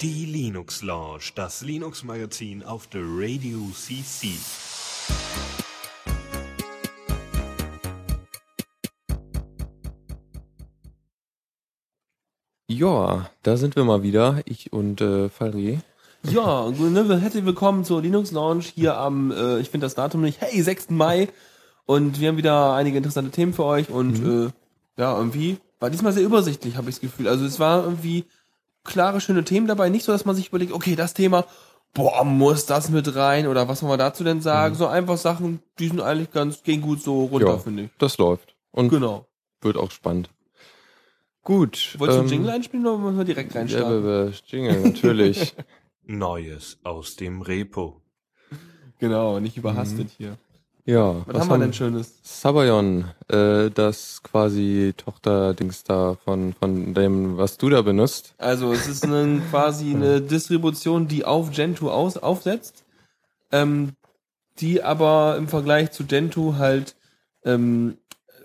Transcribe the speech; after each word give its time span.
Die 0.00 0.26
Linux 0.26 0.82
Lounge, 0.82 1.32
das 1.34 1.62
Linux 1.62 2.04
Magazin 2.04 2.62
auf 2.62 2.86
der 2.86 3.00
Radio 3.02 3.58
CC. 3.74 4.28
Ja, 12.68 13.28
da 13.42 13.56
sind 13.56 13.74
wir 13.74 13.82
mal 13.82 14.04
wieder, 14.04 14.40
ich 14.44 14.72
und 14.72 15.00
äh, 15.00 15.28
Falri. 15.28 15.80
Ja, 16.22 16.70
ne, 16.70 17.20
herzlich 17.20 17.44
willkommen 17.44 17.84
zur 17.84 18.00
Linux 18.00 18.30
Lounge 18.30 18.62
hier 18.72 18.96
am, 18.96 19.32
äh, 19.32 19.58
ich 19.58 19.70
finde 19.70 19.86
das 19.86 19.96
Datum 19.96 20.20
nicht, 20.20 20.40
hey, 20.40 20.62
6. 20.62 20.90
Mai. 20.90 21.28
Und 21.86 22.20
wir 22.20 22.28
haben 22.28 22.36
wieder 22.36 22.74
einige 22.74 22.98
interessante 22.98 23.32
Themen 23.32 23.52
für 23.52 23.64
euch 23.64 23.90
und 23.90 24.24
äh, 24.24 24.50
ja, 24.96 25.16
irgendwie 25.16 25.58
war 25.80 25.90
diesmal 25.90 26.12
sehr 26.12 26.24
übersichtlich, 26.24 26.76
habe 26.76 26.88
ich 26.88 26.96
das 26.96 27.00
Gefühl. 27.00 27.26
Also 27.26 27.44
es 27.44 27.58
war 27.58 27.82
irgendwie 27.82 28.26
klare, 28.88 29.20
schöne 29.20 29.44
Themen 29.44 29.66
dabei. 29.68 29.88
Nicht 29.88 30.04
so, 30.04 30.12
dass 30.12 30.24
man 30.24 30.34
sich 30.34 30.48
überlegt, 30.48 30.72
okay, 30.72 30.96
das 30.96 31.14
Thema, 31.14 31.44
boah, 31.94 32.24
muss 32.24 32.66
das 32.66 32.90
mit 32.90 33.14
rein 33.14 33.46
oder 33.46 33.68
was 33.68 33.82
wollen 33.82 33.92
wir 33.92 33.96
dazu 33.98 34.24
denn 34.24 34.40
sagen? 34.40 34.74
So 34.74 34.86
einfach 34.88 35.16
Sachen, 35.16 35.60
die 35.78 35.88
sind 35.88 36.00
eigentlich 36.00 36.30
ganz, 36.32 36.62
gehen 36.62 36.80
gut 36.82 37.02
so 37.02 37.24
runter, 37.26 37.46
Ja, 37.48 37.58
finde 37.58 37.84
ich. 37.84 37.90
das 37.98 38.18
läuft. 38.18 38.54
Und 38.72 38.88
Genau. 38.88 39.26
wird 39.60 39.76
auch 39.76 39.90
spannend. 39.90 40.30
Gut. 41.42 41.94
Wolltest 41.98 42.16
du 42.16 42.20
einen 42.20 42.28
ähm, 42.28 42.34
Jingle 42.34 42.50
einspielen 42.50 42.86
oder 42.86 43.02
wollen 43.02 43.16
wir 43.16 43.24
direkt 43.24 43.54
Ja, 43.54 43.60
reinstarten? 43.60 44.04
wir- 44.04 44.32
Jingle, 44.46 44.80
natürlich. 44.82 45.54
Neues 46.04 46.78
aus 46.84 47.16
dem 47.16 47.42
Repo. 47.42 48.00
Genau, 48.98 49.38
nicht 49.40 49.56
überhastet 49.56 50.08
hier. 50.16 50.36
Ja, 50.88 51.16
Was, 51.26 51.42
haben 51.42 51.48
wir 51.50 51.58
denn 51.58 51.74
Schönes? 51.74 52.14
Sabayon, 52.22 53.04
äh, 53.28 53.68
das 53.70 54.22
quasi 54.22 54.94
Tochterdings 54.96 55.84
da 55.84 56.16
von, 56.24 56.54
von 56.54 56.94
dem, 56.94 57.36
was 57.36 57.58
du 57.58 57.68
da 57.68 57.82
benutzt. 57.82 58.32
Also 58.38 58.72
es 58.72 58.86
ist 58.86 59.04
eine, 59.04 59.42
quasi 59.50 59.94
eine 59.94 60.22
Distribution, 60.22 61.06
die 61.06 61.26
auf 61.26 61.50
Gentoo 61.50 61.90
aus, 61.90 62.16
aufsetzt, 62.16 62.84
ähm, 63.52 63.92
die 64.60 64.82
aber 64.82 65.36
im 65.36 65.46
Vergleich 65.48 65.90
zu 65.90 66.06
Gentoo 66.06 66.54
halt 66.56 66.96
ähm, 67.44 67.98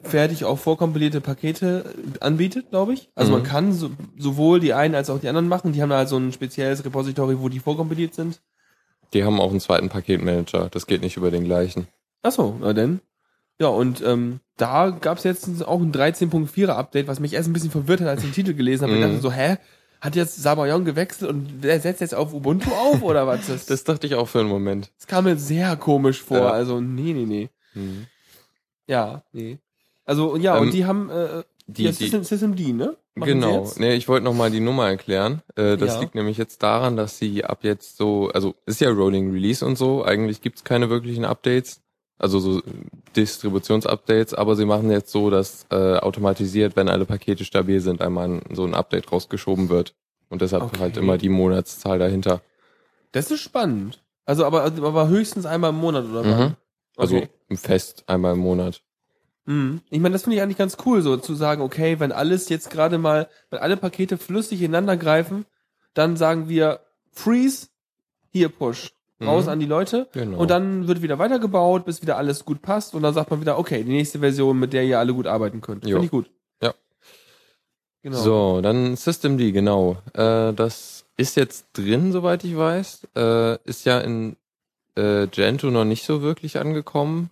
fertig 0.03 0.44
auch 0.44 0.59
vorkompilierte 0.59 1.22
Pakete 1.22 1.86
anbietet, 2.20 2.72
glaube 2.72 2.94
ich. 2.94 3.09
Also 3.16 3.31
man 3.31 3.44
Mhm. 3.44 3.46
kann 3.46 3.72
so, 3.72 3.90
sowohl 4.18 4.59
die 4.59 4.73
einen 4.73 4.96
als 4.96 5.09
auch 5.09 5.20
die 5.20 5.30
anderen 5.30 5.48
machen. 5.48 5.72
Die 5.72 5.81
haben 5.81 5.92
da 5.92 5.98
halt 6.00 6.09
so 6.09 6.18
ein 6.18 6.34
spezielles 6.34 6.84
Repository, 6.84 7.40
wo 7.40 7.48
die 7.48 7.59
vorkompiliert 7.59 8.14
sind. 8.14 8.42
Die 9.14 9.23
haben 9.23 9.40
auch 9.40 9.52
einen 9.52 9.62
zweiten 9.62 9.88
Paketmanager. 9.88 10.68
Das 10.70 10.88
geht 10.88 11.02
nicht 11.02 11.16
über 11.16 11.31
den 11.31 11.46
gleichen. 11.46 11.88
Achso, 12.24 12.58
na 12.60 12.74
denn. 12.74 13.00
Ja, 13.60 13.68
und 13.68 14.02
ähm, 14.02 14.40
da 14.58 14.90
gab's 14.90 15.24
jetzt 15.24 15.64
auch 15.66 15.80
ein 15.80 15.92
13.4er 15.92 16.70
Update, 16.76 17.08
was 17.08 17.20
mich 17.20 17.34
erst 17.34 17.48
ein 17.50 17.54
bisschen 17.54 17.70
verwirrt 17.72 18.02
hat, 18.02 18.08
als 18.08 18.24
ich 18.24 18.30
den 18.30 18.34
Titel 18.34 18.54
gelesen 18.56 18.84
habe. 18.84 18.94
Ich 18.94 19.00
Mhm. 19.00 19.04
dachte 19.04 19.22
so, 19.22 19.32
hä? 19.32 19.58
Hat 20.02 20.16
jetzt 20.18 20.42
Sabayon 20.42 20.84
gewechselt 20.84 21.30
und 21.30 21.62
wer 21.62 21.80
setzt 21.80 22.02
jetzt 22.02 22.14
auf 22.16 22.34
Ubuntu 22.34 22.72
auf 22.72 23.02
oder 23.04 23.26
was? 23.28 23.48
Das, 23.48 23.48
das, 23.48 23.66
Das 23.68 23.84
dachte 23.86 24.08
ich 24.08 24.16
auch 24.16 24.28
für 24.28 24.40
einen 24.42 24.50
Moment. 24.50 24.92
kam 25.08 25.24
mir 25.26 25.38
sehr 25.38 25.78
komisch 25.78 26.22
vor. 26.22 26.38
Ja. 26.40 26.50
Also, 26.52 26.82
nee, 26.82 27.14
nee, 27.14 27.26
nee. 27.26 27.50
Mhm. 27.74 28.08
Ja, 28.88 29.24
nee. 29.32 29.60
Also, 30.06 30.36
ja, 30.36 30.58
Ähm, 30.58 30.64
und 30.64 30.74
die 30.74 30.86
haben 30.86 31.10
äh, 31.10 31.44
Die, 31.68 31.84
ja, 31.84 31.94
System, 31.94 32.24
System 32.24 32.56
D, 32.56 32.74
ne? 32.74 32.98
Machen 33.16 33.28
Genau. 33.30 33.72
Nee, 33.78 33.94
ich 33.96 34.08
wollte 34.10 34.26
noch 34.26 34.34
mal 34.34 34.52
die 34.52 34.60
Nummer 34.60 34.90
erklären. 34.90 35.42
Äh, 35.56 35.78
das 35.78 35.94
Ja. 35.94 36.00
liegt 36.02 36.16
nämlich 36.16 36.38
jetzt 36.38 36.62
daran, 36.64 36.98
dass 36.98 37.18
sie 37.20 37.46
ab 37.46 37.60
jetzt 37.62 37.96
so, 37.96 38.30
also 38.34 38.56
ist 38.66 38.82
ja 38.82 38.90
Rolling 38.90 39.32
Release 39.32 39.66
und 39.66 39.78
so, 39.78 40.04
eigentlich 40.04 40.42
gibt's 40.42 40.64
keine 40.66 40.90
wirklichen 40.90 41.24
Updates, 41.24 41.82
also 42.17 42.39
so 42.39 42.61
Distributionsupdates, 43.16 44.33
aber 44.33 44.56
sie 44.56 44.66
machen 44.66 44.92
jetzt 44.92 45.11
so, 45.11 45.30
dass 45.30 45.66
äh, 45.72 45.97
automatisiert, 45.97 46.75
wenn 46.75 46.89
alle 46.89 47.06
Pakete 47.06 47.45
stabil 47.45 47.80
sind, 47.81 48.02
einmal 48.02 48.28
ein, 48.30 48.42
so 48.52 48.64
ein 48.64 48.73
Update 48.73 49.11
rausgeschoben 49.11 49.69
wird. 49.69 49.95
Und 50.30 50.41
deshalb 50.41 50.64
Okay. 50.64 50.80
halt 50.80 50.97
immer 50.97 51.17
die 51.17 51.30
Monatszahl 51.30 52.00
dahinter. 52.00 52.41
Das 53.11 53.30
ist 53.30 53.41
spannend. 53.41 54.03
Also, 54.25 54.45
aber, 54.45 54.64
aber 54.64 55.08
höchstens 55.08 55.45
einmal 55.45 55.72
im 55.72 55.78
Monat 55.78 56.06
oder 56.06 56.25
was? 56.25 56.50
Mhm. 56.50 56.56
Also 56.97 57.17
Okay. 57.17 57.30
im 57.50 57.57
Fest 57.57 58.03
einmal 58.07 58.34
im 58.34 58.40
Monat. 58.40 58.81
Mhm. 59.46 59.81
Ich 59.90 60.00
meine, 60.00 60.13
das 60.13 60.23
finde 60.23 60.38
ich 60.38 60.41
eigentlich 60.41 60.57
ganz 60.57 60.78
cool, 60.85 61.02
so 61.02 61.18
zu 61.18 61.35
sagen, 61.35 61.62
okay, 61.62 62.00
wenn 62.00 62.12
alles 62.12 62.50
jetzt 62.50 62.69
gerade 62.69 62.97
mal, 62.97 63.28
wenn 63.50 63.59
alle 63.59 63.78
Pakete 63.78 64.18
flüssig 64.18 64.62
ineinander 64.62 64.97
greifen, 64.97 65.46
dann 65.94 66.18
sagen 66.18 66.47
wir 66.50 66.79
Freeze, 67.12 67.68
hier 68.31 68.50
Push, 68.50 68.94
raus 69.25 69.45
Mhm. 69.45 69.50
an 69.51 69.59
die 69.59 69.66
Leute 69.66 70.07
Genau. 70.13 70.38
und 70.38 70.50
dann 70.51 70.88
wird 70.88 71.01
wieder 71.01 71.19
weitergebaut, 71.19 71.85
bis 71.85 72.01
wieder 72.01 72.17
alles 72.17 72.45
gut 72.45 72.61
passt 72.61 72.94
und 72.95 73.01
dann 73.03 73.13
sagt 73.13 73.31
man 73.31 73.41
wieder, 73.41 73.57
okay, 73.59 73.84
die 73.84 73.91
nächste 73.91 74.19
Version, 74.19 74.59
mit 74.59 74.73
der 74.73 74.84
ihr 74.84 75.00
alle 75.00 75.13
gut 75.13 75.28
arbeiten 75.28 75.61
könnt. 75.61 75.84
Finde 75.84 76.06
ich 76.06 76.11
gut. 76.11 76.29
Ja. 76.61 76.73
Genau. 78.01 78.17
So, 78.17 78.61
dann 78.61 78.95
System 78.95 79.38
D, 79.38 79.51
genau. 79.51 79.97
Äh, 80.13 80.53
das 80.53 81.06
ist 81.17 81.35
jetzt 81.38 81.67
drin, 81.73 82.11
soweit 82.11 82.44
ich 82.44 82.57
weiß. 82.57 83.07
Äh, 83.16 83.57
ist 83.63 83.85
ja 83.85 84.00
in 84.00 84.35
äh, 84.95 85.28
Gentoo 85.28 85.69
noch 85.72 85.85
nicht 85.85 86.05
so 86.05 86.22
wirklich 86.22 86.59
angekommen. 86.59 87.29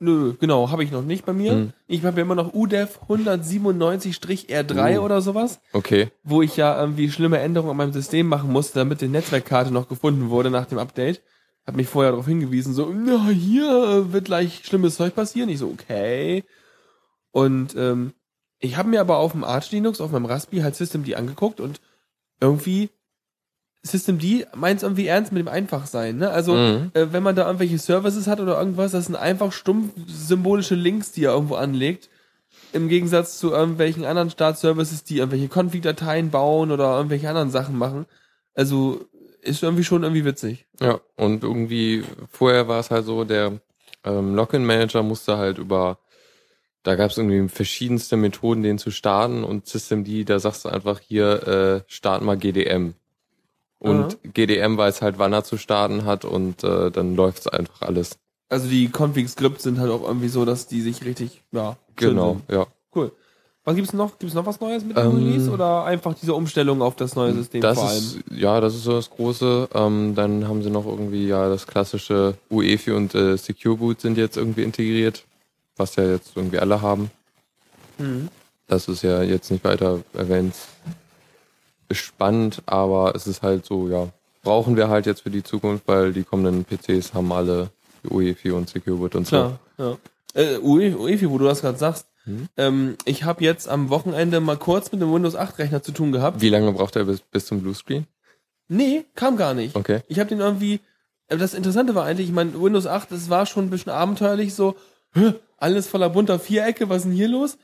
Nö, 0.00 0.34
genau, 0.38 0.70
habe 0.70 0.84
ich 0.84 0.92
noch 0.92 1.02
nicht 1.02 1.26
bei 1.26 1.32
mir. 1.32 1.52
Mhm. 1.54 1.72
Ich 1.88 2.04
habe 2.04 2.18
ja 2.18 2.22
immer 2.22 2.36
noch 2.36 2.54
UDEF 2.54 3.00
197-R3 3.08 4.98
Uh. 4.98 5.02
oder 5.02 5.20
sowas, 5.20 5.60
Okay. 5.72 6.10
wo 6.22 6.42
ich 6.42 6.56
ja 6.56 6.78
irgendwie 6.80 7.10
schlimme 7.10 7.38
Änderungen 7.38 7.72
an 7.72 7.76
meinem 7.76 7.92
System 7.92 8.28
machen 8.28 8.52
musste, 8.52 8.78
damit 8.78 9.00
die 9.00 9.08
Netzwerkkarte 9.08 9.72
noch 9.72 9.88
gefunden 9.88 10.30
wurde 10.30 10.50
nach 10.50 10.66
dem 10.66 10.78
Update. 10.78 11.20
Hat 11.66 11.76
mich 11.76 11.88
vorher 11.88 12.12
darauf 12.12 12.26
hingewiesen, 12.26 12.72
so, 12.72 12.90
na, 12.94 13.26
hier 13.28 14.12
wird 14.12 14.26
gleich 14.26 14.62
schlimmes 14.64 14.96
Zeug 14.96 15.14
passieren. 15.14 15.48
Ich 15.50 15.58
so, 15.58 15.66
okay. 15.68 16.44
Und 17.30 17.74
ähm, 17.76 18.12
ich 18.58 18.76
habe 18.76 18.88
mir 18.88 19.00
aber 19.00 19.18
auf 19.18 19.32
dem 19.32 19.44
Arch 19.44 19.70
Linux, 19.72 20.00
auf 20.00 20.10
meinem 20.12 20.24
Raspi 20.24 20.58
halt 20.60 20.76
Systemd 20.76 21.12
angeguckt 21.14 21.60
und 21.60 21.80
irgendwie 22.40 22.88
Systemd 23.82 24.46
meint 24.56 24.82
irgendwie 24.82 25.06
ernst 25.06 25.32
mit 25.32 25.40
dem 25.40 25.48
Einfachsein. 25.48 26.18
Ne? 26.18 26.30
Also 26.30 26.54
Mhm. 26.54 26.90
äh, 26.94 27.06
wenn 27.12 27.22
man 27.22 27.36
da 27.36 27.46
irgendwelche 27.46 27.78
Services 27.78 28.26
hat 28.26 28.40
oder 28.40 28.58
irgendwas, 28.58 28.92
das 28.92 29.06
sind 29.06 29.16
einfach 29.16 29.52
stumpf 29.52 29.92
symbolische 30.06 30.74
Links, 30.74 31.12
die 31.12 31.24
er 31.24 31.32
irgendwo 31.32 31.54
anlegt. 31.54 32.08
Im 32.72 32.88
Gegensatz 32.88 33.38
zu 33.38 33.52
irgendwelchen 33.52 34.04
anderen 34.04 34.30
Startservices, 34.30 35.04
die 35.04 35.18
irgendwelche 35.18 35.48
Config-Dateien 35.48 36.30
bauen 36.30 36.70
oder 36.70 36.96
irgendwelche 36.96 37.28
anderen 37.28 37.50
Sachen 37.50 37.78
machen. 37.78 38.06
Also 38.54 39.06
ist 39.40 39.62
irgendwie 39.62 39.84
schon 39.84 40.02
irgendwie 40.02 40.24
witzig. 40.24 40.66
Ja, 40.80 41.00
und 41.16 41.44
irgendwie 41.44 42.02
vorher 42.30 42.68
war 42.68 42.80
es 42.80 42.90
halt 42.90 43.06
so, 43.06 43.24
der 43.24 43.60
ähm, 44.04 44.34
Login-Manager 44.34 45.02
musste 45.02 45.38
halt 45.38 45.58
über, 45.58 45.98
da 46.82 46.94
gab 46.96 47.10
es 47.10 47.16
irgendwie 47.18 47.48
verschiedenste 47.48 48.16
Methoden, 48.16 48.62
den 48.62 48.78
zu 48.78 48.90
starten 48.90 49.44
und 49.44 49.66
Systemd, 49.66 50.28
da 50.28 50.38
sagst 50.38 50.64
du 50.64 50.68
einfach 50.68 50.98
hier, 51.00 51.46
äh, 51.86 51.90
start 51.90 52.22
mal 52.22 52.36
GDM. 52.36 52.94
Und 53.80 54.18
GDM 54.34 54.76
weiß 54.76 55.02
halt, 55.02 55.18
wann 55.18 55.32
er 55.32 55.44
zu 55.44 55.56
starten 55.56 56.04
hat 56.04 56.24
und 56.24 56.64
äh, 56.64 56.90
dann 56.90 57.14
läuft's 57.14 57.46
einfach 57.46 57.82
alles. 57.82 58.18
Also 58.48 58.66
die 58.68 58.88
Config-Skripts 58.88 59.62
sind 59.62 59.78
halt 59.78 59.90
auch 59.90 60.02
irgendwie 60.02 60.28
so, 60.28 60.44
dass 60.44 60.66
die 60.66 60.80
sich 60.80 61.04
richtig, 61.04 61.42
ja, 61.52 61.76
Genau, 61.96 62.32
sind. 62.48 62.56
ja. 62.58 62.66
Cool. 62.94 63.12
Was 63.64 63.76
gibt's 63.76 63.92
noch? 63.92 64.18
Gibt's 64.18 64.34
noch 64.34 64.46
was 64.46 64.60
Neues 64.60 64.82
mit 64.82 64.96
dem 64.96 65.04
Ähm, 65.10 65.16
Release 65.16 65.50
oder 65.50 65.84
einfach 65.84 66.14
diese 66.14 66.32
Umstellung 66.34 66.80
auf 66.80 66.96
das 66.96 67.14
neue 67.14 67.34
System 67.34 67.60
Das 67.60 67.78
vor 67.78 67.88
allem? 67.88 67.98
ist, 67.98 68.18
ja, 68.34 68.60
das 68.62 68.74
ist 68.74 68.84
so 68.84 68.92
das 68.92 69.10
Große. 69.10 69.68
Ähm, 69.74 70.14
dann 70.14 70.48
haben 70.48 70.62
sie 70.62 70.70
noch 70.70 70.86
irgendwie 70.86 71.26
ja 71.28 71.48
das 71.50 71.66
klassische 71.66 72.34
UEFI 72.50 72.92
und 72.92 73.14
äh, 73.14 73.36
Secure 73.36 73.76
Boot 73.76 74.00
sind 74.00 74.16
jetzt 74.16 74.38
irgendwie 74.38 74.62
integriert, 74.62 75.24
was 75.76 75.96
ja 75.96 76.04
jetzt 76.04 76.32
irgendwie 76.34 76.58
alle 76.58 76.80
haben. 76.80 77.10
Mhm. 77.98 78.28
Das 78.66 78.88
ist 78.88 79.02
ja 79.02 79.22
jetzt 79.22 79.50
nicht 79.50 79.62
weiter 79.64 80.00
erwähnt. 80.14 80.54
Ist 81.88 81.98
spannend, 82.00 82.62
aber 82.66 83.14
es 83.14 83.26
ist 83.26 83.42
halt 83.42 83.64
so, 83.64 83.88
ja, 83.88 84.08
brauchen 84.42 84.76
wir 84.76 84.88
halt 84.88 85.06
jetzt 85.06 85.22
für 85.22 85.30
die 85.30 85.42
Zukunft, 85.42 85.84
weil 85.86 86.12
die 86.12 86.22
kommenden 86.24 86.64
PCs 86.64 87.14
haben 87.14 87.32
alle 87.32 87.70
UEFI 88.08 88.50
und 88.52 88.68
Secure 88.68 88.98
und 89.16 89.26
so. 89.26 89.36
Klar, 89.36 89.58
ja. 89.78 89.96
Äh, 90.34 90.58
Ue- 90.58 90.94
Uefi, 90.96 91.28
wo 91.30 91.38
du 91.38 91.46
das 91.46 91.62
gerade 91.62 91.78
sagst, 91.78 92.06
Mhm. 92.26 92.48
ähm, 92.58 92.96
ich 93.06 93.24
habe 93.24 93.42
jetzt 93.42 93.68
am 93.68 93.88
Wochenende 93.88 94.40
mal 94.40 94.58
kurz 94.58 94.92
mit 94.92 95.00
einem 95.02 95.14
Windows 95.14 95.34
8 95.34 95.58
Rechner 95.58 95.82
zu 95.82 95.92
tun 95.92 96.12
gehabt. 96.12 96.42
Wie 96.42 96.50
lange 96.50 96.70
braucht 96.72 96.94
er 96.96 97.04
bis, 97.04 97.20
bis 97.20 97.46
zum 97.46 97.62
Bluescreen? 97.62 98.06
Nee, 98.68 99.06
kam 99.14 99.38
gar 99.38 99.54
nicht. 99.54 99.74
Okay. 99.74 100.00
Ich 100.08 100.18
habe 100.18 100.28
den 100.28 100.40
irgendwie, 100.40 100.80
äh, 101.28 101.38
das 101.38 101.54
Interessante 101.54 101.94
war 101.94 102.04
eigentlich, 102.04 102.28
ich 102.28 102.34
meine, 102.34 102.52
Windows 102.60 102.86
8, 102.86 103.10
das 103.10 103.30
war 103.30 103.46
schon 103.46 103.64
ein 103.64 103.70
bisschen 103.70 103.92
abenteuerlich, 103.92 104.54
so, 104.54 104.76
alles 105.56 105.86
voller 105.88 106.10
bunter 106.10 106.38
Vierecke, 106.38 106.88
was 106.90 106.98
ist 106.98 107.04
denn 107.04 107.12
hier 107.12 107.28
los? 107.28 107.56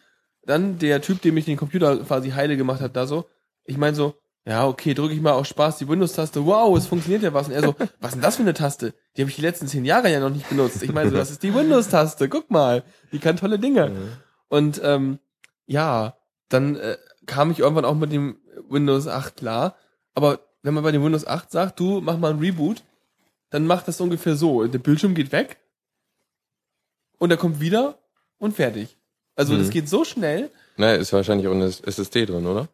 Dann 0.46 0.78
der 0.78 1.02
Typ, 1.02 1.20
dem 1.20 1.36
ich 1.36 1.44
den 1.44 1.58
Computer 1.58 1.96
quasi 1.98 2.30
heile 2.30 2.56
gemacht 2.56 2.80
hat, 2.80 2.96
da 2.96 3.06
so, 3.06 3.26
ich 3.66 3.76
meine 3.76 3.94
so, 3.94 4.14
ja, 4.46 4.66
okay, 4.66 4.92
drücke 4.94 5.14
ich 5.14 5.20
mal 5.20 5.32
aus 5.32 5.48
Spaß 5.48 5.78
die 5.78 5.88
Windows-Taste, 5.88 6.44
wow, 6.44 6.76
es 6.76 6.86
funktioniert 6.86 7.22
ja 7.22 7.32
was. 7.32 7.46
Und 7.48 7.54
er 7.54 7.62
so, 7.62 7.74
was 8.00 8.10
ist 8.10 8.14
denn 8.16 8.22
das 8.22 8.36
für 8.36 8.42
eine 8.42 8.54
Taste? 8.54 8.94
Die 9.16 9.22
habe 9.22 9.30
ich 9.30 9.36
die 9.36 9.42
letzten 9.42 9.66
zehn 9.68 9.84
Jahre 9.84 10.10
ja 10.12 10.20
noch 10.20 10.30
nicht 10.30 10.48
benutzt. 10.48 10.82
Ich 10.82 10.92
meine 10.92 11.10
so, 11.10 11.16
das 11.16 11.30
ist 11.30 11.42
die 11.42 11.54
Windows-Taste, 11.54 12.28
guck 12.28 12.50
mal, 12.50 12.82
die 13.12 13.18
kann 13.18 13.36
tolle 13.36 13.58
Dinge. 13.58 13.90
Und 14.48 14.80
ähm, 14.84 15.18
ja, 15.66 16.16
dann 16.50 16.76
äh, 16.76 16.98
kam 17.26 17.50
ich 17.50 17.60
irgendwann 17.60 17.84
auch 17.86 17.94
mit 17.94 18.12
dem 18.12 18.36
Windows 18.68 19.06
8 19.08 19.36
klar. 19.36 19.76
Aber 20.14 20.40
wenn 20.62 20.74
man 20.74 20.84
bei 20.84 20.92
dem 20.92 21.02
Windows 21.02 21.26
8 21.26 21.50
sagt, 21.50 21.80
du 21.80 22.00
mach 22.00 22.18
mal 22.18 22.30
ein 22.32 22.38
Reboot, 22.38 22.82
dann 23.50 23.66
macht 23.66 23.88
das 23.88 24.00
ungefähr 24.00 24.36
so. 24.36 24.66
Der 24.66 24.78
Bildschirm 24.78 25.14
geht 25.14 25.32
weg 25.32 25.58
und 27.18 27.30
er 27.30 27.36
kommt 27.36 27.60
wieder 27.60 27.98
und 28.38 28.54
fertig. 28.54 28.96
Also 29.36 29.54
Mhm. 29.54 29.58
das 29.58 29.70
geht 29.70 29.88
so 29.88 30.04
schnell. 30.04 30.50
Naja, 30.76 30.96
ist 30.96 31.12
wahrscheinlich 31.12 31.46
auch 31.48 31.52
eine 31.52 31.66
SSD 31.66 32.26
drin, 32.26 32.46
oder? 32.46 32.68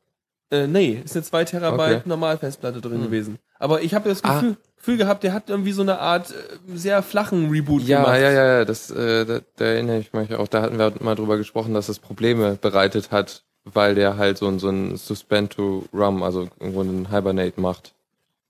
Äh, 0.51 0.67
nee, 0.67 1.01
ist 1.05 1.15
eine 1.15 1.23
2 1.25 1.45
Terabyte 1.45 1.97
Okay. 1.99 2.09
Normalfestplatte 2.09 2.81
drin 2.81 2.95
Hm. 2.99 3.03
gewesen. 3.05 3.39
Aber 3.59 3.83
ich 3.83 3.95
habe 3.95 4.09
das 4.09 4.25
Ah. 4.25 4.35
Gefühl, 4.41 4.57
Gefühl 4.77 4.97
gehabt, 4.97 5.23
der 5.23 5.33
hat 5.33 5.49
irgendwie 5.51 5.73
so 5.73 5.83
eine 5.83 5.99
Art 6.01 6.31
äh, 6.31 6.77
sehr 6.77 7.03
flachen 7.03 7.51
Reboot 7.51 7.83
Ja, 7.83 8.03
gemacht. 8.03 8.19
ja, 8.21 8.31
ja, 8.31 8.47
ja, 8.59 8.65
das, 8.65 8.91
äh, 8.91 9.25
da, 9.27 9.41
da 9.57 9.65
erinnere 9.65 9.99
ich 9.99 10.13
mich 10.13 10.35
auch. 10.35 10.49
Da 10.49 10.63
hatten 10.63 10.79
wir 10.79 10.93
mal 11.01 11.15
drüber 11.15 11.37
gesprochen, 11.37 11.75
dass 11.75 11.89
es 11.89 11.99
Probleme 11.99 12.57
bereitet 12.61 13.11
hat, 13.13 13.43
weil 13.65 13.95
der 13.95 14.17
halt 14.17 14.39
so 14.39 14.49
ein, 14.49 14.59
so 14.59 14.71
ein 14.71 14.97
Suspend 14.97 15.53
to 15.53 15.85
Rum, 15.93 16.23
also 16.23 16.49
irgendwo 16.59 16.81
einen 16.81 17.11
Hibernate 17.11 17.61
macht. 17.61 17.93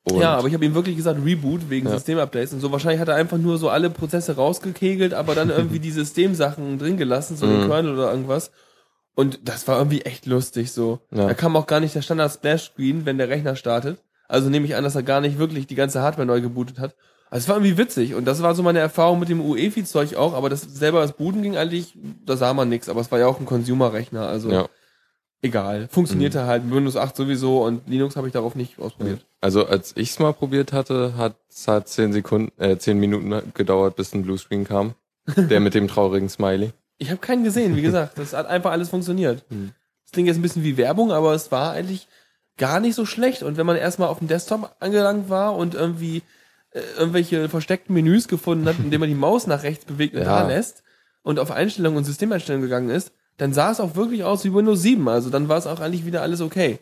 Und 0.04 0.20
Ja, 0.20 0.36
aber 0.36 0.48
ich 0.48 0.54
habe 0.54 0.64
ihm 0.64 0.74
wirklich 0.74 0.96
gesagt 0.96 1.20
Reboot 1.22 1.68
wegen 1.68 1.86
Ja. 1.88 1.92
Systemupdates 1.94 2.54
und 2.54 2.60
so. 2.60 2.72
Wahrscheinlich 2.72 3.00
hat 3.00 3.08
er 3.08 3.16
einfach 3.16 3.36
nur 3.36 3.58
so 3.58 3.68
alle 3.68 3.90
Prozesse 3.90 4.36
rausgekegelt, 4.36 5.12
aber 5.12 5.34
dann 5.34 5.50
irgendwie 5.50 5.80
die 5.80 5.90
Systemsachen 5.90 6.78
drin 6.78 6.96
gelassen, 6.96 7.36
so 7.36 7.46
den 7.46 7.60
Mhm. 7.64 7.66
Kernel 7.66 7.92
oder 7.94 8.10
irgendwas. 8.10 8.50
Und 9.20 9.38
das 9.44 9.68
war 9.68 9.76
irgendwie 9.76 10.00
echt 10.00 10.24
lustig 10.24 10.72
so. 10.72 11.00
Ja. 11.10 11.26
Da 11.26 11.34
kam 11.34 11.54
auch 11.54 11.66
gar 11.66 11.78
nicht 11.78 11.94
der 11.94 12.00
Standard 12.00 12.32
Splash 12.32 12.70
Screen, 12.70 13.04
wenn 13.04 13.18
der 13.18 13.28
Rechner 13.28 13.54
startet. 13.54 13.98
Also 14.28 14.48
nehme 14.48 14.64
ich 14.64 14.76
an, 14.76 14.82
dass 14.82 14.94
er 14.94 15.02
gar 15.02 15.20
nicht 15.20 15.38
wirklich 15.38 15.66
die 15.66 15.74
ganze 15.74 16.00
Hardware 16.00 16.26
neu 16.26 16.40
gebootet 16.40 16.78
hat. 16.78 16.94
Also 17.28 17.44
es 17.44 17.48
war 17.50 17.56
irgendwie 17.56 17.76
witzig 17.76 18.14
und 18.14 18.24
das 18.24 18.40
war 18.42 18.54
so 18.54 18.62
meine 18.62 18.78
Erfahrung 18.78 19.20
mit 19.20 19.28
dem 19.28 19.42
UEFI-Zeug 19.42 20.14
auch, 20.14 20.32
aber 20.32 20.48
das 20.48 20.62
selber 20.62 21.02
das 21.02 21.12
Booten 21.12 21.42
ging 21.42 21.58
eigentlich, 21.58 21.92
da 22.24 22.38
sah 22.38 22.54
man 22.54 22.70
nichts, 22.70 22.88
aber 22.88 23.02
es 23.02 23.12
war 23.12 23.18
ja 23.18 23.26
auch 23.26 23.38
ein 23.38 23.44
Consumer-Rechner, 23.44 24.26
also 24.26 24.50
ja. 24.50 24.68
egal. 25.42 25.86
Funktionierte 25.90 26.46
halt, 26.46 26.70
Windows 26.70 26.96
8 26.96 27.14
sowieso 27.14 27.62
und 27.62 27.86
Linux 27.90 28.16
habe 28.16 28.26
ich 28.26 28.32
darauf 28.32 28.54
nicht 28.54 28.78
ausprobiert. 28.78 29.26
Also 29.42 29.66
als 29.66 29.92
ich's 29.98 30.18
mal 30.18 30.32
probiert 30.32 30.72
hatte, 30.72 31.12
hat 31.18 31.36
es 31.50 31.68
hat 31.68 31.88
zehn 31.88 32.14
Sekunden, 32.14 32.50
äh, 32.58 32.78
zehn 32.78 32.98
Minuten 32.98 33.52
gedauert, 33.52 33.96
bis 33.96 34.14
ein 34.14 34.22
Bluescreen 34.22 34.64
kam. 34.64 34.94
Der 35.36 35.60
mit 35.60 35.74
dem 35.74 35.88
traurigen 35.88 36.30
Smiley. 36.30 36.72
Ich 37.02 37.08
habe 37.10 37.18
keinen 37.20 37.44
gesehen, 37.44 37.76
wie 37.76 37.82
gesagt. 37.82 38.18
Das 38.18 38.34
hat 38.34 38.46
einfach 38.46 38.70
alles 38.70 38.90
funktioniert. 38.90 39.44
Hm. 39.50 39.72
Das 40.04 40.12
klingt 40.12 40.26
jetzt 40.26 40.38
ein 40.38 40.42
bisschen 40.42 40.64
wie 40.64 40.76
Werbung, 40.76 41.12
aber 41.12 41.34
es 41.34 41.52
war 41.52 41.70
eigentlich 41.72 42.08
gar 42.56 42.80
nicht 42.80 42.96
so 42.96 43.06
schlecht. 43.06 43.44
Und 43.44 43.56
wenn 43.56 43.64
man 43.66 43.76
erstmal 43.76 44.08
auf 44.08 44.18
dem 44.18 44.26
Desktop 44.26 44.74
angelangt 44.80 45.28
war 45.28 45.54
und 45.54 45.74
irgendwie 45.76 46.22
äh, 46.72 46.80
irgendwelche 46.98 47.48
versteckten 47.48 47.94
Menüs 47.94 48.26
gefunden 48.26 48.66
hat, 48.66 48.76
indem 48.82 49.00
man 49.00 49.08
die 49.08 49.14
Maus 49.14 49.46
nach 49.46 49.62
rechts 49.62 49.84
bewegt 49.84 50.14
und 50.14 50.22
Ja. 50.22 50.42
da 50.42 50.48
lässt 50.48 50.82
und 51.22 51.38
auf 51.38 51.52
Einstellungen 51.52 51.96
und 51.98 52.04
Systemeinstellungen 52.04 52.66
gegangen 52.68 52.90
ist, 52.90 53.12
dann 53.36 53.52
sah 53.54 53.70
es 53.70 53.78
auch 53.80 53.94
wirklich 53.94 54.24
aus 54.24 54.44
wie 54.44 54.52
Windows 54.52 54.82
7. 54.82 55.08
Also 55.08 55.30
dann 55.30 55.48
war 55.48 55.58
es 55.58 55.66
auch 55.68 55.78
eigentlich 55.80 56.04
wieder 56.04 56.22
alles 56.22 56.40
okay. 56.40 56.80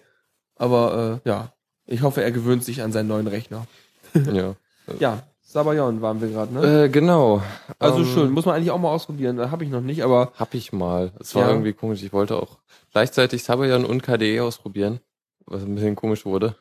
Aber 0.57 1.21
äh, 1.25 1.29
ja, 1.29 1.53
ich 1.87 2.01
hoffe, 2.03 2.23
er 2.23 2.33
gewöhnt 2.33 2.65
sich 2.65 2.83
an 2.83 2.93
seinen 2.93 3.09
neuen 3.09 3.27
Rechner. 3.29 3.67
ja. 4.33 4.57
Ja, 4.99 5.23
Sabayon 5.51 6.03
waren 6.03 6.21
wir 6.21 6.29
gerade, 6.29 6.53
ne? 6.53 6.85
Äh, 6.85 6.89
genau. 6.91 7.41
also 7.79 8.01
Ähm, 8.01 8.05
schön, 8.07 8.31
muss 8.33 8.45
man 8.45 8.55
eigentlich 8.55 8.71
auch 8.71 8.79
mal 8.79 8.91
ausprobieren. 8.91 9.39
Da 9.39 9.51
habe 9.51 9.65
ich 9.65 9.71
noch 9.71 9.81
nicht, 9.81 10.03
aber 10.05 10.31
Hab 10.39 10.53
ich 10.53 10.75
mal. 10.75 11.11
Es 11.19 11.35
war 11.35 11.45
Ja. 11.45 11.49
irgendwie 11.51 11.73
komisch. 11.73 12.03
Ich 12.03 12.13
wollte 12.13 12.37
auch 12.37 12.59
gleichzeitig 12.93 13.43
Sabayon 13.45 13.87
und 13.87 14.03
KDE 14.03 14.41
ausprobieren, 14.41 15.01
was 15.47 15.63
ein 15.63 15.75
bisschen 15.75 15.97
komisch 15.97 16.27
wurde. 16.27 16.55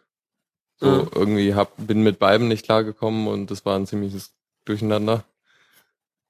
So 0.78 0.88
Mhm. 0.88 1.10
irgendwie 1.16 1.54
hab, 1.54 1.74
bin 1.78 2.02
mit 2.02 2.18
beiden 2.18 2.48
nicht 2.48 2.64
klargekommen 2.64 3.28
und 3.28 3.52
das 3.52 3.66
war 3.66 3.76
ein 3.78 3.86
ziemliches 3.88 4.32
Durcheinander. 4.64 5.26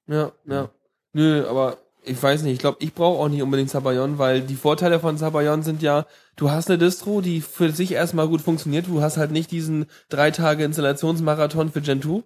Ja, 0.08 0.32
ja. 0.46 0.68
Nö, 1.12 1.46
aber 1.48 1.76
ich 2.02 2.20
weiß 2.20 2.42
nicht, 2.42 2.54
ich 2.54 2.58
glaube, 2.58 2.78
ich 2.80 2.92
brauche 2.92 3.20
auch 3.22 3.28
nicht 3.28 3.42
unbedingt 3.42 3.70
Sabayon, 3.70 4.18
weil 4.18 4.40
die 4.40 4.56
Vorteile 4.56 4.98
von 4.98 5.16
Sabayon 5.16 5.62
sind 5.62 5.80
ja, 5.80 6.06
du 6.34 6.50
hast 6.50 6.68
eine 6.68 6.78
Distro, 6.78 7.20
die 7.20 7.40
für 7.40 7.70
sich 7.70 7.92
erstmal 7.92 8.26
gut 8.26 8.40
funktioniert, 8.40 8.88
du 8.88 9.00
hast 9.00 9.16
halt 9.16 9.30
nicht 9.30 9.52
diesen 9.52 9.86
drei 10.08 10.32
Tage 10.32 10.64
Installationsmarathon 10.64 11.70
für 11.70 11.82
Gentoo, 11.82 12.24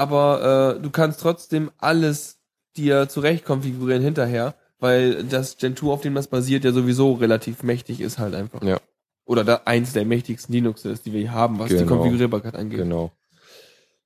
aber 0.00 0.76
äh, 0.78 0.82
du 0.82 0.90
kannst 0.90 1.20
trotzdem 1.20 1.70
alles 1.78 2.38
dir 2.76 3.08
zurecht 3.08 3.44
konfigurieren 3.44 4.02
hinterher, 4.02 4.54
weil 4.78 5.24
das 5.24 5.58
Gentoo, 5.58 5.92
auf 5.92 6.00
dem 6.00 6.14
das 6.14 6.26
basiert, 6.28 6.64
ja 6.64 6.72
sowieso 6.72 7.12
relativ 7.14 7.62
mächtig 7.62 8.00
ist 8.00 8.18
halt 8.18 8.34
einfach. 8.34 8.62
Ja. 8.62 8.78
Oder 9.26 9.44
da 9.44 9.60
eins 9.66 9.92
der 9.92 10.04
mächtigsten 10.04 10.52
Linux 10.54 10.84
ist, 10.84 11.06
die 11.06 11.12
wir 11.12 11.20
hier 11.20 11.32
haben, 11.34 11.58
was 11.58 11.68
die 11.68 11.76
Genau. 11.76 11.96
Konfigurierbarkeit 11.96 12.56
angeht. 12.56 12.78
Genau. 12.78 13.12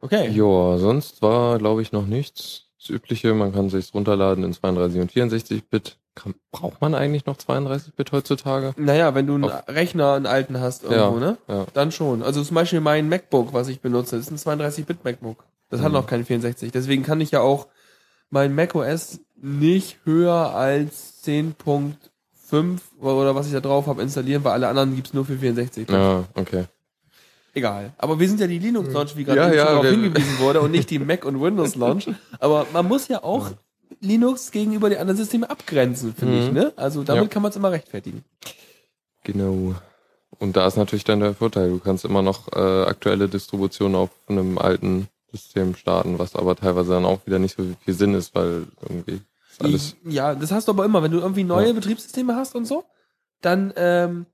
Okay. 0.00 0.30
Ja, 0.30 0.76
sonst 0.78 1.22
war, 1.22 1.58
glaube 1.58 1.80
ich, 1.82 1.92
noch 1.92 2.06
nichts. 2.06 2.62
Das 2.78 2.90
Übliche, 2.90 3.32
man 3.32 3.52
kann 3.54 3.70
sich's 3.70 3.94
runterladen 3.94 4.44
in 4.44 4.52
32 4.52 5.00
und 5.00 5.12
64 5.12 5.64
Bit. 5.70 5.96
Kann, 6.14 6.34
braucht 6.52 6.80
man 6.80 6.94
eigentlich 6.94 7.24
noch 7.26 7.38
32 7.38 7.94
Bit 7.94 8.12
heutzutage? 8.12 8.74
Naja, 8.76 9.14
wenn 9.14 9.26
du 9.26 9.34
einen 9.34 9.44
Auf- 9.44 9.66
Rechner, 9.68 10.12
einen 10.14 10.26
alten 10.26 10.60
hast 10.60 10.84
irgendwo, 10.84 11.14
Ja, 11.18 11.20
ne? 11.20 11.38
ja. 11.48 11.66
Dann 11.72 11.90
schon. 11.90 12.22
Also 12.22 12.42
zum 12.44 12.54
Beispiel 12.54 12.80
mein 12.80 13.08
MacBook, 13.08 13.52
was 13.54 13.68
ich 13.68 13.80
benutze, 13.80 14.16
ist 14.16 14.30
ein 14.30 14.36
32-Bit 14.36 15.04
MacBook. 15.04 15.44
Das 15.70 15.80
hat 15.80 15.88
Mhm. 15.88 15.94
noch 15.94 16.06
keinen 16.06 16.24
64. 16.24 16.70
Deswegen 16.72 17.02
kann 17.02 17.20
ich 17.20 17.30
ja 17.30 17.40
auch 17.40 17.66
mein 18.30 18.54
macOS 18.54 19.20
nicht 19.36 19.98
höher 20.04 20.54
als 20.54 21.22
10.5 21.24 22.78
oder 23.00 23.34
was 23.34 23.46
ich 23.46 23.52
da 23.52 23.60
drauf 23.60 23.86
habe 23.86 24.02
installieren, 24.02 24.44
weil 24.44 24.52
alle 24.52 24.68
anderen 24.68 24.94
gibt's 24.94 25.12
nur 25.14 25.24
für 25.24 25.36
64. 25.38 25.88
Ja, 25.90 26.24
okay. 26.34 26.64
Egal. 27.56 27.92
Aber 27.98 28.18
wir 28.18 28.28
sind 28.28 28.40
ja 28.40 28.46
die 28.48 28.58
Linux 28.58 28.92
Launch, 28.92 29.16
wie 29.16 29.24
gerade 29.24 29.38
Ja, 29.38 29.52
ja, 29.52 29.64
darauf 29.66 29.86
hingewiesen 29.86 30.38
wurde, 30.40 30.60
und 30.60 30.72
nicht 30.72 30.90
die 30.90 30.98
Mac 31.00 31.24
und 31.24 31.40
Windows 31.40 31.76
Launch. 31.76 32.10
Aber 32.40 32.66
man 32.72 32.86
muss 32.88 33.06
ja 33.08 33.22
auch 33.22 33.50
Linux 34.00 34.50
gegenüber 34.50 34.88
den 34.90 34.98
anderen 34.98 35.16
Systemen 35.18 35.48
abgrenzen, 35.48 36.14
finde 36.14 36.34
Mhm. 36.34 36.40
ich. 36.42 36.50
Ne? 36.52 36.72
Also 36.76 37.04
damit 37.04 37.24
Ja. 37.24 37.28
kann 37.28 37.42
man 37.42 37.50
es 37.50 37.56
immer 37.56 37.70
rechtfertigen. 37.70 38.24
Genau. 39.22 39.74
Und 40.38 40.56
da 40.56 40.66
ist 40.66 40.76
natürlich 40.76 41.04
dann 41.04 41.20
der 41.20 41.34
Vorteil, 41.34 41.70
du 41.70 41.78
kannst 41.78 42.04
immer 42.04 42.22
noch 42.22 42.48
äh, 42.52 42.58
aktuelle 42.84 43.28
Distributionen 43.28 43.94
auf 43.94 44.10
einem 44.26 44.58
alten 44.58 45.06
System 45.36 45.74
starten, 45.74 46.18
was 46.18 46.34
aber 46.36 46.56
teilweise 46.56 46.92
dann 46.92 47.04
auch 47.04 47.26
wieder 47.26 47.38
nicht 47.38 47.56
so 47.56 47.64
viel 47.84 47.94
Sinn 47.94 48.14
ist, 48.14 48.34
weil 48.34 48.66
irgendwie 48.82 49.20
ist 49.50 49.64
alles. 49.64 49.96
Ja, 50.04 50.34
das 50.34 50.52
hast 50.52 50.68
du 50.68 50.72
aber 50.72 50.84
immer. 50.84 51.02
Wenn 51.02 51.10
du 51.12 51.18
irgendwie 51.18 51.44
neue 51.44 51.68
Ja. 51.68 51.72
Betriebssysteme 51.72 52.36
hast 52.36 52.54
und 52.54 52.66
so, 52.66 52.84
dann 53.40 53.72
ähm, 53.76 54.26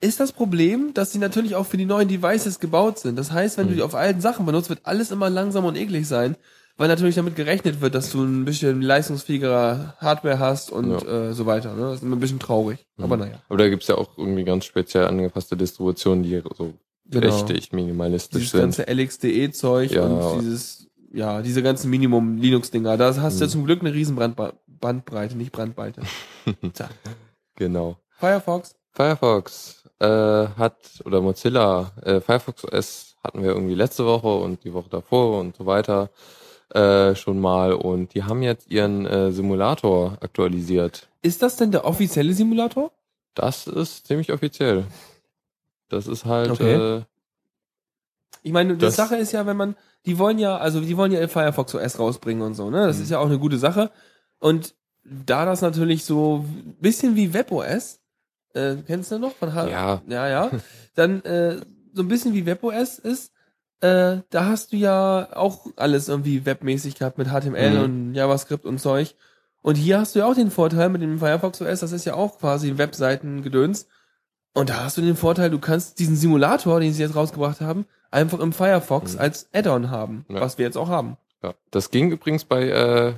ist 0.00 0.20
das 0.20 0.32
Problem, 0.32 0.94
dass 0.94 1.10
die 1.10 1.18
natürlich 1.18 1.54
auch 1.54 1.66
für 1.66 1.76
die 1.76 1.84
neuen 1.84 2.08
Devices 2.08 2.58
gebaut 2.58 2.98
sind. 2.98 3.16
Das 3.16 3.30
heißt, 3.30 3.56
wenn 3.58 3.66
du 3.66 3.72
Mhm. 3.72 3.76
die 3.76 3.82
auf 3.82 3.94
alten 3.94 4.20
Sachen 4.20 4.46
benutzt, 4.46 4.68
wird 4.68 4.80
alles 4.84 5.10
immer 5.10 5.30
langsam 5.30 5.64
und 5.64 5.76
eklig 5.76 6.08
sein, 6.08 6.36
weil 6.76 6.88
natürlich 6.88 7.14
damit 7.14 7.36
gerechnet 7.36 7.80
wird, 7.80 7.94
dass 7.94 8.10
du 8.10 8.22
ein 8.24 8.44
bisschen 8.44 8.80
leistungsfähigere 8.82 9.94
Hardware 9.98 10.38
hast 10.38 10.70
und 10.72 10.90
Ja. 11.02 11.28
äh, 11.28 11.34
so 11.34 11.46
weiter. 11.46 11.74
Ne? 11.74 11.82
Das 11.82 11.96
ist 11.96 12.02
immer 12.02 12.16
ein 12.16 12.20
bisschen 12.20 12.40
traurig. 12.40 12.84
Aber 12.98 13.16
Mhm. 13.16 13.22
naja. 13.24 13.42
Aber 13.48 13.58
da 13.58 13.68
gibt's 13.68 13.86
ja 13.88 13.96
auch 13.96 14.16
irgendwie 14.18 14.44
ganz 14.44 14.64
speziell 14.64 15.06
angepasste 15.06 15.56
Distributionen, 15.56 16.24
die 16.24 16.42
so 16.56 16.74
Genau. 17.20 17.34
richtig 17.34 17.72
minimalistisch 17.72 18.38
Dieses 18.50 18.50
sind. 18.52 18.60
ganze 18.60 18.86
LXDE-Zeug 18.88 19.90
Ja. 19.92 20.02
und 20.04 20.40
dieses, 20.40 20.86
ja, 21.12 21.42
diese 21.42 21.62
ganzen 21.62 21.90
Minimum-Linux-Dinger. 21.90 22.96
Da 22.96 23.14
hast 23.14 23.36
du 23.38 23.44
ja 23.44 23.46
Mhm. 23.46 23.50
zum 23.50 23.64
Glück 23.64 23.80
eine 23.80 23.92
riesen 23.92 24.16
Brandba- 24.18 24.54
Bandbreite, 24.66 25.36
nicht 25.36 25.52
Brandweite. 25.52 26.00
Tja. 26.74 26.88
Genau. 27.56 27.96
Firefox. 28.18 28.74
Firefox 28.92 29.84
äh, 30.00 30.06
hat, 30.06 30.76
oder 31.04 31.20
Mozilla, 31.20 31.92
äh, 32.02 32.20
Firefox 32.20 32.64
OS 32.64 33.16
hatten 33.24 33.42
wir 33.42 33.50
irgendwie 33.50 33.74
letzte 33.74 34.04
Woche 34.04 34.28
und 34.28 34.64
die 34.64 34.72
Woche 34.74 34.88
davor 34.90 35.38
und 35.40 35.56
so 35.56 35.64
weiter 35.66 36.10
äh, 36.74 37.14
schon 37.14 37.38
mal 37.40 37.72
und 37.74 38.14
die 38.14 38.24
haben 38.24 38.42
jetzt 38.42 38.70
ihren 38.70 39.06
äh, 39.06 39.30
Simulator 39.32 40.16
aktualisiert. 40.20 41.08
Ist 41.22 41.42
das 41.42 41.56
denn 41.56 41.70
der 41.70 41.84
offizielle 41.84 42.32
Simulator? 42.32 42.90
Das 43.34 43.66
ist 43.66 44.06
ziemlich 44.06 44.32
offiziell. 44.32 44.84
Das 45.92 46.06
ist 46.06 46.24
halt 46.24 46.50
Okay. 46.50 46.74
äh, 46.98 47.02
Ich 48.42 48.52
meine, 48.52 48.76
die 48.76 48.90
Sache 48.90 49.16
ist 49.16 49.32
ja, 49.32 49.46
wenn 49.46 49.56
man, 49.56 49.76
die 50.06 50.18
wollen 50.18 50.38
ja, 50.38 50.56
also 50.56 50.80
die 50.80 50.96
wollen 50.96 51.12
ja 51.12 51.26
Firefox 51.28 51.74
OS 51.74 51.98
rausbringen 51.98 52.42
und 52.42 52.54
so, 52.54 52.70
ne? 52.70 52.86
Das 52.86 52.96
Mhm. 52.96 53.02
ist 53.04 53.10
ja 53.10 53.18
auch 53.20 53.26
eine 53.26 53.38
gute 53.38 53.58
Sache. 53.58 53.90
Und 54.40 54.74
da 55.04 55.44
das 55.44 55.60
natürlich 55.62 56.04
so 56.04 56.44
ein 56.44 56.76
bisschen 56.80 57.14
wie 57.14 57.32
WebOS, 57.34 58.00
äh, 58.54 58.76
kennst 58.86 59.12
du 59.12 59.18
noch 59.18 59.32
von 59.34 59.54
H 59.54 59.68
Ja. 59.68 60.02
ja, 60.08 60.28
ja, 60.28 60.50
dann 60.94 61.22
äh, 61.22 61.60
so 61.94 62.02
ein 62.02 62.08
bisschen 62.08 62.34
wie 62.34 62.46
WebOS 62.46 62.98
ist, 62.98 63.32
äh, 63.80 64.18
da 64.30 64.46
hast 64.46 64.72
du 64.72 64.76
ja 64.76 65.28
auch 65.36 65.66
alles 65.76 66.08
irgendwie 66.08 66.44
webmäßig 66.46 66.96
gehabt 66.96 67.18
mit 67.18 67.28
HTML 67.28 67.70
Mhm. 67.78 67.82
und 67.84 68.14
JavaScript 68.14 68.64
und 68.64 68.78
Zeug. 68.80 69.14
Und 69.60 69.76
hier 69.76 70.00
hast 70.00 70.14
du 70.14 70.20
ja 70.20 70.26
auch 70.26 70.34
den 70.34 70.50
Vorteil 70.50 70.88
mit 70.88 71.02
dem 71.02 71.18
Firefox 71.20 71.60
OS, 71.62 71.80
das 71.80 71.92
ist 71.92 72.04
ja 72.04 72.14
auch 72.14 72.38
quasi 72.38 72.76
Webseiten-Gedöns. 72.78 73.86
Und 74.54 74.68
da 74.70 74.84
hast 74.84 74.96
du 74.98 75.00
den 75.02 75.16
Vorteil, 75.16 75.50
du 75.50 75.58
kannst 75.58 75.98
diesen 75.98 76.16
Simulator, 76.16 76.80
den 76.80 76.92
sie 76.92 77.02
jetzt 77.02 77.16
rausgebracht 77.16 77.60
haben, 77.60 77.86
einfach 78.10 78.38
im 78.40 78.52
Firefox 78.52 79.14
Mhm. 79.14 79.20
als 79.20 79.48
Add-on 79.54 79.90
haben, 79.90 80.26
Ja. 80.28 80.40
was 80.40 80.58
wir 80.58 80.66
jetzt 80.66 80.76
auch 80.76 80.88
haben. 80.88 81.16
ja. 81.42 81.54
Das 81.70 81.90
ging 81.90 82.10
übrigens 82.10 82.44
bei 82.44 82.68
äh, 82.68 83.14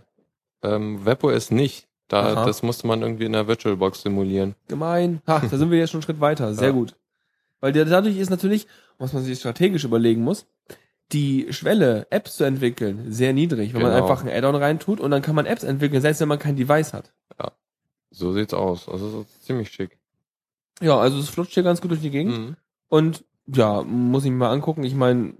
ähm, 0.62 1.04
WebOS 1.04 1.50
nicht. 1.50 1.88
Da, 2.08 2.34
Aha. 2.34 2.44
das 2.46 2.62
musste 2.62 2.86
man 2.86 3.02
irgendwie 3.02 3.24
in 3.24 3.32
der 3.32 3.48
VirtualBox 3.48 4.02
simulieren. 4.02 4.54
Gemein. 4.68 5.20
Ha, 5.26 5.40
da 5.50 5.56
sind 5.56 5.70
wir 5.70 5.78
jetzt 5.78 5.90
schon 5.90 5.98
einen 5.98 6.04
Schritt 6.04 6.20
weiter. 6.20 6.54
Sehr 6.54 6.68
Ja. 6.68 6.74
gut. 6.74 6.94
Weil 7.60 7.72
der, 7.72 7.86
dadurch 7.86 8.16
ist 8.18 8.30
natürlich, 8.30 8.66
was 8.98 9.12
man 9.12 9.22
sich 9.24 9.38
strategisch 9.38 9.84
überlegen 9.84 10.22
muss, 10.22 10.46
die 11.12 11.52
Schwelle, 11.52 12.06
Apps 12.10 12.36
zu 12.36 12.44
entwickeln, 12.44 13.10
sehr 13.12 13.32
niedrig, 13.32 13.74
wenn 13.74 13.82
man 13.82 13.92
Genau. 13.92 14.02
einfach 14.04 14.22
ein 14.24 14.30
Add-on 14.30 14.54
reintut 14.54 15.00
und 15.00 15.10
dann 15.10 15.22
kann 15.22 15.34
man 15.34 15.46
Apps 15.46 15.62
entwickeln, 15.64 16.00
selbst 16.02 16.20
wenn 16.20 16.28
man 16.28 16.38
kein 16.38 16.56
Device 16.56 16.92
hat. 16.92 17.12
So 18.10 18.32
sieht's 18.32 18.54
aus. 18.54 18.88
Also 18.88 19.08
so 19.08 19.26
ziemlich 19.42 19.70
schick. 19.70 19.98
Ja, 20.80 20.98
also 20.98 21.18
es 21.18 21.28
flutscht 21.28 21.54
hier 21.54 21.62
ganz 21.62 21.80
gut 21.80 21.90
durch 21.90 22.00
die 22.00 22.10
Gegend. 22.10 22.38
Mhm. 22.38 22.56
Und 22.88 23.24
ja, 23.46 23.82
muss 23.82 24.24
ich 24.24 24.30
mir 24.30 24.38
mal 24.38 24.50
angucken. 24.52 24.84
Ich 24.84 24.94
meine, 24.94 25.34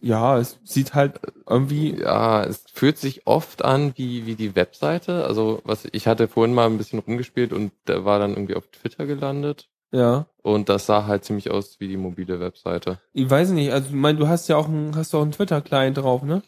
ja, 0.00 0.38
es 0.38 0.58
sieht 0.64 0.94
halt 0.94 1.20
irgendwie. 1.48 2.00
Ja, 2.00 2.44
es 2.44 2.64
fühlt 2.72 2.98
sich 2.98 3.26
oft 3.26 3.64
an 3.64 3.92
wie, 3.96 4.26
wie 4.26 4.34
die 4.34 4.54
Webseite. 4.54 5.24
Also, 5.24 5.60
was, 5.64 5.86
ich 5.92 6.06
hatte 6.06 6.28
vorhin 6.28 6.54
mal 6.54 6.66
ein 6.66 6.78
bisschen 6.78 6.98
rumgespielt 6.98 7.52
und 7.52 7.72
da 7.84 8.04
war 8.04 8.18
dann 8.18 8.32
irgendwie 8.32 8.56
auf 8.56 8.66
Twitter 8.68 9.06
gelandet. 9.06 9.68
Ja. 9.92 10.26
und 10.42 10.68
das 10.68 10.84
sah 10.86 11.06
halt 11.06 11.24
ziemlich 11.24 11.50
aus 11.50 11.78
wie 11.78 11.86
die 11.88 11.96
mobile 11.96 12.40
Webseite. 12.40 12.98
Ich 13.12 13.30
weiß 13.30 13.50
nicht, 13.50 13.72
also 13.72 13.86
ich 13.88 13.94
meine, 13.94 14.18
du 14.18 14.26
hast 14.26 14.48
ja 14.48 14.56
auch 14.56 14.68
ein, 14.68 14.94
hast 14.96 15.14
doch 15.14 15.22
einen 15.22 15.30
Twitter-Client 15.30 15.96
drauf, 15.96 16.22
ne? 16.22 16.42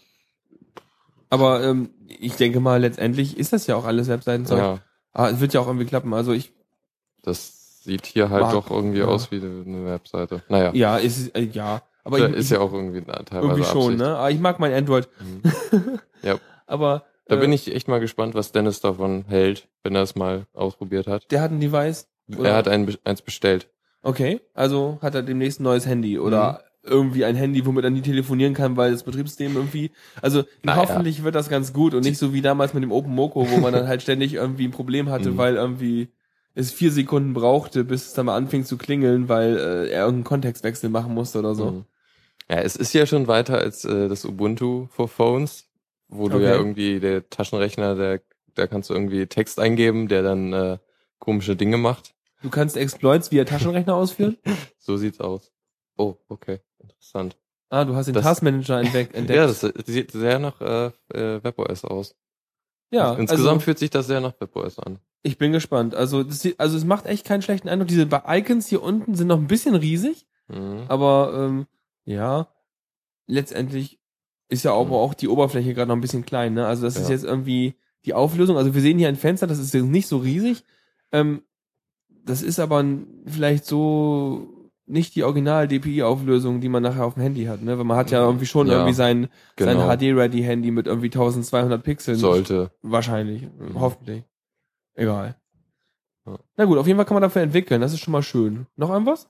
Aber 1.30 1.62
ähm, 1.62 1.90
ich 2.08 2.34
denke 2.34 2.60
mal, 2.60 2.80
letztendlich 2.80 3.38
ist 3.38 3.52
das 3.52 3.66
ja 3.66 3.76
auch 3.76 3.84
alles 3.84 4.08
Webseitenzeug. 4.08 4.58
Ja, 4.58 4.78
Aber 5.12 5.30
es 5.30 5.40
wird 5.40 5.54
ja 5.54 5.60
auch 5.60 5.66
irgendwie 5.66 5.86
klappen. 5.86 6.12
Also 6.14 6.32
ich, 6.32 6.52
das 7.22 7.57
sieht 7.88 8.06
hier 8.06 8.30
halt 8.30 8.42
Mag- 8.42 8.52
doch 8.52 8.70
irgendwie 8.70 8.98
ja. 9.00 9.06
aus 9.06 9.30
wie 9.32 9.36
eine 9.40 9.86
Webseite. 9.86 10.42
Naja, 10.48 10.70
ja, 10.74 10.96
ist 10.98 11.34
äh, 11.36 11.42
ja. 11.42 11.82
Aber 12.04 12.18
ich, 12.18 12.34
ist 12.36 12.50
ja 12.50 12.60
auch 12.60 12.72
irgendwie 12.72 13.02
na, 13.06 13.14
teilweise 13.22 13.48
irgendwie 13.60 13.64
schon, 13.64 13.82
Absicht. 13.94 13.98
ne? 13.98 14.16
Aber 14.16 14.30
ich 14.30 14.38
mag 14.40 14.58
mein 14.60 14.72
Android. 14.72 15.08
Mhm. 15.20 15.98
Ja. 16.22 16.36
Aber 16.66 17.04
Da 17.26 17.36
äh, 17.36 17.38
bin 17.38 17.52
ich 17.52 17.72
echt 17.74 17.86
mal 17.88 18.00
gespannt, 18.00 18.34
was 18.34 18.50
Dennis 18.52 18.80
davon 18.80 19.24
hält, 19.28 19.68
wenn 19.84 19.94
er 19.94 20.02
es 20.02 20.14
mal 20.16 20.46
ausprobiert 20.54 21.06
hat. 21.06 21.30
Der 21.30 21.40
hat 21.42 21.50
ein 21.50 21.60
Device. 21.60 22.08
Oder? 22.36 22.50
Er 22.50 22.56
hat 22.56 22.68
ein, 22.68 22.94
eins 23.04 23.22
bestellt. 23.22 23.68
Okay, 24.02 24.40
also 24.54 24.98
hat 25.02 25.14
er 25.14 25.22
demnächst 25.22 25.60
ein 25.60 25.64
neues 25.64 25.86
Handy 25.86 26.18
oder 26.18 26.62
Mhm. 26.84 26.90
irgendwie 26.90 27.24
ein 27.24 27.36
Handy, 27.36 27.64
womit 27.66 27.84
er 27.84 27.90
nie 27.90 28.00
telefonieren 28.02 28.54
kann, 28.54 28.76
weil 28.76 28.92
das 28.92 29.02
Betriebssystem 29.02 29.54
irgendwie, 29.56 29.90
also 30.22 30.44
Naja. 30.62 30.78
hoffentlich 30.82 31.22
wird 31.24 31.34
das 31.34 31.48
ganz 31.48 31.72
gut 31.72 31.94
und 31.94 32.04
nicht 32.04 32.18
so 32.18 32.32
wie 32.32 32.40
damals 32.42 32.74
mit 32.74 32.82
dem 32.82 32.92
Open 32.92 33.14
Moco, 33.14 33.50
wo 33.50 33.56
man 33.58 33.72
dann 33.72 33.86
halt 33.88 34.02
ständig 34.02 34.34
irgendwie 34.34 34.64
ein 34.66 34.70
Problem 34.70 35.08
hatte, 35.10 35.30
Mhm. 35.32 35.36
weil 35.36 35.56
irgendwie 35.56 36.08
es 36.58 36.72
vier 36.72 36.90
Sekunden 36.92 37.34
brauchte, 37.34 37.84
bis 37.84 38.06
es 38.06 38.12
dann 38.14 38.26
mal 38.26 38.36
anfing 38.36 38.64
zu 38.64 38.76
klingeln, 38.78 39.28
weil 39.28 39.56
äh, 39.56 39.90
er 39.90 40.00
irgendeinen 40.04 40.24
Kontextwechsel 40.24 40.90
machen 40.90 41.14
musste 41.14 41.38
oder 41.38 41.54
so. 41.54 41.70
Mhm. 41.70 41.84
Ja, 42.50 42.56
es 42.60 42.76
ist 42.76 42.92
ja 42.94 43.06
schon 43.06 43.26
weiter 43.28 43.58
als 43.58 43.84
äh, 43.84 44.08
das 44.08 44.24
Ubuntu 44.24 44.86
for 44.90 45.08
Phones, 45.08 45.66
wo 46.08 46.28
du 46.28 46.36
Okay. 46.36 46.44
ja 46.46 46.54
irgendwie 46.56 46.98
der 47.00 47.28
Taschenrechner, 47.28 47.94
der 47.94 48.20
da 48.54 48.66
kannst 48.66 48.90
du 48.90 48.94
irgendwie 48.94 49.26
Text 49.26 49.60
eingeben, 49.60 50.08
der 50.08 50.22
dann 50.22 50.52
äh, 50.52 50.78
komische 51.20 51.54
Dinge 51.54 51.76
macht. 51.76 52.14
Du 52.42 52.50
kannst 52.50 52.76
Exploits 52.76 53.30
via 53.30 53.44
Taschenrechner 53.44 53.94
ausführen. 53.94 54.36
So 54.78 54.96
sieht's 54.96 55.20
aus. 55.20 55.52
Oh, 55.98 56.14
okay, 56.28 56.60
interessant. 56.78 57.36
Ah, 57.68 57.84
du 57.84 57.94
hast 57.94 58.06
den 58.06 58.14
Das- 58.14 58.24
Taskmanager 58.24 58.80
entdeckt. 58.80 59.14
Ja, 59.14 59.46
das, 59.46 59.60
das 59.60 59.72
sieht 59.86 60.10
sehr 60.12 60.38
nach 60.38 60.60
äh, 60.60 60.86
äh, 61.14 61.44
WebOS 61.44 61.84
aus. 61.84 62.16
Ja 62.90 63.14
Insgesamt 63.14 63.48
also, 63.48 63.60
fühlt 63.60 63.78
sich 63.78 63.90
das 63.90 64.06
sehr 64.06 64.20
nach 64.20 64.34
WebOS 64.40 64.78
an. 64.78 64.98
ich 65.22 65.38
bin 65.38 65.52
gespannt. 65.52 65.94
Also, 65.94 66.22
das, 66.22 66.46
also 66.58 66.76
es 66.76 66.84
macht 66.84 67.06
echt 67.06 67.24
keinen 67.26 67.42
schlechten 67.42 67.68
Eindruck. 67.68 67.88
Diese 67.88 68.08
Icons 68.26 68.66
hier 68.68 68.82
unten 68.82 69.14
sind 69.14 69.26
noch 69.28 69.38
ein 69.38 69.46
bisschen 69.46 69.74
riesig. 69.74 70.26
Mhm. 70.48 70.84
Aber 70.88 71.32
ähm, 71.34 71.66
ja, 72.04 72.48
letztendlich 73.26 73.98
ist 74.48 74.64
ja 74.64 74.72
aber 74.72 74.96
auch 74.96 75.14
die 75.14 75.28
Oberfläche 75.28 75.74
gerade 75.74 75.88
noch 75.88 75.96
ein 75.96 76.00
bisschen 76.00 76.24
klein. 76.24 76.54
Ne? 76.54 76.66
Also 76.66 76.84
das 76.84 76.96
ist 76.96 77.08
Ja. 77.08 77.14
jetzt 77.14 77.24
irgendwie 77.24 77.74
die 78.06 78.14
Auflösung. 78.14 78.56
Also 78.56 78.74
wir 78.74 78.80
sehen 78.80 78.98
hier 78.98 79.08
ein 79.08 79.16
Fenster, 79.16 79.46
das 79.46 79.58
ist 79.58 79.74
jetzt 79.74 79.84
nicht 79.84 80.06
so 80.08 80.16
riesig. 80.18 80.64
Ähm, 81.12 81.42
das 82.24 82.42
ist 82.42 82.58
aber 82.58 82.82
vielleicht 83.26 83.66
so 83.66 84.48
nicht 84.88 85.14
die 85.14 85.22
Original-DPI-Auflösung, 85.24 86.60
die 86.60 86.68
man 86.68 86.82
nachher 86.82 87.04
auf 87.04 87.14
dem 87.14 87.22
Handy 87.22 87.44
hat. 87.44 87.62
Ne? 87.62 87.76
Weil 87.78 87.84
man 87.84 87.96
hat 87.96 88.10
ja 88.10 88.24
irgendwie 88.24 88.46
schon 88.46 88.66
Ja, 88.68 88.74
irgendwie 88.74 88.94
sein, 88.94 89.28
genau. 89.56 89.86
sein 89.86 89.98
HD-Ready-Handy 89.98 90.70
mit 90.70 90.86
irgendwie 90.86 91.06
1200 91.06 91.82
Pixeln. 91.82 92.16
Sollte. 92.18 92.70
Wahrscheinlich. 92.82 93.42
Mhm. 93.42 93.78
Hoffentlich. 93.80 94.22
Egal. 94.94 95.36
Ja. 96.26 96.38
Na 96.56 96.64
gut, 96.64 96.78
auf 96.78 96.86
jeden 96.86 96.96
Fall 96.96 97.06
kann 97.06 97.14
man 97.14 97.22
dafür 97.22 97.42
entwickeln. 97.42 97.80
Das 97.80 97.92
ist 97.92 98.00
schon 98.00 98.12
mal 98.12 98.22
schön. 98.22 98.66
Noch 98.76 98.90
irgendwas? 98.90 99.28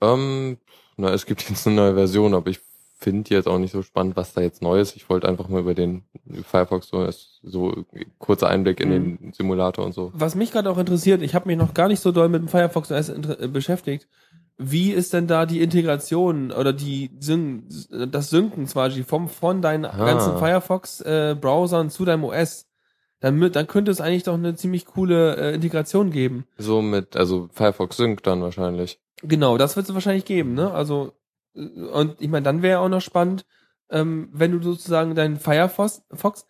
Ähm, 0.00 0.58
na, 0.96 1.12
es 1.12 1.26
gibt 1.26 1.48
jetzt 1.48 1.66
eine 1.66 1.76
neue 1.76 1.94
Version, 1.94 2.34
aber 2.34 2.50
ich 2.50 2.60
finde 2.98 3.34
jetzt 3.34 3.46
auch 3.48 3.58
nicht 3.58 3.72
so 3.72 3.82
spannend, 3.82 4.16
was 4.16 4.32
da 4.32 4.40
jetzt 4.40 4.62
neu 4.62 4.80
ist. 4.80 4.96
Ich 4.96 5.10
wollte 5.10 5.28
einfach 5.28 5.48
mal 5.48 5.60
über 5.60 5.74
den 5.74 6.04
Firefox 6.44 6.88
so, 6.88 7.06
so 7.42 7.84
kurzer 8.18 8.48
Einblick 8.48 8.80
in 8.80 8.88
Mhm. 8.88 9.18
den 9.18 9.32
Simulator 9.34 9.84
und 9.84 9.92
so. 9.92 10.10
Was 10.14 10.34
mich 10.34 10.52
gerade 10.52 10.70
auch 10.70 10.78
interessiert, 10.78 11.20
ich 11.20 11.34
habe 11.34 11.46
mich 11.48 11.58
noch 11.58 11.74
gar 11.74 11.88
nicht 11.88 12.00
so 12.00 12.12
doll 12.12 12.28
mit 12.30 12.40
dem 12.40 12.48
Firefox 12.48 12.90
OS 12.90 13.10
äh, 13.10 13.48
beschäftigt. 13.52 14.08
Wie 14.56 14.92
ist 14.92 15.12
denn 15.12 15.26
da 15.26 15.46
die 15.46 15.60
Integration 15.62 16.52
oder 16.52 16.72
die 16.72 17.10
Syn 17.18 17.64
das 17.90 18.30
Synken 18.30 18.66
quasi 18.66 19.02
vom 19.02 19.28
von 19.28 19.62
deinen 19.62 19.84
Ah. 19.84 20.04
ganzen 20.06 20.38
Firefox 20.38 21.00
äh, 21.00 21.36
Browsern 21.40 21.90
zu 21.90 22.04
deinem 22.04 22.24
OS? 22.24 22.66
Dann, 23.20 23.38
mü- 23.42 23.48
dann 23.48 23.66
könnte 23.66 23.90
es 23.90 24.00
eigentlich 24.00 24.22
doch 24.24 24.34
eine 24.34 24.54
ziemlich 24.54 24.84
coole 24.86 25.36
äh, 25.36 25.54
Integration 25.54 26.10
geben. 26.10 26.46
So 26.58 26.82
mit, 26.82 27.16
also 27.16 27.48
Firefox 27.52 27.96
Sync 27.96 28.22
dann 28.22 28.42
wahrscheinlich. 28.42 29.00
Genau, 29.22 29.56
das 29.58 29.76
wird 29.76 29.88
es 29.88 29.94
wahrscheinlich 29.94 30.24
geben, 30.26 30.54
ne? 30.54 30.70
Also 30.72 31.12
äh, 31.56 31.60
und 31.60 32.20
ich 32.20 32.28
meine, 32.28 32.44
dann 32.44 32.62
wäre 32.62 32.80
auch 32.80 32.88
noch 32.88 33.00
spannend, 33.00 33.46
ähm, 33.90 34.28
wenn 34.32 34.52
du 34.52 34.62
sozusagen 34.62 35.14
deinen 35.14 35.38
Firefox 35.38 36.02
Fox, 36.12 36.46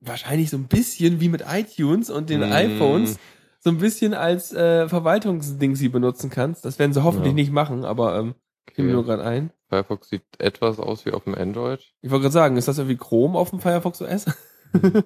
wahrscheinlich 0.00 0.50
so 0.50 0.56
ein 0.58 0.68
bisschen 0.68 1.20
wie 1.20 1.28
mit 1.30 1.42
iTunes 1.50 2.10
und 2.10 2.28
den 2.28 2.40
Mm. 2.40 2.52
iPhones 2.52 3.18
so 3.66 3.70
ein 3.72 3.78
bisschen 3.78 4.14
als 4.14 4.52
äh, 4.52 4.88
Verwaltungsding 4.88 5.74
sie 5.74 5.88
benutzen 5.88 6.30
kannst. 6.30 6.64
Das 6.64 6.78
werden 6.78 6.92
sie 6.92 7.02
hoffentlich 7.02 7.32
Ja. 7.32 7.34
nicht 7.34 7.50
machen, 7.50 7.84
aber 7.84 8.16
ähm, 8.16 8.36
fiel 8.72 8.84
mir 8.84 8.92
nur 8.92 9.00
Okay. 9.00 9.08
gerade 9.10 9.24
ein. 9.24 9.50
Firefox 9.68 10.08
sieht 10.08 10.22
etwas 10.38 10.78
aus 10.78 11.04
wie 11.04 11.10
auf 11.10 11.24
dem 11.24 11.34
Android, 11.34 11.80
Ich 12.00 12.10
wollte 12.12 12.22
gerade 12.22 12.32
sagen, 12.32 12.56
ist 12.56 12.68
das 12.68 12.78
irgendwie 12.78 12.96
Chrome 12.96 13.36
auf 13.36 13.50
dem 13.50 13.58
Firefox 13.58 14.00
OS? 14.00 14.26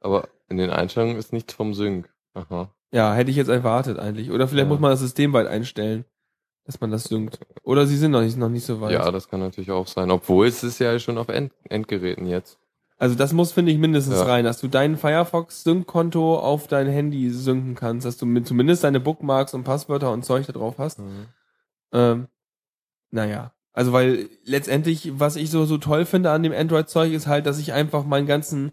aber 0.00 0.28
in 0.48 0.56
den 0.56 0.70
Einstellungen 0.70 1.16
ist 1.16 1.32
nichts 1.32 1.52
vom 1.54 1.74
Sync. 1.74 2.08
Aha. 2.34 2.72
ja, 2.92 3.12
hätte 3.12 3.32
ich 3.32 3.36
jetzt 3.36 3.48
erwartet 3.48 3.98
eigentlich. 3.98 4.30
Oder 4.30 4.46
vielleicht 4.46 4.66
Ja. 4.68 4.72
muss 4.72 4.78
man 4.80 4.92
das 4.92 5.00
System 5.00 5.32
weit 5.32 5.48
einstellen, 5.48 6.04
dass 6.64 6.80
man 6.80 6.92
das 6.92 7.04
synkt. 7.04 7.40
Oder 7.64 7.86
sie 7.86 7.96
sind 7.96 8.12
noch 8.12 8.20
nicht, 8.20 8.36
noch 8.38 8.48
nicht 8.48 8.64
so 8.64 8.80
weit. 8.80 8.92
Ja, 8.92 9.10
das 9.10 9.28
kann 9.28 9.40
natürlich 9.40 9.72
auch 9.72 9.88
sein. 9.88 10.12
Obwohl 10.12 10.46
es 10.46 10.62
ist 10.62 10.78
ja 10.78 10.96
schon 11.00 11.18
auf 11.18 11.28
End 11.28 11.52
Endgeräten 11.68 12.26
jetzt. 12.26 12.58
Also 13.00 13.14
das 13.14 13.32
muss, 13.32 13.50
finde 13.52 13.72
ich, 13.72 13.78
mindestens 13.78 14.16
Ja. 14.16 14.24
rein, 14.24 14.44
dass 14.44 14.60
du 14.60 14.68
dein 14.68 14.96
Firefox-Sync-Konto 14.96 16.38
auf 16.38 16.66
dein 16.68 16.86
Handy 16.86 17.30
synken 17.30 17.74
kannst, 17.74 18.06
dass 18.06 18.18
du 18.18 18.26
mit, 18.26 18.46
zumindest 18.46 18.84
deine 18.84 19.00
Bookmarks 19.00 19.54
und 19.54 19.64
Passwörter 19.64 20.12
und 20.12 20.24
Zeug 20.24 20.46
da 20.46 20.52
drauf 20.52 20.74
hast. 20.78 21.00
Ähm, 21.92 22.28
naja. 23.10 23.52
Also 23.72 23.92
weil 23.92 24.28
letztendlich, 24.44 25.12
was 25.18 25.36
ich 25.36 25.50
so, 25.50 25.64
so 25.64 25.78
toll 25.78 26.04
finde 26.04 26.30
an 26.30 26.42
dem 26.42 26.52
Android-Zeug, 26.52 27.12
ist 27.12 27.26
halt, 27.26 27.46
dass 27.46 27.58
ich 27.58 27.72
einfach 27.72 28.04
meinen 28.04 28.26
ganzen 28.26 28.72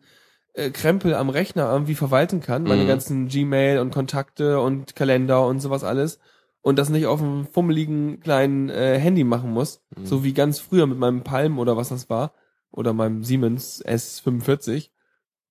äh, 0.53 0.71
Krempel 0.71 1.13
am 1.13 1.29
Rechner 1.29 1.71
irgendwie 1.71 1.95
verwalten 1.95 2.41
kann. 2.41 2.63
Meine 2.63 2.83
Mhm. 2.83 2.87
ganzen 2.87 3.27
Gmail 3.27 3.79
und 3.79 3.91
Kontakte 3.93 4.59
und 4.59 4.95
Kalender 4.95 5.45
und 5.45 5.59
sowas 5.61 5.83
alles. 5.83 6.19
Und 6.61 6.77
das 6.79 6.89
nicht 6.89 7.05
auf 7.05 7.21
einem 7.21 7.45
fummeligen 7.45 8.19
kleinen 8.19 8.69
äh, 8.69 8.97
Handy 8.99 9.23
machen 9.23 9.51
muss. 9.53 9.83
Mhm. 9.95 10.05
So 10.05 10.23
wie 10.23 10.33
ganz 10.33 10.59
früher 10.59 10.85
mit 10.87 10.97
meinem 10.97 11.23
Palm 11.23 11.59
oder 11.59 11.77
was 11.77 11.89
das 11.89 12.09
war. 12.09 12.33
Oder 12.77 12.93
meinem 12.93 13.23
Siemens 13.23 13.83
S45. 13.85 14.89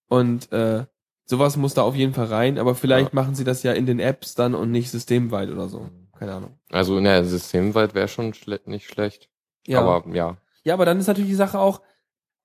Und 0.08 0.52
äh, 0.52 0.84
sowas 1.24 1.56
muss 1.56 1.74
da 1.74 1.82
auf 1.82 1.94
jeden 1.96 2.14
Fall 2.14 2.26
rein. 2.26 2.58
Aber 2.58 2.74
vielleicht 2.74 3.08
Ja. 3.12 3.14
machen 3.14 3.34
sie 3.34 3.44
das 3.44 3.62
ja 3.62 3.72
in 3.72 3.84
den 3.86 3.98
Apps 4.00 4.34
dann 4.34 4.54
und 4.54 4.70
nicht 4.70 4.90
systemweit 4.90 5.50
oder 5.50 5.68
so. 5.68 5.88
Keine 6.18 6.34
Ahnung. 6.34 6.58
Also, 6.70 7.00
ne, 7.00 7.24
systemweit 7.24 7.94
wäre 7.94 8.08
schon 8.08 8.32
schle 8.32 8.60
nicht 8.64 8.88
schlecht. 8.88 9.28
Ja. 9.66 9.80
Aber 9.82 10.08
ja. 10.14 10.36
Ja, 10.64 10.74
aber 10.74 10.84
dann 10.86 10.98
ist 10.98 11.06
natürlich 11.08 11.30
die 11.30 11.34
Sache 11.36 11.58
auch, 11.58 11.80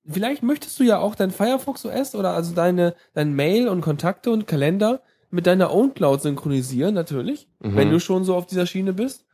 vielleicht 0.05 0.43
möchtest 0.43 0.79
du 0.79 0.83
ja 0.83 0.99
auch 0.99 1.15
dein 1.15 1.31
Firefox 1.31 1.85
OS 1.85 2.15
oder 2.15 2.33
also 2.33 2.53
deine, 2.53 2.95
dein 3.13 3.33
Mail 3.33 3.67
und 3.69 3.81
Kontakte 3.81 4.31
und 4.31 4.47
Kalender 4.47 5.01
mit 5.29 5.45
deiner 5.47 5.71
Own 5.71 5.93
Cloud 5.93 6.21
synchronisieren, 6.21 6.93
natürlich, 6.95 7.47
Mhm. 7.59 7.75
wenn 7.77 7.91
du 7.91 7.99
schon 7.99 8.23
so 8.25 8.35
auf 8.35 8.47
dieser 8.47 8.65
Schiene 8.65 8.93
bist. 8.93 9.25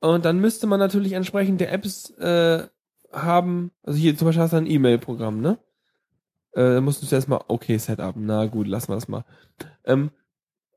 Und 0.00 0.24
dann 0.24 0.40
müsste 0.40 0.66
man 0.66 0.80
natürlich 0.80 1.12
entsprechende 1.12 1.68
Apps 1.68 2.10
äh, 2.18 2.66
haben, 3.14 3.70
also 3.82 3.98
hier 3.98 4.16
zum 4.16 4.26
Beispiel 4.26 4.42
hast 4.42 4.52
du 4.52 4.56
ein 4.58 4.66
E-Mail-Programm, 4.70 5.40
ne? 5.40 5.58
Äh, 6.52 6.74
dann 6.74 6.84
musst 6.84 7.02
du 7.02 7.06
zuerst 7.06 7.28
mal, 7.28 7.40
okay, 7.48 7.76
Setup, 7.78 8.14
na 8.16 8.46
gut, 8.46 8.66
lassen 8.66 8.88
wir 8.90 8.94
das 8.96 9.08
mal. 9.08 9.24
Ähm, 9.84 10.10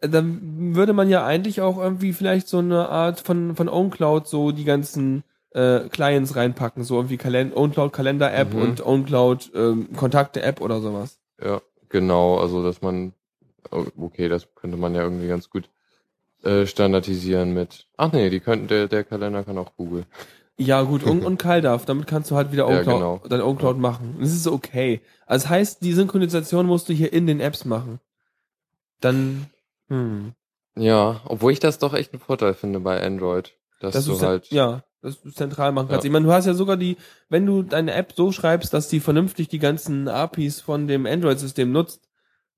dann 0.01 0.75
würde 0.75 0.93
man 0.93 1.09
ja 1.09 1.25
eigentlich 1.25 1.61
auch 1.61 1.77
irgendwie 1.77 2.13
vielleicht 2.13 2.47
so 2.47 2.59
eine 2.59 2.89
Art 2.89 3.19
von, 3.19 3.55
von 3.55 3.67
OwnCloud 3.69 4.27
so 4.27 4.51
die 4.51 4.63
ganzen 4.63 5.23
äh, 5.51 5.81
Clients 5.89 6.35
reinpacken, 6.35 6.83
so 6.83 6.95
irgendwie 6.97 7.17
Kalen 7.17 7.51
OwnCloud 7.53 7.93
Kalender 7.93 8.33
App 8.33 8.53
Mhm. 8.53 8.61
und 8.61 8.85
OwnCloud 8.85 9.51
ähm, 9.55 9.89
Kontakte 9.95 10.41
App 10.43 10.61
oder 10.61 10.81
sowas. 10.81 11.19
Ja, 11.43 11.61
genau. 11.89 12.37
Also, 12.37 12.63
dass 12.63 12.81
man, 12.81 13.13
oh, 13.71 13.85
okay, 13.97 14.29
das 14.29 14.47
könnte 14.55 14.77
man 14.77 14.93
ja 14.93 15.01
irgendwie 15.01 15.27
ganz 15.27 15.49
gut 15.49 15.69
äh, 16.43 16.67
standardisieren 16.67 17.53
mit. 17.55 17.87
Ach 17.97 18.11
nee, 18.11 18.29
die 18.29 18.39
könnten, 18.39 18.67
der, 18.67 18.87
der 18.87 19.03
Kalender 19.03 19.43
kann 19.43 19.57
auch 19.57 19.75
Google. 19.77 20.05
Ja, 20.57 20.81
gut, 20.81 21.03
und, 21.05 21.23
und 21.23 21.37
CalDAV, 21.37 21.85
damit 21.85 22.07
kannst 22.07 22.31
du 22.31 22.35
halt 22.35 22.51
wieder 22.51 22.69
Ja, 22.69 22.77
OwnCloud, 22.79 22.95
genau. 22.95 23.21
dein 23.29 23.41
OwnCloud 23.41 23.77
machen. 23.77 24.17
Das 24.19 24.31
ist 24.31 24.47
okay. 24.47 25.01
Also 25.25 25.43
das 25.43 25.49
heißt, 25.49 25.83
die 25.83 25.93
Synchronisation 25.93 26.65
musst 26.65 26.89
du 26.89 26.93
hier 26.93 27.13
in 27.13 27.27
den 27.27 27.39
Apps 27.39 27.65
machen. 27.65 27.99
Dann, 28.99 29.47
hm. 29.89 30.33
Ja, 30.75 31.21
obwohl 31.25 31.51
ich 31.51 31.59
das 31.59 31.79
doch 31.79 31.93
echt 31.93 32.13
einen 32.13 32.21
Vorteil 32.21 32.53
finde 32.53 32.79
bei 32.79 33.01
Android. 33.01 33.53
Dass 33.79 33.93
dass 33.93 34.05
du 34.05 34.13
du 34.13 34.21
halt. 34.21 34.47
ja, 34.51 34.83
dass 35.01 35.21
du 35.21 35.29
zentral 35.31 35.71
machen 35.71 35.89
kannst. 35.89 36.03
Ja. 36.03 36.07
Ich 36.07 36.11
meine, 36.11 36.25
du 36.25 36.31
hast 36.31 36.45
ja 36.45 36.53
sogar 36.53 36.77
die, 36.77 36.97
wenn 37.29 37.45
du 37.45 37.61
deine 37.61 37.93
App 37.93 38.13
so 38.15 38.31
schreibst, 38.31 38.73
dass 38.73 38.87
die 38.87 38.99
vernünftig 38.99 39.47
die 39.49 39.59
ganzen 39.59 40.07
APIs 40.07 40.61
von 40.61 40.87
dem 40.87 41.05
Android-System 41.05 41.71
nutzt, 41.71 42.06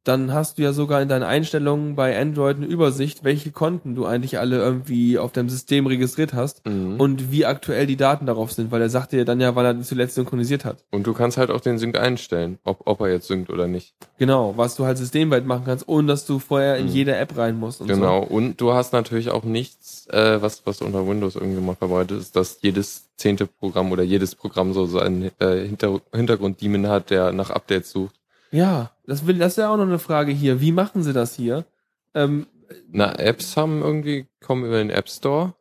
dann 0.09 0.33
hast 0.33 0.57
du 0.57 0.63
ja 0.63 0.73
sogar 0.73 1.01
in 1.01 1.07
deinen 1.07 1.23
Einstellungen 1.23 1.95
bei 1.95 2.19
Android 2.19 2.57
eine 2.57 2.65
Übersicht, 2.65 3.23
welche 3.23 3.51
Konten 3.51 3.95
du 3.95 4.05
eigentlich 4.05 4.37
alle 4.39 4.57
irgendwie 4.57 5.17
auf 5.17 5.31
deinem 5.31 5.47
System 5.47 5.87
registriert 5.87 6.33
hast 6.33 6.65
Mhm. 6.65 6.99
und 6.99 7.31
wie 7.31 7.45
aktuell 7.45 7.87
die 7.87 7.95
Daten 7.95 8.25
darauf 8.25 8.51
sind, 8.51 8.71
weil 8.71 8.81
er 8.81 8.89
sagte 8.89 9.15
ja 9.17 9.23
dann 9.23 9.39
ja, 9.39 9.55
wann 9.55 9.65
er 9.65 9.73
die 9.75 9.83
zuletzt 9.83 10.15
synchronisiert 10.15 10.65
hat. 10.65 10.83
Und 10.91 11.07
du 11.07 11.13
kannst 11.13 11.37
halt 11.37 11.51
auch 11.51 11.61
den 11.61 11.77
Sync 11.77 11.97
einstellen, 11.97 12.59
ob, 12.65 12.81
ob 12.85 12.99
er 12.99 13.09
jetzt 13.11 13.27
synkt 13.27 13.49
oder 13.49 13.67
nicht. 13.67 13.93
Genau, 14.17 14.53
was 14.57 14.75
du 14.75 14.83
halt 14.85 14.97
systemweit 14.97 15.45
machen 15.45 15.63
kannst, 15.65 15.87
ohne 15.87 16.07
dass 16.07 16.25
du 16.25 16.39
vorher 16.39 16.77
in 16.77 16.87
Mhm. 16.87 16.91
jede 16.91 17.15
App 17.15 17.37
rein 17.37 17.57
musst 17.57 17.79
und 17.79 17.87
Genau. 17.87 18.19
Und 18.23 18.59
du 18.59 18.73
hast 18.73 18.91
natürlich 18.91 19.29
auch 19.29 19.43
nichts, 19.43 20.07
äh, 20.07 20.41
was, 20.41 20.65
was 20.65 20.81
unter 20.81 21.07
Windows 21.07 21.35
irgendwie 21.35 21.61
mal 21.61 21.75
verbreitet 21.75 22.19
ist, 22.19 22.35
dass 22.35 22.57
jedes 22.61 23.03
zehnte 23.15 23.45
Programm 23.47 23.91
oder 23.91 24.01
jedes 24.03 24.33
Programm 24.33 24.73
so 24.73 24.85
seinen 24.87 25.29
äh, 25.39 25.65
Hinter 25.67 26.01
Hintergrund-Demon 26.13 26.87
hat, 26.87 27.09
der 27.11 27.31
nach 27.31 27.51
Updates 27.51 27.91
sucht. 27.91 28.15
so. 28.51 28.57
Ja, 28.57 28.89
das 29.09 29.25
will, 29.27 29.37
das 29.37 29.53
ist 29.53 29.57
ja 29.57 29.69
auch 29.71 29.77
noch 29.77 29.83
eine 29.83 29.99
Frage 29.99 30.31
hier. 30.31 30.61
Wie 30.61 30.71
machen 30.71 31.03
sie 31.03 31.13
das 31.13 31.35
hier? 31.35 31.65
Ähm, 32.13 32.47
Na, 32.91 33.13
Apps 33.17 33.57
haben 33.57 33.81
irgendwie, 33.81 34.27
kommen 34.41 34.65
über 34.65 34.77
den 34.77 34.89
App 34.89 35.09
Store. 35.09 35.53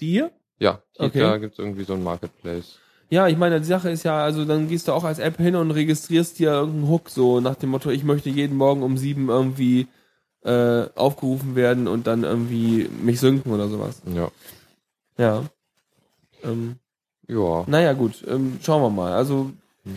dir? 0.00 0.30
Ja, 0.58 0.82
hier, 0.96 1.06
Okay. 1.06 1.18
da 1.20 1.38
gibt's 1.38 1.58
irgendwie 1.58 1.84
so 1.84 1.94
ein 1.94 2.02
Marketplace. 2.04 2.78
Ja, 3.10 3.28
ich 3.28 3.36
meine, 3.36 3.60
die 3.60 3.66
Sache 3.66 3.90
ist 3.90 4.04
ja, 4.04 4.22
also 4.24 4.44
dann 4.44 4.68
gehst 4.68 4.88
du 4.88 4.92
auch 4.92 5.04
als 5.04 5.18
App 5.18 5.36
hin 5.36 5.54
und 5.54 5.70
registrierst 5.70 6.38
dir 6.38 6.50
irgendeinen 6.52 6.88
Hook, 6.88 7.10
so 7.10 7.40
nach 7.40 7.56
dem 7.56 7.70
Motto, 7.70 7.90
ich 7.90 8.04
möchte 8.04 8.30
jeden 8.30 8.56
Morgen 8.56 8.82
um 8.82 8.96
sieben 8.96 9.28
irgendwie 9.28 9.86
äh, 10.44 10.86
aufgerufen 10.94 11.54
werden 11.54 11.88
und 11.88 12.06
dann 12.06 12.24
irgendwie 12.24 12.88
mich 13.02 13.20
synken 13.20 13.52
oder 13.52 13.68
sowas. 13.68 14.02
Ja. 14.06 14.30
Ja. 15.18 15.44
Ähm, 16.42 16.76
Ja. 17.28 17.64
naja, 17.66 17.92
gut, 17.92 18.24
ähm, 18.26 18.58
schauen 18.62 18.82
wir 18.82 18.90
mal. 18.90 19.12
Also 19.12 19.52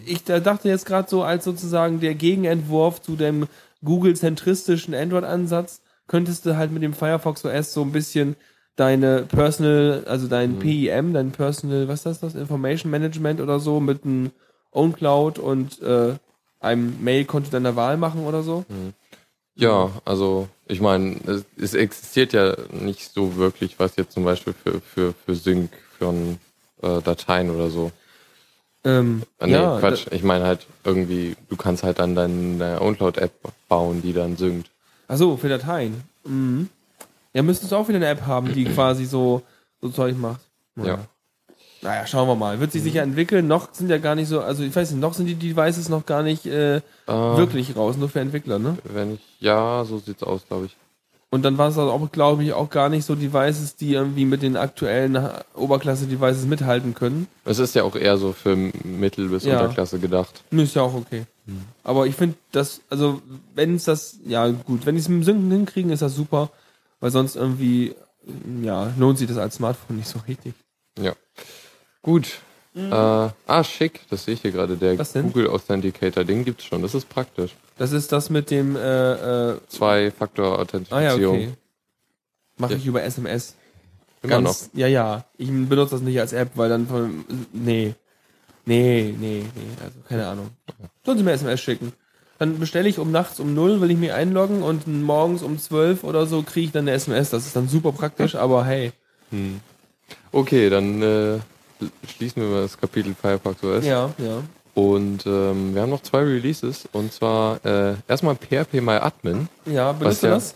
ich 0.06 0.24
da 0.24 0.40
dachte 0.40 0.68
jetzt 0.70 0.86
gerade 0.86 1.10
so, 1.10 1.24
als 1.24 1.46
sozusagen 1.46 2.00
der 2.00 2.16
Gegenentwurf 2.16 3.02
zu 3.02 3.16
dem 3.16 3.48
Google-zentristischen 3.84 4.94
Android-Ansatz, 4.96 5.82
könntest 6.08 6.46
du 6.46 6.58
halt 6.58 6.72
mit 6.72 6.84
dem 6.84 6.94
Firefox 6.94 7.46
OS 7.46 7.74
so 7.74 7.82
ein 7.82 7.92
bisschen 7.92 8.36
deine 8.76 9.24
Personal, 9.24 10.04
also 10.08 10.28
dein 10.28 10.56
Mhm. 10.56 10.60
PIM, 10.60 11.14
dein 11.14 11.32
Personal, 11.32 11.88
was 11.88 12.06
ist 12.06 12.24
das, 12.24 12.36
Information 12.36 12.92
Management 12.92 13.40
oder 13.42 13.60
so, 13.60 13.80
mit 13.80 14.04
einem 14.04 14.32
OwnCloud 14.72 15.40
und 15.40 15.82
äh, 15.82 16.16
einem 16.60 17.04
Mail-Konto 17.04 17.52
deiner 17.52 17.76
Wahl 17.76 17.98
machen 17.98 18.26
oder 18.26 18.44
so. 18.44 18.66
Ja, 19.56 19.92
also 20.04 20.50
ich 20.68 20.82
meine, 20.82 21.18
es, 21.28 21.46
es 21.58 21.74
existiert 21.76 22.34
ja 22.34 22.56
nicht 22.72 23.14
so 23.14 23.38
wirklich 23.38 23.80
was 23.80 23.96
jetzt 23.96 24.14
zum 24.14 24.26
Beispiel 24.26 24.54
für, 24.54 24.82
für, 24.82 25.14
für 25.14 25.36
Sync 25.36 25.72
von 25.98 26.40
äh, 26.82 27.02
Dateien 27.02 27.50
oder 27.50 27.70
so. 27.70 27.92
Ähm, 28.86 29.24
Ah, 29.40 29.48
nee, 29.48 29.54
ja, 29.54 29.80
Quatsch. 29.80 30.06
Ich 30.12 30.24
meine 30.24 30.46
halt 30.46 30.66
irgendwie, 30.84 31.36
du 31.50 31.56
kannst 31.58 31.84
halt 31.84 32.00
dann 32.00 32.16
deine, 32.16 32.80
OwnCloud-App 32.82 33.32
bauen, 33.68 34.02
die 34.02 34.14
dann 34.14 34.38
synkt. 34.38 34.70
Achso, 35.08 35.38
für 35.38 35.50
Dateien. 35.50 36.04
Mhm. 36.24 36.70
Ja, 37.34 37.42
müsstest 37.44 37.72
du 37.72 37.76
auch 37.76 37.88
wieder 37.88 37.98
eine 37.98 38.08
App 38.08 38.26
haben, 38.26 38.54
die 38.54 38.64
quasi 38.66 39.06
so, 39.06 39.42
so 39.82 39.90
Zeug 39.90 40.18
macht. 40.18 40.40
Ja. 40.78 41.00
Naja, 41.82 42.08
schauen 42.08 42.28
wir 42.28 42.36
mal. 42.36 42.60
Wird 42.60 42.72
sich 42.72 42.82
sicher 42.82 43.02
entwickeln. 43.04 43.48
Noch 43.48 43.74
sind 43.74 43.90
ja 43.90 43.98
gar 43.98 44.16
nicht 44.16 44.28
so, 44.28 44.42
also 44.42 44.64
ich 44.64 44.76
weiß 44.76 44.92
nicht, 44.92 45.02
noch 45.02 45.14
sind 45.14 45.28
die 45.28 45.36
Devices 45.36 45.90
noch 45.90 46.06
gar 46.06 46.24
nicht 46.24 46.46
äh, 46.46 46.82
Ah, 47.06 47.38
wirklich 47.38 47.76
raus, 47.76 47.98
nur 47.98 48.10
für 48.10 48.22
Entwickler, 48.22 48.58
ne? 48.58 48.78
Wenn 48.86 49.16
ich, 49.16 49.20
ja, 49.40 49.84
so 49.86 50.00
sieht's 50.00 50.24
aus, 50.24 50.48
glaube 50.48 50.68
ich. 50.68 50.76
Und 51.32 51.44
dann 51.44 51.58
war 51.58 51.68
es 51.70 51.78
auch, 51.78 52.12
glaube 52.12 52.44
ich, 52.44 52.54
auch 52.54 52.70
gar 52.70 52.88
nicht 52.88 53.04
so 53.06 53.16
Devices, 53.16 53.76
die 53.76 53.94
irgendwie 53.94 54.26
mit 54.26 54.42
den 54.42 54.56
aktuellen 54.56 55.18
Oberklasse-Devices 55.56 56.46
mithalten 56.46 56.94
können. 56.94 57.28
Es 57.44 57.60
ist 57.60 57.76
ja 57.76 57.84
auch 57.84 57.96
eher 57.96 58.18
so 58.18 58.32
für 58.32 58.56
Mittel- 58.56 59.30
bis 59.30 59.44
Ja. 59.44 59.60
Unterklasse 59.60 60.00
gedacht. 60.00 60.44
Ist 60.52 60.76
ja 60.76 60.84
auch 60.84 60.94
okay. 60.94 61.26
Aber 61.84 62.08
ich 62.08 62.16
finde, 62.16 62.36
das, 62.52 62.82
also, 62.90 63.22
wenn 63.54 63.76
es 63.76 63.84
das, 63.84 64.18
ja 64.26 64.48
gut, 64.48 64.86
wenn 64.86 64.96
die 64.96 65.02
es 65.02 65.10
mit 65.10 65.18
dem 65.22 65.24
Synken 65.24 65.52
hinkriegen, 65.52 65.92
ist 65.92 66.02
das 66.02 66.16
super, 66.16 66.50
weil 67.00 67.12
sonst 67.12 67.36
irgendwie, 67.36 67.94
ja, 68.64 68.92
lohnt 68.98 69.18
sich 69.18 69.28
das 69.28 69.38
als 69.38 69.56
Smartphone 69.56 69.98
nicht 69.98 70.08
so 70.08 70.20
richtig. 70.28 70.54
Ja. 71.00 71.14
Gut. 72.02 72.40
Äh, 72.76 73.30
ah, 73.48 73.64
schick, 73.64 74.02
das 74.10 74.26
sehe 74.26 74.34
ich 74.34 74.42
hier 74.42 74.52
gerade. 74.52 74.76
Der 74.76 74.94
Mhm. 74.96 75.24
Google 75.24 75.48
Authenticator, 75.50 76.24
den 76.26 76.44
gibt's 76.44 76.66
schon. 76.66 76.82
Das 76.82 76.94
ist 76.94 77.08
praktisch. 77.08 77.52
Das 77.78 77.92
ist 77.94 78.12
das 78.12 78.30
mit 78.30 78.52
dem, 78.52 78.76
äh, 78.76 79.52
äh, 79.52 79.58
Zwei-Faktor-Authentifizierung. 79.70 81.36
ah 81.36 81.40
ja, 81.40 81.46
okay. 81.46 81.54
Mache 82.58 82.74
Ja. 82.74 82.78
ich 82.80 82.86
über 82.86 83.04
SMS. 83.04 83.56
Immer 84.22 84.42
noch. 84.42 84.52
Ganz, 84.52 84.70
ja, 84.74 84.88
ja. 84.88 85.26
Ich 85.38 85.48
benutze 85.50 85.92
das 85.96 86.02
nicht 86.02 86.20
als 86.20 86.34
App, 86.34 86.52
weil 86.56 86.70
dann 86.70 86.88
von, 86.88 87.24
nee. 87.54 87.94
Nee, 88.66 89.14
nee, 89.20 89.44
nee, 89.56 89.64
also 89.84 90.00
keine 90.10 90.26
Ahnung. 90.28 90.50
Sollen 91.06 91.18
Sie 91.20 91.24
mir 91.24 91.34
SMS 91.34 91.62
schicken. 91.62 91.94
Dann 92.40 92.60
bestelle 92.60 92.90
ich 92.90 92.98
um 93.00 93.12
nachts 93.12 93.40
um 93.40 93.54
null, 93.54 93.80
will 93.80 93.92
ich 93.92 93.98
mich 93.98 94.12
einloggen 94.12 94.64
und 94.64 94.88
morgens 94.88 95.44
um 95.44 95.60
zwölf 95.60 96.04
oder 96.04 96.26
so 96.26 96.42
kriege 96.42 96.66
ich 96.66 96.72
dann 96.72 96.86
eine 96.88 96.92
SMS. 96.98 97.30
Das 97.30 97.46
ist 97.46 97.56
dann 97.56 97.70
super 97.70 97.92
praktisch, 97.92 98.36
aber 98.36 98.66
hey. 98.66 98.92
Hm. 99.30 99.62
Okay, 100.32 100.70
dann 100.70 101.02
äh, 101.02 101.40
schließen 102.08 102.42
wir 102.42 102.50
mal 102.50 102.62
das 102.64 102.78
Kapitel 102.78 103.14
Firefox 103.20 103.64
OS. 103.64 103.86
Ja, 103.86 104.12
ja. 104.18 104.42
Und 104.74 105.26
ähm, 105.26 105.74
wir 105.74 105.82
haben 105.82 105.90
noch 105.90 106.02
zwei 106.02 106.20
Releases. 106.24 106.88
Und 106.92 107.14
zwar 107.14 107.64
äh, 107.66 107.96
erstmal 108.08 108.36
PHP 108.36 108.82
MyAdmin. 108.82 109.48
Ja, 109.66 109.92
benutzt 109.94 110.24
du 110.24 110.28
ja- 110.28 110.34
das? 110.36 110.56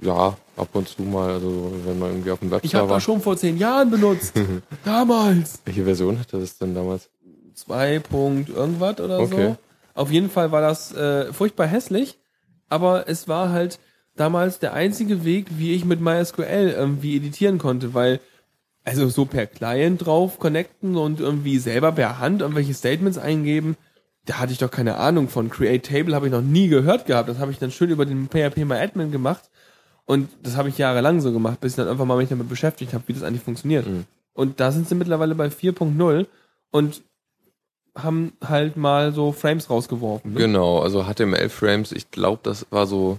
Ja, 0.00 0.36
ab 0.56 0.68
und 0.72 0.88
zu 0.88 1.02
mal, 1.02 1.30
also 1.34 1.72
wenn 1.84 1.98
man 1.98 2.10
irgendwie 2.10 2.30
auf 2.32 2.40
dem 2.40 2.48
Ich 2.48 2.52
habe 2.54 2.62
Webserver... 2.64 2.94
das 2.94 3.02
schon 3.04 3.20
vor 3.20 3.36
zehn 3.36 3.56
Jahren 3.56 3.88
benutzt. 3.90 4.32
Damals. 4.84 5.60
Welche 5.64 5.84
Version 5.84 6.18
hatte 6.18 6.40
das 6.40 6.58
denn 6.58 6.74
damals? 6.74 7.08
2. 7.54 8.00
Punkt 8.00 8.48
irgendwas 8.48 8.98
oder 9.00 9.20
Okay. 9.20 9.48
so. 9.50 9.56
Auf 9.94 10.10
jeden 10.10 10.28
Fall 10.30 10.50
war 10.50 10.60
das 10.60 10.92
äh, 10.94 11.32
furchtbar 11.32 11.66
hässlich, 11.68 12.18
aber 12.68 13.08
es 13.08 13.28
war 13.28 13.50
halt 13.50 13.78
damals 14.16 14.58
der 14.58 14.72
einzige 14.72 15.24
Weg, 15.24 15.46
wie 15.58 15.72
ich 15.74 15.84
mit 15.84 16.00
MySQL 16.00 16.74
irgendwie 16.76 17.16
editieren 17.16 17.58
konnte, 17.58 17.94
weil 17.94 18.18
also 18.84 19.08
so 19.08 19.24
per 19.24 19.46
Client 19.46 20.04
drauf 20.04 20.38
connecten 20.38 20.96
und 20.96 21.20
irgendwie 21.20 21.58
selber 21.58 21.92
per 21.92 22.18
Hand 22.18 22.42
irgendwelche 22.42 22.74
Statements 22.74 23.18
eingeben, 23.18 23.76
da 24.24 24.38
hatte 24.38 24.52
ich 24.52 24.58
doch 24.58 24.70
keine 24.70 24.96
Ahnung 24.96 25.28
von. 25.28 25.50
Create 25.50 25.84
Table 25.84 26.14
habe 26.14 26.26
ich 26.26 26.32
noch 26.32 26.42
nie 26.42 26.68
gehört 26.68 27.06
gehabt. 27.06 27.28
Das 27.28 27.38
habe 27.38 27.50
ich 27.50 27.58
dann 27.58 27.70
schön 27.70 27.90
über 27.90 28.06
den 28.06 28.28
PHP 28.28 28.64
MyAdmin 28.64 29.10
gemacht 29.10 29.50
und 30.04 30.28
das 30.42 30.56
habe 30.56 30.68
ich 30.68 30.78
jahrelang 30.78 31.20
so 31.20 31.32
gemacht, 31.32 31.60
bis 31.60 31.72
ich 31.72 31.76
dann 31.76 31.88
einfach 31.88 32.04
mal 32.04 32.16
mich 32.16 32.28
damit 32.28 32.48
beschäftigt 32.48 32.92
habe, 32.92 33.04
wie 33.06 33.12
das 33.12 33.22
eigentlich 33.22 33.42
funktioniert. 33.42 33.86
Mhm. 33.86 34.04
Und 34.34 34.60
da 34.60 34.72
sind 34.72 34.88
sie 34.88 34.94
mittlerweile 34.94 35.34
bei 35.34 35.48
4.0 35.48 36.26
und 36.70 37.02
haben 37.94 38.32
halt 38.42 38.76
mal 38.76 39.12
so 39.12 39.32
Frames 39.32 39.68
rausgeworfen. 39.68 40.32
Ne? 40.32 40.40
Genau, 40.40 40.80
also 40.80 41.04
HTML-Frames, 41.04 41.92
ich 41.92 42.10
glaube, 42.10 42.40
das 42.42 42.66
war 42.70 42.86
so 42.86 43.18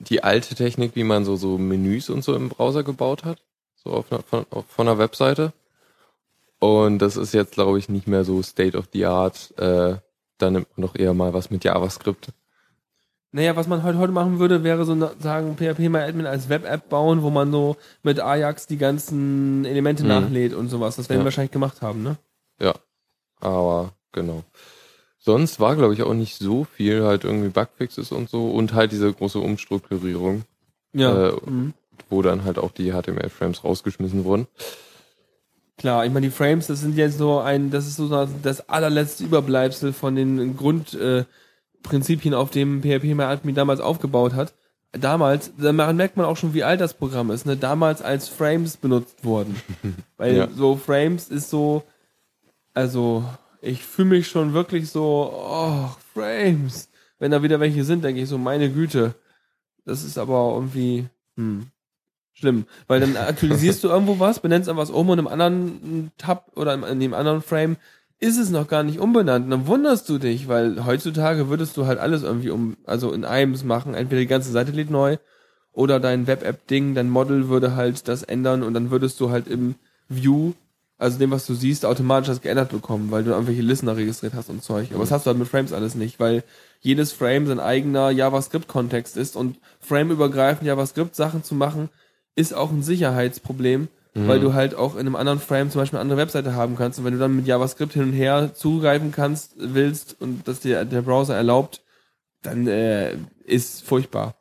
die 0.00 0.24
alte 0.24 0.54
Technik, 0.54 0.96
wie 0.96 1.04
man 1.04 1.24
so, 1.24 1.36
so 1.36 1.58
Menüs 1.58 2.10
und 2.10 2.22
so 2.22 2.34
im 2.34 2.48
Browser 2.48 2.82
gebaut 2.82 3.24
hat. 3.24 3.42
So 3.88 3.94
auf 3.94 4.12
einer, 4.12 4.22
von, 4.22 4.46
auf, 4.50 4.66
von 4.68 4.86
einer 4.88 4.98
Webseite. 4.98 5.52
Und 6.58 6.98
das 6.98 7.16
ist 7.16 7.32
jetzt, 7.34 7.52
glaube 7.54 7.78
ich, 7.78 7.88
nicht 7.88 8.06
mehr 8.06 8.24
so 8.24 8.42
State 8.42 8.76
of 8.76 8.86
the 8.92 9.06
Art. 9.06 9.54
Äh, 9.58 9.96
da 10.38 10.50
nimmt 10.50 10.66
man 10.76 10.86
doch 10.86 10.94
eher 10.94 11.14
mal 11.14 11.32
was 11.32 11.50
mit 11.50 11.64
JavaScript. 11.64 12.28
Naja, 13.32 13.56
was 13.56 13.66
man 13.66 13.82
heute, 13.82 13.98
heute 13.98 14.12
machen 14.12 14.38
würde, 14.38 14.64
wäre 14.64 14.84
so 14.84 14.94
sagen, 15.20 15.56
PHP 15.56 15.88
MyAdmin 15.88 16.26
als 16.26 16.48
Web-App 16.48 16.88
bauen, 16.88 17.22
wo 17.22 17.30
man 17.30 17.50
so 17.52 17.76
mit 18.02 18.20
Ajax 18.20 18.66
die 18.66 18.78
ganzen 18.78 19.64
Elemente 19.64 20.02
Mhm. 20.02 20.08
nachlädt 20.08 20.54
und 20.54 20.68
sowas. 20.68 20.96
Das 20.96 21.08
werden 21.08 21.20
Ja. 21.20 21.22
wir 21.22 21.26
wahrscheinlich 21.26 21.52
gemacht 21.52 21.80
haben, 21.82 22.02
ne? 22.02 22.16
Ja, 22.60 22.74
aber 23.40 23.92
genau. 24.12 24.44
Sonst 25.18 25.60
war, 25.60 25.76
glaube 25.76 25.92
ich, 25.94 26.02
auch 26.02 26.14
nicht 26.14 26.36
so 26.38 26.64
viel 26.64 27.04
halt 27.04 27.24
irgendwie 27.24 27.50
Bugfixes 27.50 28.12
und 28.12 28.30
so 28.30 28.50
und 28.50 28.72
halt 28.72 28.92
diese 28.92 29.12
große 29.12 29.38
Umstrukturierung, 29.38 30.42
Ja. 30.92 31.28
Äh, 31.28 31.32
mhm. 31.44 31.74
Wo 32.08 32.22
dann 32.22 32.44
halt 32.44 32.58
auch 32.58 32.70
die 32.72 32.92
HTML-Frames 32.92 33.64
rausgeschmissen 33.64 34.24
wurden. 34.24 34.46
Klar, 35.76 36.04
ich 36.04 36.12
meine, 36.12 36.26
die 36.26 36.32
Frames, 36.32 36.66
das 36.66 36.80
sind 36.80 36.96
jetzt 36.96 37.18
so 37.18 37.38
ein, 37.38 37.70
das 37.70 37.86
ist 37.86 37.96
so 37.96 38.26
das 38.42 38.68
allerletzte 38.68 39.24
Überbleibsel 39.24 39.92
von 39.92 40.16
den 40.16 40.56
Grundprinzipien, 40.56 42.32
äh, 42.32 42.36
auf 42.36 42.50
dem 42.50 42.82
PHP 42.82 43.14
MyAdmin 43.14 43.54
damals 43.54 43.80
aufgebaut 43.80 44.34
hat. 44.34 44.54
Damals, 44.92 45.52
da 45.56 45.72
merkt 45.72 46.16
man 46.16 46.26
auch 46.26 46.36
schon, 46.36 46.54
wie 46.54 46.64
alt 46.64 46.80
das 46.80 46.94
Programm 46.94 47.30
ist, 47.30 47.46
ne? 47.46 47.56
Damals 47.56 48.00
als 48.02 48.28
Frames 48.28 48.76
benutzt 48.76 49.22
wurden. 49.24 49.54
Weil 50.16 50.36
Ja. 50.36 50.48
so 50.56 50.76
Frames 50.76 51.28
ist 51.28 51.50
so, 51.50 51.84
also, 52.74 53.22
ich 53.60 53.84
fühle 53.84 54.08
mich 54.08 54.28
schon 54.28 54.54
wirklich 54.54 54.90
so, 54.90 55.30
oh, 55.32 55.90
Frames. 56.14 56.88
Wenn 57.18 57.30
da 57.32 57.42
wieder 57.42 57.60
welche 57.60 57.84
sind, 57.84 58.02
denke 58.02 58.22
ich 58.22 58.28
so, 58.28 58.38
meine 58.38 58.70
Güte. 58.70 59.14
Das 59.84 60.02
ist 60.04 60.18
aber 60.18 60.52
irgendwie, 60.54 61.06
hm, 61.36 61.66
schlimm. 62.38 62.66
Weil 62.86 63.00
dann 63.00 63.16
aktualisierst 63.16 63.82
du 63.82 63.88
irgendwo 63.88 64.18
was, 64.18 64.40
benennst 64.40 64.68
irgendwas 64.68 64.90
um 64.90 65.08
und 65.10 65.18
im 65.18 65.28
anderen 65.28 66.12
Tab 66.18 66.52
oder 66.56 66.74
in 66.88 67.00
dem 67.00 67.14
anderen 67.14 67.42
Frame 67.42 67.76
ist 68.20 68.38
es 68.38 68.50
noch 68.50 68.66
gar 68.66 68.82
nicht 68.82 68.98
umbenannt. 68.98 69.44
Und 69.44 69.50
dann 69.50 69.66
wunderst 69.66 70.08
du 70.08 70.18
dich, 70.18 70.48
weil 70.48 70.84
heutzutage 70.84 71.48
würdest 71.48 71.76
du 71.76 71.86
halt 71.86 71.98
alles 71.98 72.22
irgendwie 72.22 72.50
um, 72.50 72.76
also 72.84 73.12
in 73.12 73.24
einem 73.24 73.56
machen. 73.64 73.94
Entweder 73.94 74.20
die 74.20 74.26
ganze 74.26 74.50
Seite 74.50 74.72
lädt 74.72 74.90
neu 74.90 75.18
oder 75.72 76.00
dein 76.00 76.26
Web-App-Ding, 76.26 76.94
dein 76.94 77.10
Model 77.10 77.48
würde 77.48 77.76
halt 77.76 78.08
das 78.08 78.24
ändern 78.24 78.62
und 78.64 78.74
dann 78.74 78.90
würdest 78.90 79.20
du 79.20 79.30
halt 79.30 79.46
im 79.46 79.76
View 80.08 80.54
Also 81.00 81.16
dem, 81.18 81.30
was 81.30 81.46
du 81.46 81.54
siehst, 81.54 81.86
automatisch 81.86 82.26
das 82.26 82.40
geändert 82.40 82.72
bekommen, 82.72 83.12
weil 83.12 83.22
du 83.22 83.30
irgendwelche 83.30 83.62
Listener 83.62 83.96
registriert 83.96 84.34
hast 84.34 84.50
und 84.50 84.64
Zeug. 84.64 84.88
Aber 84.90 85.04
das 85.04 85.12
hast 85.12 85.26
du 85.26 85.28
halt 85.28 85.38
mit 85.38 85.46
Frames 85.46 85.72
alles 85.72 85.94
nicht, 85.94 86.18
weil 86.18 86.42
jedes 86.80 87.12
Frame 87.12 87.46
sein 87.46 87.60
eigener 87.60 88.10
JavaScript-Kontext 88.10 89.16
ist 89.16 89.36
und 89.36 89.58
frameübergreifend 89.78 90.66
JavaScript-Sachen 90.66 91.44
zu 91.44 91.54
machen, 91.54 91.88
ist 92.38 92.54
auch 92.54 92.70
ein 92.70 92.82
Sicherheitsproblem, 92.82 93.88
weil 94.14 94.40
du 94.40 94.52
halt 94.52 94.74
auch 94.74 94.94
in 94.94 95.00
einem 95.00 95.14
anderen 95.14 95.38
Frame 95.38 95.70
zum 95.70 95.80
Beispiel 95.80 95.98
eine 95.98 96.02
andere 96.02 96.18
Webseite 96.18 96.54
haben 96.54 96.76
kannst 96.76 96.98
und 96.98 97.04
wenn 97.04 97.12
du 97.12 97.18
dann 97.20 97.36
mit 97.36 97.46
JavaScript 97.46 97.92
hin 97.92 98.02
und 98.02 98.12
her 98.12 98.50
zugreifen 98.54 99.12
kannst, 99.12 99.52
willst 99.56 100.16
und 100.20 100.48
das 100.48 100.60
dir 100.60 100.84
der 100.84 101.02
Browser 101.02 101.36
erlaubt, 101.36 101.82
dann 102.42 102.66
äh, 102.66 103.16
ist 103.44 103.84
furchtbar. 103.84 104.34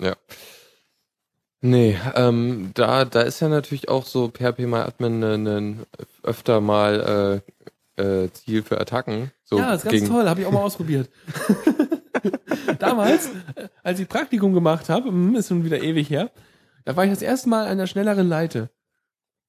Ja. 0.00 0.14
Nee, 1.60 1.98
ähm, 2.14 2.70
da, 2.74 3.04
da 3.04 3.22
ist 3.22 3.40
ja 3.40 3.48
natürlich 3.48 3.88
auch 3.88 4.04
so 4.04 4.28
PHP 4.28 4.60
MyAdmin 4.60 5.24
ein 5.24 5.42
ne, 5.42 5.76
öfter 6.22 6.60
mal 6.60 7.42
äh, 7.96 8.02
äh, 8.02 8.30
Ziel 8.32 8.62
für 8.62 8.80
Attacken. 8.80 9.32
So 9.44 9.58
ja, 9.58 9.72
das 9.72 9.84
ist 9.84 9.90
ganz 9.90 10.08
toll, 10.08 10.28
habe 10.28 10.40
ich 10.40 10.46
auch 10.46 10.52
mal 10.52 10.62
ausprobiert. 10.62 11.08
Damals, 12.78 13.28
äh, 13.54 13.68
als 13.82 14.00
ich 14.00 14.08
Praktikum 14.08 14.52
gemacht 14.52 14.88
habe, 14.88 15.08
hm, 15.08 15.34
ist 15.34 15.48
schon 15.48 15.64
wieder 15.64 15.82
ewig 15.82 16.10
her, 16.10 16.30
da 16.88 16.96
war 16.96 17.04
ich 17.04 17.10
das 17.10 17.20
erste 17.20 17.50
Mal 17.50 17.66
an 17.66 17.76
der 17.76 17.86
schnelleren 17.86 18.30
Leite. 18.30 18.70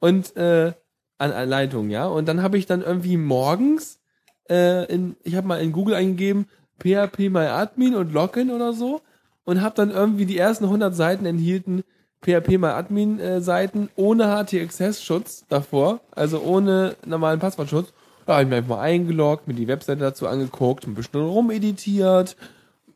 Und 0.02 0.36
äh, 0.36 0.74
an, 1.18 1.32
an 1.32 1.48
Leitung, 1.48 1.90
ja. 1.90 2.06
Und 2.06 2.28
dann 2.28 2.44
habe 2.44 2.58
ich 2.58 2.66
dann 2.66 2.82
irgendwie 2.82 3.16
morgens, 3.16 4.02
äh, 4.50 4.84
in, 4.94 5.16
ich 5.24 5.36
habe 5.36 5.48
mal 5.48 5.62
in 5.62 5.72
Google 5.72 5.96
eingegeben, 5.96 6.48
PHP 6.80 7.30
MyAdmin 7.30 7.96
und 7.96 8.12
Login 8.12 8.52
oder 8.52 8.74
so 8.74 9.00
und 9.46 9.62
habe 9.62 9.74
dann 9.74 9.90
irgendwie 9.90 10.26
die 10.26 10.38
ersten 10.38 10.66
100 10.66 10.94
Seiten 10.94 11.26
enthielten 11.26 11.86
PHP 12.26 12.58
MyAdmin 12.58 13.22
äh, 13.22 13.40
Seiten 13.40 13.88
ohne 13.96 14.26
HT-Access-Schutz 14.26 15.46
davor, 15.48 16.02
also 16.12 16.42
ohne 16.42 16.98
normalen 17.06 17.40
Passwortschutz. 17.40 17.94
Da 18.26 18.34
habe 18.34 18.44
ich 18.44 18.50
mir 18.50 18.58
einfach 18.58 18.76
mal 18.76 18.82
eingeloggt, 18.82 19.48
mir 19.48 19.54
die 19.54 19.70
Webseite 19.70 20.02
dazu 20.02 20.28
angeguckt, 20.28 20.86
ein 20.86 20.94
bisschen 20.94 21.22
rumeditiert. 21.22 22.36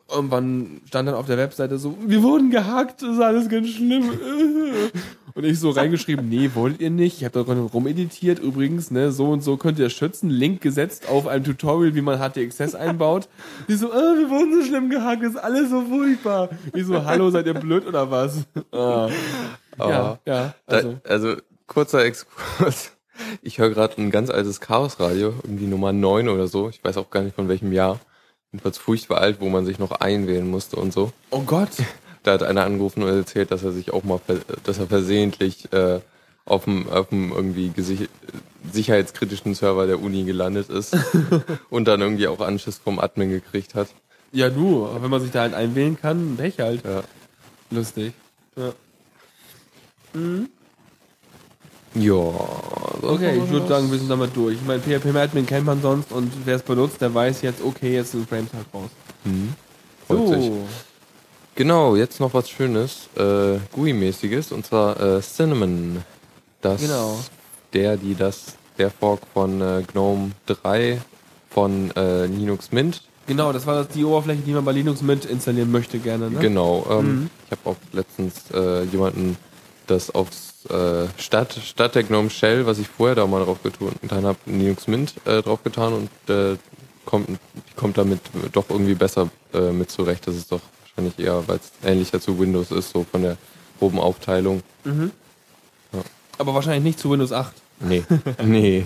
Irgendwann 0.10 0.82
stand 0.88 1.08
dann 1.08 1.16
auf 1.16 1.26
der 1.26 1.38
Webseite 1.38 1.78
so, 1.78 1.98
wir 2.06 2.22
wurden 2.22 2.52
gehackt, 2.52 3.02
das 3.02 3.16
ist 3.16 3.22
alles 3.22 3.50
ganz 3.50 3.70
schlimm. 3.70 4.12
Und 5.36 5.46
ich 5.46 5.60
so 5.60 5.72
reingeschrieben, 5.72 6.30
nee, 6.30 6.52
wollt 6.54 6.80
ihr 6.80 6.92
nicht. 6.92 7.18
Ich 7.18 7.26
habe 7.26 7.44
da 7.44 7.52
rumeditiert 7.52 8.38
übrigens, 8.38 8.92
ne, 8.92 9.12
so 9.12 9.32
und 9.32 9.42
so 9.42 9.58
könnt 9.58 9.80
ihr 9.80 9.89
schützen. 9.89 10.30
Link 10.30 10.62
gesetzt 10.62 11.10
auf 11.10 11.26
ein 11.26 11.44
Tutorial, 11.44 11.96
wie 11.96 12.02
man 12.02 12.20
HT-Access 12.20 12.76
einbaut. 12.76 13.28
Die 13.68 13.74
so, 13.74 13.92
ah, 13.92 14.13
wir 14.16 14.30
wurden 14.30 14.54
so 14.54 14.68
schlimm 14.68 14.92
gehackt, 14.92 15.24
ist 15.24 15.38
alles 15.38 15.72
so 15.72 15.82
furchtbar. 15.82 16.50
Ich 16.76 16.86
so, 16.86 17.04
hallo, 17.04 17.32
seid 17.32 17.48
ihr 17.48 17.56
blöd 17.56 17.88
oder 17.88 18.10
was? 18.12 18.44
Ah. 19.80 19.89
Ja, 19.89 20.20
ja, 20.28 20.54
also. 20.68 21.00
Da, 21.04 21.10
also 21.10 21.36
kurzer 21.66 22.06
Exkurs. 22.06 22.92
Ich 23.42 23.58
höre 23.58 23.72
gerade 23.72 24.00
ein 24.00 24.12
ganz 24.12 24.30
altes 24.30 24.62
Chaosradio, 24.62 25.34
irgendwie 25.44 25.66
Nummer 25.66 25.92
9 25.92 26.30
oder 26.30 26.48
so. 26.48 26.70
Ich 26.70 26.84
weiß 26.84 26.98
auch 26.98 27.10
gar 27.10 27.24
nicht 27.24 27.36
von 27.36 27.48
welchem 27.48 27.72
Jahr. 27.72 28.00
Jedenfalls 28.54 28.78
furchtbar 28.78 29.18
alt, 29.20 29.42
wo 29.42 29.50
man 29.50 29.66
sich 29.66 29.80
noch 29.80 29.92
einwählen 29.92 30.48
musste 30.48 30.76
und 30.78 30.94
so. 30.94 31.12
Oh 31.32 31.42
Gott. 31.42 31.72
Da 32.22 32.34
hat 32.34 32.44
einer 32.44 32.63
angerufen 32.63 33.02
und 33.04 33.10
erzählt, 33.10 33.52
dass 33.52 33.63
er 33.63 33.72
sich 33.72 33.92
auch 33.92 34.04
mal, 34.04 34.22
dass 34.63 34.78
er 34.78 34.88
versehentlich 34.88 35.74
äh, 35.74 36.00
auf 36.46 36.66
dem, 36.66 36.88
auf 36.88 37.10
dem 37.10 37.32
irgendwie 37.32 37.70
gesich- 37.76 38.08
sicherheitskritischen 38.72 39.56
Server 39.56 39.88
der 39.88 40.00
Uni 40.00 40.24
gelandet 40.24 40.70
ist 40.70 40.96
und 41.70 41.86
dann 41.88 42.00
irgendwie 42.00 42.28
auch 42.28 42.39
Anschiss 42.39 42.78
vom 42.78 43.00
Admin 43.00 43.32
gekriegt 43.32 43.74
hat. 43.76 43.89
Ja, 44.32 44.50
du, 44.50 44.86
aber 44.86 45.02
wenn 45.04 45.10
man 45.10 45.22
sich 45.22 45.32
da 45.32 45.42
halt 45.42 45.54
einwählen 45.54 45.98
kann, 46.00 46.38
Pech 46.38 46.60
halt. 46.60 46.86
Ja. 46.86 47.04
Lustig. 47.72 48.13
Ja. 48.56 48.72
Ja. 51.95 52.13
Okay, 53.01 53.38
ich 53.43 53.49
würde 53.49 53.67
sagen, 53.67 53.91
wir 53.91 53.99
sind 53.99 54.10
damit 54.10 54.36
durch. 54.36 54.56
Ich 54.56 54.65
meine, 54.65 54.82
PHP 54.82 55.15
Admin 55.15 55.45
kennt 55.45 55.65
man 55.65 55.82
sonst 55.82 56.12
und 56.12 56.32
wer 56.45 56.56
es 56.56 56.63
benutzt, 56.63 57.01
der 57.01 57.13
weiß 57.13 57.41
jetzt, 57.41 57.62
okay, 57.63 57.93
jetzt 57.95 58.12
sind 58.13 58.27
Frames 58.27 58.49
halt 58.53 58.65
raus. 58.73 58.89
Freut 60.08 60.27
sich. 60.27 60.51
Genau, 61.56 61.95
jetzt 61.95 62.19
noch 62.19 62.34
was 62.34 62.49
Schönes, 62.49 63.10
äh, 63.15 63.60
GUI-mäßiges, 63.73 64.51
und 64.51 64.65
zwar 64.65 64.99
äh, 64.99 65.21
Cinnamon. 65.21 66.03
Das, 66.62 66.82
Genau. 66.82 67.19
Der, 67.73 67.97
die 67.97 68.15
das, 68.15 68.56
der 68.77 68.89
Fork 68.89 69.21
von 69.34 69.62
äh, 69.62 69.84
GNOME 69.91 70.32
3 70.47 70.99
von 71.51 71.91
äh, 71.95 72.25
Linux 72.25 72.71
Mint. 72.71 73.03
Genau, 73.27 73.53
das 73.53 73.67
war 73.67 73.75
das, 73.75 73.89
die 73.89 74.03
Oberfläche, 74.03 74.41
die 74.41 74.51
man 74.51 74.65
bei 74.65 74.71
Linux 74.71 75.01
mit 75.01 75.25
installieren 75.25 75.71
möchte 75.71 75.99
gerne, 75.99 76.32
ne? 76.32 76.39
Genau. 76.39 76.86
Ähm, 76.89 77.06
Mhm. 77.06 77.29
Ich 77.45 77.51
habe 77.51 77.69
auch 77.69 77.75
letztens 77.93 78.34
äh, 78.51 78.84
jemanden 78.86 79.38
das 79.88 80.10
aufs 80.13 80.53
äh, 80.69 81.08
statt, 81.17 81.58
statt 81.63 81.95
der 81.95 82.04
GNOME 82.04 82.30
Shell, 82.30 82.65
was 82.65 82.80
ich 82.80 82.88
vorher 82.88 83.15
da 83.15 83.28
mal 83.28 83.43
drauf 83.43 83.60
getan 83.63 84.26
habe, 84.26 84.38
Linux 84.45 84.88
Mint 84.88 85.13
äh, 85.26 85.41
drauf 85.41 85.63
getan 85.63 85.93
und 85.93 86.34
äh, 86.34 86.58
kommt, 87.06 87.28
kommt 87.76 87.97
damit 87.97 88.19
doch 88.52 88.69
irgendwie 88.69 88.95
besser 88.95 89.30
äh, 89.54 89.71
mit 89.71 89.91
zurecht. 89.91 90.28
Das 90.28 90.36
ist 90.36 90.52
doch 90.52 90.62
wahrscheinlich 90.82 91.19
eher, 91.19 91.47
weil 91.47 91.58
es 91.58 91.71
ähnlicher 91.88 92.19
zu 92.19 92.39
Windows 92.39 92.71
ist, 92.71 92.91
so 92.91 93.06
von 93.10 93.23
der 93.23 93.38
groben 93.80 93.99
Aufteilung. 93.99 94.62
Aber 96.38 96.54
wahrscheinlich 96.54 96.84
nicht 96.84 96.99
zu 96.99 97.12
Windows 97.12 97.32
8. 97.32 97.54
Nee. 97.80 98.04
nee. 98.43 98.86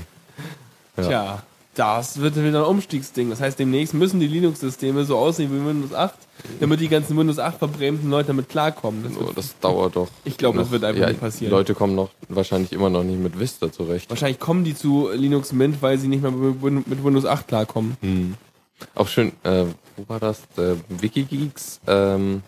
Ja. 0.97 1.03
Tja, 1.03 1.43
das 1.77 2.19
wird 2.19 2.35
wieder 2.35 2.59
ein 2.63 2.65
Umstiegsding. 2.69 3.29
Das 3.29 3.39
heißt, 3.39 3.59
demnächst 3.59 3.93
müssen 3.93 4.19
die 4.19 4.27
Linux-Systeme 4.27 5.05
so 5.05 5.17
aussehen 5.17 5.51
wie 5.51 5.65
Windows 5.67 5.93
8, 5.93 6.13
damit 6.59 6.79
die 6.79 6.87
ganzen 6.87 7.17
Windows 7.17 7.39
8 7.39 7.59
verbrämten 7.59 8.09
Leute 8.09 8.27
damit 8.27 8.49
klarkommen. 8.49 9.03
Das 9.03 9.13
wird, 9.19 9.37
das 9.37 9.59
dauert 9.59 9.95
doch. 9.95 10.07
Ich 10.25 10.37
glaube, 10.37 10.59
das 10.59 10.71
wird 10.71 10.83
einfach 10.83 11.01
ja, 11.01 11.09
nicht 11.09 11.19
passieren. 11.19 11.49
Die 11.51 11.55
Leute 11.55 11.73
kommen 11.75 11.95
noch 11.95 12.09
wahrscheinlich 12.29 12.71
immer 12.73 12.89
noch 12.89 13.03
nicht 13.03 13.19
mit 13.19 13.39
Vista 13.39 13.71
zurecht. 13.71 14.09
wahrscheinlich 14.09 14.39
kommen 14.39 14.63
die 14.63 14.75
zu 14.75 15.09
Linux 15.13 15.51
Mint, 15.53 15.81
weil 15.81 15.97
sie 15.97 16.07
nicht 16.07 16.21
mehr 16.21 16.31
mit 16.31 16.61
Win- 16.61 16.83
mit 16.85 17.03
Windows 17.03 17.25
8 17.25 17.47
klarkommen. 17.47 17.97
Hm. 18.01 18.33
Auch 18.95 19.07
schön, 19.07 19.31
äh, 19.43 19.65
wo 19.95 20.07
war 20.07 20.19
das? 20.19 20.41
Der 20.55 20.77
Wikigeeks, 20.89 21.79
ähm, 21.87 22.43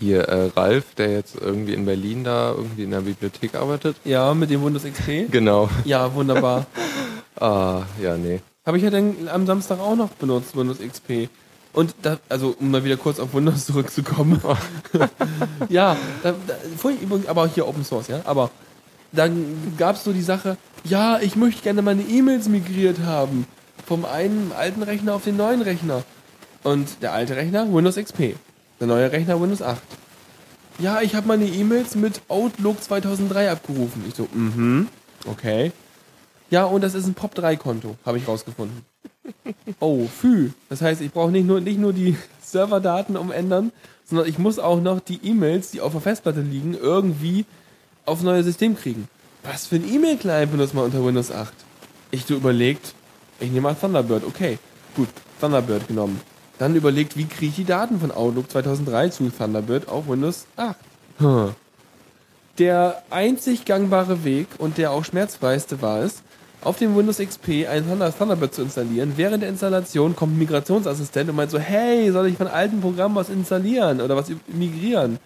hier 0.00 0.28
äh, 0.28 0.50
Ralf, 0.56 0.94
der 0.96 1.12
jetzt 1.12 1.36
irgendwie 1.40 1.74
in 1.74 1.84
Berlin 1.84 2.24
da 2.24 2.52
irgendwie 2.52 2.84
in 2.84 2.90
der 2.90 3.00
Bibliothek 3.00 3.54
arbeitet. 3.54 3.96
Ja, 4.04 4.34
mit 4.34 4.50
dem 4.50 4.64
Windows 4.64 4.84
XP. 4.84 5.30
Genau. 5.30 5.68
Ja, 5.84 6.14
wunderbar. 6.14 6.66
Ah, 7.40 7.82
ja, 8.00 8.16
nee. 8.16 8.38
Habe 8.64 8.76
ich 8.76 8.84
ja 8.84 8.90
dann 8.90 9.28
am 9.28 9.44
Samstag 9.44 9.80
auch 9.80 9.96
noch 9.96 10.10
benutzt, 10.10 10.56
Windows 10.56 10.78
XP. 10.78 11.28
Und 11.72 11.94
da, 12.02 12.18
also 12.28 12.54
um 12.60 12.70
mal 12.70 12.84
wieder 12.84 12.96
kurz 12.96 13.18
auf 13.18 13.34
Windows 13.34 13.66
zurückzukommen. 13.66 14.40
ja, 15.68 15.96
da, 16.22 16.34
da, 16.46 16.54
vorhin 16.78 17.00
übrigens, 17.00 17.26
aber 17.26 17.48
hier 17.48 17.66
Open 17.66 17.84
Source, 17.84 18.08
ja. 18.08 18.20
Aber 18.24 18.50
dann 19.12 19.74
gab 19.76 19.96
es 19.96 20.04
so 20.04 20.12
die 20.12 20.22
Sache, 20.22 20.56
ja, 20.84 21.18
ich 21.18 21.36
möchte 21.36 21.62
gerne 21.62 21.82
meine 21.82 22.02
E-Mails 22.02 22.48
migriert 22.48 23.00
haben. 23.00 23.46
Vom 23.86 24.04
einen 24.04 24.52
alten 24.56 24.82
Rechner 24.82 25.14
auf 25.14 25.24
den 25.24 25.36
neuen 25.36 25.60
Rechner. 25.60 26.04
Und 26.62 27.02
der 27.02 27.12
alte 27.12 27.36
Rechner 27.36 27.70
Windows 27.72 27.96
XP. 27.96 28.36
Der 28.80 28.86
neue 28.86 29.10
Rechner 29.10 29.40
Windows 29.40 29.62
8. 29.62 29.80
Ja, 30.78 31.00
ich 31.00 31.14
habe 31.14 31.28
meine 31.28 31.46
E-Mails 31.46 31.94
mit 31.94 32.20
Outlook 32.28 32.82
2003 32.82 33.50
abgerufen. 33.50 34.04
Ich 34.08 34.14
so, 34.16 34.28
mhm, 34.32 34.88
okay. 35.26 35.72
Ja, 36.50 36.64
und 36.64 36.82
das 36.82 36.94
ist 36.94 37.06
ein 37.06 37.14
POP3-Konto, 37.14 37.96
habe 38.04 38.18
ich 38.18 38.28
rausgefunden. 38.28 38.82
Oh, 39.80 40.06
fü. 40.06 40.50
Das 40.68 40.82
heißt, 40.82 41.00
ich 41.00 41.10
brauche 41.10 41.30
nicht 41.30 41.46
nur, 41.46 41.60
nicht 41.60 41.78
nur 41.78 41.94
die 41.94 42.16
Serverdaten 42.42 43.16
umändern, 43.16 43.72
sondern 44.04 44.28
ich 44.28 44.38
muss 44.38 44.58
auch 44.58 44.80
noch 44.80 45.00
die 45.00 45.18
E-Mails, 45.22 45.70
die 45.70 45.80
auf 45.80 45.92
der 45.92 46.02
Festplatte 46.02 46.42
liegen, 46.42 46.74
irgendwie 46.74 47.46
aufs 48.04 48.22
neue 48.22 48.44
System 48.44 48.76
kriegen. 48.76 49.08
Was 49.42 49.66
für 49.66 49.76
ein 49.76 49.90
E-Mail-Client 49.90 50.52
benutzt 50.52 50.74
man 50.74 50.84
unter 50.84 51.04
Windows 51.04 51.30
8? 51.30 51.52
Ich 52.10 52.26
so 52.26 52.34
überlegt, 52.34 52.94
ich 53.40 53.48
nehme 53.48 53.62
mal 53.62 53.74
Thunderbird. 53.74 54.24
Okay, 54.24 54.58
gut, 54.94 55.08
Thunderbird 55.40 55.88
genommen. 55.88 56.20
Dann 56.64 56.76
überlegt, 56.76 57.18
wie 57.18 57.26
kriege 57.26 57.50
ich 57.50 57.56
die 57.56 57.64
Daten 57.66 58.00
von 58.00 58.10
Outlook 58.10 58.50
2003 58.50 59.10
zu 59.10 59.28
Thunderbird 59.28 59.86
auf 59.86 60.08
Windows 60.08 60.46
8? 60.56 60.74
Hm. 61.18 61.50
Der 62.56 63.02
einzig 63.10 63.66
gangbare 63.66 64.24
Weg 64.24 64.46
und 64.56 64.78
der 64.78 64.90
auch 64.90 65.04
schmerzfreiste 65.04 65.82
war 65.82 66.00
es, 66.00 66.22
auf 66.62 66.78
dem 66.78 66.96
Windows 66.96 67.18
XP 67.18 67.66
ein 67.68 67.86
Thunder- 67.86 68.16
Thunderbird 68.16 68.54
zu 68.54 68.62
installieren. 68.62 69.12
Während 69.16 69.42
der 69.42 69.50
Installation 69.50 70.16
kommt 70.16 70.36
ein 70.36 70.38
Migrationsassistent 70.38 71.28
und 71.28 71.36
meint 71.36 71.50
so, 71.50 71.58
hey, 71.58 72.10
soll 72.10 72.28
ich 72.28 72.38
von 72.38 72.46
alten 72.46 72.80
Programmen 72.80 73.16
was 73.16 73.28
installieren 73.28 74.00
oder 74.00 74.16
was 74.16 74.32
migrieren? 74.46 75.18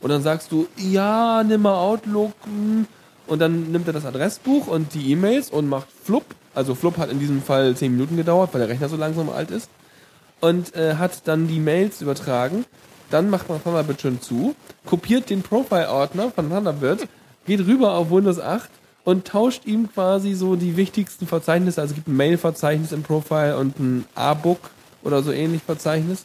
Und 0.00 0.10
dann 0.10 0.24
sagst 0.24 0.50
du, 0.50 0.66
ja, 0.76 1.44
nimm 1.44 1.62
mal 1.62 1.76
Outlook. 1.76 2.32
hm. 2.42 2.88
Und 3.28 3.38
dann 3.38 3.70
nimmt 3.70 3.86
er 3.86 3.92
das 3.92 4.04
Adressbuch 4.06 4.66
und 4.66 4.92
die 4.94 5.12
E-Mails 5.12 5.50
und 5.50 5.68
macht 5.68 5.86
Flup. 6.02 6.24
Also 6.52 6.74
Flup 6.74 6.98
hat 6.98 7.12
in 7.12 7.20
diesem 7.20 7.42
Fall 7.42 7.76
10 7.76 7.92
Minuten 7.92 8.16
gedauert, 8.16 8.50
weil 8.52 8.62
der 8.62 8.70
Rechner 8.70 8.88
so 8.88 8.96
langsam 8.96 9.30
alt 9.30 9.52
ist. 9.52 9.68
Und 10.40 10.74
äh, 10.74 10.94
hat 10.94 11.26
dann 11.26 11.48
die 11.48 11.60
Mails 11.60 12.00
übertragen. 12.00 12.64
Dann 13.10 13.28
macht 13.28 13.48
man 13.48 13.62
Thunderbird 13.62 14.00
schön 14.00 14.20
zu, 14.20 14.54
kopiert 14.86 15.30
den 15.30 15.42
Profile-Ordner 15.42 16.30
von 16.30 16.48
Thunderbird, 16.48 17.08
geht 17.44 17.60
rüber 17.66 17.94
auf 17.94 18.10
Windows 18.10 18.38
8 18.38 18.70
und 19.04 19.26
tauscht 19.26 19.66
ihm 19.66 19.92
quasi 19.92 20.34
so 20.34 20.54
die 20.54 20.76
wichtigsten 20.76 21.26
Verzeichnisse. 21.26 21.80
Also 21.80 21.92
es 21.92 21.96
gibt 21.96 22.08
ein 22.08 22.16
Mail-Verzeichnis 22.16 22.92
im 22.92 23.02
Profile 23.02 23.56
und 23.56 23.78
ein 23.80 24.04
A-Book 24.14 24.70
oder 25.02 25.22
so 25.22 25.32
ähnlich 25.32 25.62
Verzeichnis, 25.62 26.24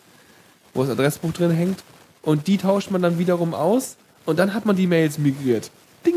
wo 0.74 0.84
das 0.84 0.92
Adressbuch 0.92 1.32
drin 1.32 1.52
hängt. 1.52 1.84
Und 2.22 2.48
die 2.48 2.58
tauscht 2.58 2.92
man 2.92 3.02
dann 3.02 3.18
wiederum 3.18 3.54
aus 3.54 3.98
und 4.26 4.38
dann 4.38 4.54
hat 4.54 4.66
man 4.66 4.76
die 4.76 4.88
Mails 4.88 5.18
migriert. 5.18 5.72
Ding! 6.06 6.16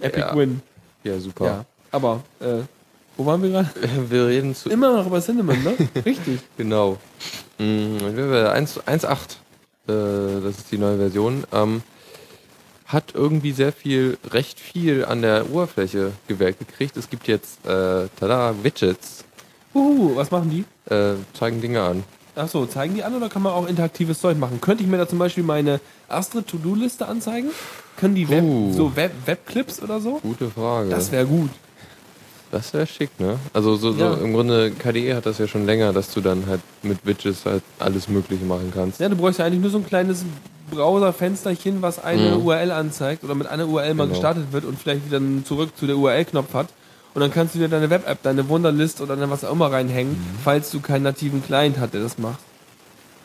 Epic 0.00 0.20
Ja. 0.20 0.34
Win. 0.36 0.62
Ja, 1.04 1.18
super. 1.18 1.44
Ja. 1.44 1.64
Aber, 1.90 2.22
äh, 2.40 2.60
wo 3.18 3.26
waren 3.26 3.42
wir 3.42 3.50
gerade? 3.50 3.68
Wir 4.08 4.26
reden 4.28 4.54
zu. 4.54 4.70
Immer 4.70 4.96
noch 4.96 5.06
über 5.06 5.20
Cinnamon, 5.20 5.62
ne? 5.62 5.74
Richtig. 6.06 6.40
Genau. 6.56 6.96
Mm, 7.58 7.98
1 7.98 8.80
1.8, 8.80 9.10
äh, 9.88 10.40
das 10.42 10.58
ist 10.58 10.70
die 10.72 10.78
neue 10.78 10.96
Version, 10.96 11.44
ähm, 11.52 11.82
hat 12.86 13.12
irgendwie 13.14 13.52
sehr 13.52 13.72
viel, 13.72 14.16
recht 14.30 14.58
viel 14.60 15.04
an 15.04 15.20
der 15.22 15.50
Oberfläche 15.50 16.12
gewählt 16.26 16.58
gekriegt. 16.58 16.96
Es 16.96 17.10
gibt 17.10 17.28
jetzt, 17.28 17.58
äh, 17.66 18.06
tada, 18.18 18.54
Widgets, 18.62 19.24
Uhu, 19.74 20.16
was 20.16 20.30
machen 20.30 20.48
die? 20.50 20.64
äh, 20.92 21.14
zeigen 21.34 21.60
Dinge 21.60 21.82
an. 21.82 22.04
Ach 22.36 22.48
so, 22.48 22.64
zeigen 22.66 22.94
die 22.94 23.02
an 23.02 23.14
oder 23.16 23.28
kann 23.28 23.42
man 23.42 23.52
auch 23.52 23.66
interaktives 23.66 24.20
Zeug 24.20 24.38
machen? 24.38 24.60
Könnte 24.60 24.84
ich 24.84 24.88
mir 24.88 24.96
da 24.96 25.08
zum 25.08 25.18
Beispiel 25.18 25.42
meine 25.42 25.80
Astrid 26.08 26.46
To-Do-Liste 26.46 27.06
anzeigen? 27.06 27.50
Können 27.96 28.14
die 28.14 28.28
Web, 28.28 28.44
Uh. 28.44 28.72
so 28.72 28.94
Web, 28.96 29.10
Webclips 29.26 29.82
oder 29.82 29.98
so? 30.00 30.20
Gute 30.22 30.48
Frage. 30.48 30.88
Das 30.90 31.10
wäre 31.10 31.26
gut. 31.26 31.50
Das 32.50 32.72
wäre 32.72 32.86
schick, 32.86 33.10
ne? 33.20 33.38
Also 33.52 33.76
so, 33.76 33.92
Ja. 33.92 34.16
so 34.16 34.24
im 34.24 34.32
Grunde, 34.32 34.70
KDE 34.70 35.14
hat 35.14 35.26
das 35.26 35.36
ja 35.38 35.46
schon 35.46 35.66
länger, 35.66 35.92
dass 35.92 36.10
du 36.14 36.20
dann 36.22 36.46
halt 36.46 36.60
mit 36.82 36.98
Widgets 37.04 37.44
halt 37.44 37.62
alles 37.78 38.08
Mögliche 38.08 38.44
machen 38.44 38.72
kannst. 38.74 39.00
Ja, 39.00 39.08
du 39.10 39.16
bräuchst 39.16 39.38
ja 39.38 39.44
eigentlich 39.44 39.60
nur 39.60 39.70
so 39.70 39.76
ein 39.78 39.86
kleines 39.86 40.24
Browserfensterchen, 40.70 41.82
was 41.82 42.02
eine 42.02 42.36
Mhm. 42.36 42.46
URL 42.46 42.70
anzeigt 42.70 43.24
oder 43.24 43.34
mit 43.34 43.46
einer 43.46 43.66
URL 43.68 43.94
mal 43.94 44.04
Genau. 44.04 44.14
gestartet 44.14 44.52
wird 44.52 44.64
und 44.64 44.78
vielleicht 44.78 45.04
wieder 45.06 45.20
zurück 45.44 45.70
zu 45.76 45.86
der 45.86 45.96
URL-Knopf 45.98 46.54
hat. 46.54 46.68
Und 47.14 47.20
dann 47.20 47.30
kannst 47.32 47.54
du 47.54 47.58
dir 47.58 47.68
deine 47.68 47.90
Web-App, 47.90 48.22
deine 48.22 48.48
Wunderlist 48.48 49.00
oder 49.00 49.16
dann 49.16 49.30
was 49.30 49.44
auch 49.44 49.52
immer 49.52 49.70
reinhängen, 49.72 50.12
Mhm. 50.12 50.38
falls 50.44 50.70
du 50.70 50.80
keinen 50.80 51.02
nativen 51.02 51.42
Client 51.44 51.78
hast, 51.78 51.92
der 51.94 52.02
das 52.02 52.16
macht. 52.18 52.38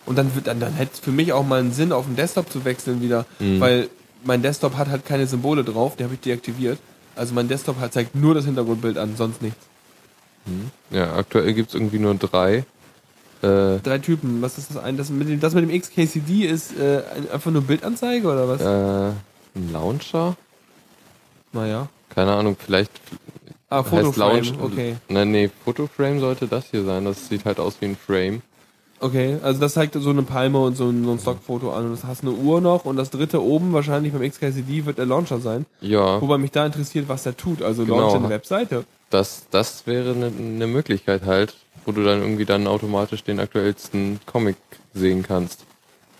Und 0.05 0.17
dann 0.17 0.33
wird 0.35 0.47
dann, 0.47 0.59
dann 0.59 0.73
hätte 0.73 0.91
es 0.95 0.99
für 0.99 1.11
mich 1.11 1.31
auch 1.31 1.45
mal 1.45 1.59
einen 1.59 1.71
Sinn, 1.71 1.91
auf 1.93 2.05
den 2.05 2.15
Desktop 2.17 2.51
zu 2.51 2.65
wechseln 2.65 3.01
wieder, 3.01 3.25
Mhm. 3.39 3.59
weil 3.61 3.89
mein 4.25 4.41
Desktop 4.41 4.75
hat 4.77 4.89
halt 4.89 5.05
keine 5.05 5.27
Symbole 5.27 5.63
drauf, 5.63 5.95
die 5.95 6.03
habe 6.03 6.13
ich 6.15 6.19
deaktiviert. 6.21 6.79
Also 7.15 7.33
mein 7.33 7.47
Desktop 7.47 7.79
hat, 7.79 7.93
zeigt 7.93 8.15
nur 8.15 8.33
das 8.33 8.45
Hintergrundbild 8.45 8.97
an, 8.97 9.15
sonst 9.15 9.41
nichts. 9.41 9.59
Ja, 10.91 11.13
aktuell 11.15 11.53
gibt's 11.53 11.73
irgendwie 11.73 11.99
nur 11.99 12.15
drei. 12.15 12.65
Äh, 13.41 13.79
Drei 13.79 13.99
Typen, 13.99 14.41
was 14.41 14.57
ist 14.57 14.69
das 14.69 14.77
ein? 14.77 14.97
Das 14.97 15.09
mit 15.09 15.27
dem, 15.29 15.39
das 15.39 15.53
mit 15.53 15.69
dem 15.69 15.79
XKCD 15.81 16.45
ist 16.45 16.77
äh, 16.77 17.01
ein- 17.15 17.29
einfach 17.31 17.51
nur 17.51 17.61
Bildanzeige 17.61 18.27
oder 18.27 18.47
was? 18.47 18.61
äh, 18.61 19.13
ein 19.59 19.71
Launcher? 19.71 20.35
Naja. 21.51 21.87
Keine 22.09 22.33
Ahnung, 22.33 22.57
vielleicht 22.57 22.91
Ah, 23.69 23.83
Fotoframe, 23.83 24.53
okay. 24.61 24.95
Nein, 25.09 25.31
nee, 25.31 25.49
Fotoframe 25.65 26.19
sollte 26.19 26.47
das 26.47 26.65
hier 26.69 26.83
sein. 26.83 27.05
Das 27.05 27.27
sieht 27.27 27.43
halt 27.45 27.59
aus 27.59 27.75
wie 27.79 27.85
ein 27.85 27.97
Frame. 27.97 28.41
Okay, 28.99 29.37
also 29.43 29.59
das 29.59 29.73
zeigt 29.73 29.95
so 29.95 30.09
eine 30.09 30.23
Palme 30.23 30.59
und 30.59 30.77
so 30.77 30.87
ein, 30.89 31.03
so 31.03 31.11
ein 31.11 31.19
Stockfoto 31.19 31.73
an 31.73 31.85
und 31.85 31.91
das 31.91 32.05
hast 32.05 32.21
eine 32.21 32.31
Uhr 32.31 32.61
noch 32.61 32.85
und 32.85 32.95
das 32.95 33.09
dritte 33.09 33.43
oben 33.43 33.73
wahrscheinlich 33.73 34.13
beim 34.13 34.21
XKCD 34.29 34.85
wird 34.85 34.97
der 34.97 35.05
Launcher 35.05 35.39
sein. 35.39 35.65
Ja, 35.81 36.21
Wobei 36.21 36.37
mich 36.37 36.51
da 36.51 36.65
interessiert, 36.65 37.09
was 37.09 37.23
der 37.23 37.35
tut. 37.35 37.61
Also 37.61 37.83
Genau. 37.83 37.99
launch 37.99 38.15
eine 38.15 38.29
Webseite. 38.29 38.85
das, 39.09 39.43
das 39.51 39.85
wäre 39.87 40.11
eine 40.11 40.31
ne 40.31 40.67
Möglichkeit 40.67 41.23
halt, 41.25 41.53
wo 41.85 41.91
du 41.91 42.03
dann 42.03 42.21
irgendwie 42.21 42.45
dann 42.45 42.65
automatisch 42.65 43.23
den 43.23 43.39
aktuellsten 43.41 44.21
Comic 44.25 44.55
sehen 44.93 45.21
kannst. 45.21 45.65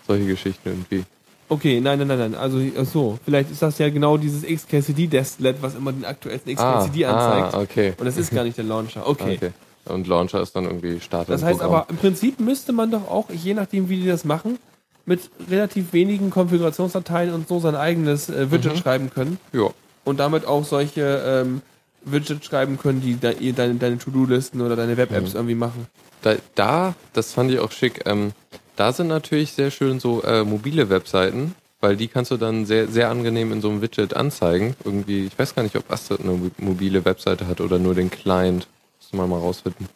Solche 0.06 0.26
Geschichten 0.26 0.68
irgendwie. 0.68 1.04
Okay, 1.48 1.80
nein, 1.80 1.98
nein, 1.98 2.08
nein, 2.08 2.18
nein. 2.18 2.34
Also 2.34 2.58
ach 2.78 2.84
so, 2.84 3.18
vielleicht 3.24 3.50
ist 3.50 3.62
das 3.62 3.78
ja 3.78 3.88
genau 3.88 4.16
dieses 4.18 4.42
XKCD 4.42 5.06
Desklet, 5.06 5.56
was 5.62 5.74
immer 5.74 5.92
den 5.92 6.04
aktuellsten 6.04 6.54
XKCD 6.54 7.06
anzeigt. 7.06 7.54
ah, 7.54 7.60
okay. 7.60 7.94
Und 7.98 8.04
das 8.04 8.16
ist 8.18 8.30
gar 8.32 8.44
nicht 8.44 8.58
der 8.58 8.64
Launcher. 8.64 9.06
Okay. 9.08 9.34
okay. 9.36 9.50
Und 9.86 10.06
Launcher 10.06 10.40
ist 10.40 10.54
dann 10.56 10.64
irgendwie 10.64 11.00
Start 11.00 11.28
Das 11.28 11.42
heißt 11.42 11.58
Programm. 11.60 11.80
aber, 11.82 11.90
im 11.90 11.96
Prinzip 11.96 12.40
müsste 12.40 12.72
man 12.72 12.90
doch 12.90 13.08
auch, 13.08 13.28
je 13.30 13.54
nachdem 13.54 13.88
wie 13.88 14.00
die 14.00 14.06
das 14.06 14.24
machen, 14.24 14.58
mit 15.06 15.20
relativ 15.50 15.92
wenigen 15.92 16.30
Konfigurationsdateien 16.30 17.32
und 17.34 17.46
so 17.48 17.60
sein 17.60 17.74
eigenes 17.76 18.28
äh, 18.30 18.50
Widget 18.50 18.72
Mhm. 18.74 18.78
schreiben 18.78 19.10
können. 19.10 19.38
Ja. 19.52 19.68
und 20.06 20.20
damit 20.20 20.46
auch 20.46 20.64
solche 20.64 21.22
ähm, 21.26 21.62
Widgets 22.04 22.44
schreiben 22.46 22.78
können, 22.78 23.00
die 23.00 23.14
de 23.14 23.34
ihr 23.38 23.54
deine, 23.54 23.74
deine 23.76 23.96
To-Do-Listen 23.98 24.60
oder 24.60 24.76
deine 24.76 24.96
Web-Apps 24.98 25.30
Mhm. 25.30 25.36
irgendwie 25.36 25.54
machen. 25.54 25.86
Da, 26.22 26.34
da, 26.54 26.94
das 27.14 27.32
fand 27.32 27.50
ich 27.50 27.58
auch 27.58 27.72
schick, 27.72 28.02
ähm, 28.06 28.32
da 28.76 28.92
sind 28.92 29.08
natürlich 29.08 29.52
sehr 29.52 29.70
schön 29.70 30.00
so 30.00 30.22
äh, 30.22 30.44
mobile 30.44 30.90
Webseiten, 30.90 31.54
weil 31.80 31.96
die 31.96 32.08
kannst 32.08 32.30
du 32.30 32.36
dann 32.36 32.66
sehr, 32.66 32.88
sehr 32.88 33.08
angenehm 33.10 33.52
in 33.52 33.60
so 33.62 33.68
einem 33.70 33.80
Widget 33.82 34.14
anzeigen. 34.14 34.74
Irgendwie, 34.84 35.26
ich 35.26 35.38
weiß 35.38 35.54
gar 35.54 35.62
nicht, 35.62 35.76
ob 35.76 35.90
Astrid 35.90 36.20
eine 36.20 36.32
mo- 36.32 36.50
mobile 36.58 37.04
Webseite 37.04 37.46
hat 37.46 37.60
oder 37.62 37.78
nur 37.78 37.94
den 37.94 38.10
Client. 38.10 38.66
Müssen 39.14 39.30
wir 39.30 39.36
mal 39.36 39.40
rausfinden. 39.40 39.88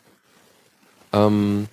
Ähm, 1.13 1.67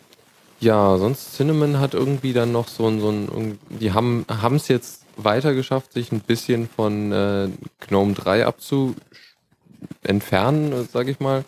ja, 0.60 0.98
sonst 0.98 1.36
Cinnamon 1.36 1.80
hat 1.80 1.94
irgendwie 1.94 2.34
dann 2.34 2.52
noch 2.52 2.68
so 2.68 2.88
ein, 2.88 3.00
so 3.00 3.10
ein 3.10 3.60
die 3.70 3.94
haben 3.94 4.26
haben 4.30 4.56
es 4.56 4.68
jetzt 4.68 5.04
weiter 5.16 5.54
geschafft, 5.54 5.94
sich 5.94 6.12
ein 6.12 6.22
bisschen 6.22 6.68
von 6.68 7.12
äh, 7.12 7.50
GNOME 7.88 8.14
3 8.14 8.46
abzu 8.46 8.96
entfernen, 10.02 10.88
sage 10.92 11.12
ich 11.12 11.20
mal, 11.20 11.46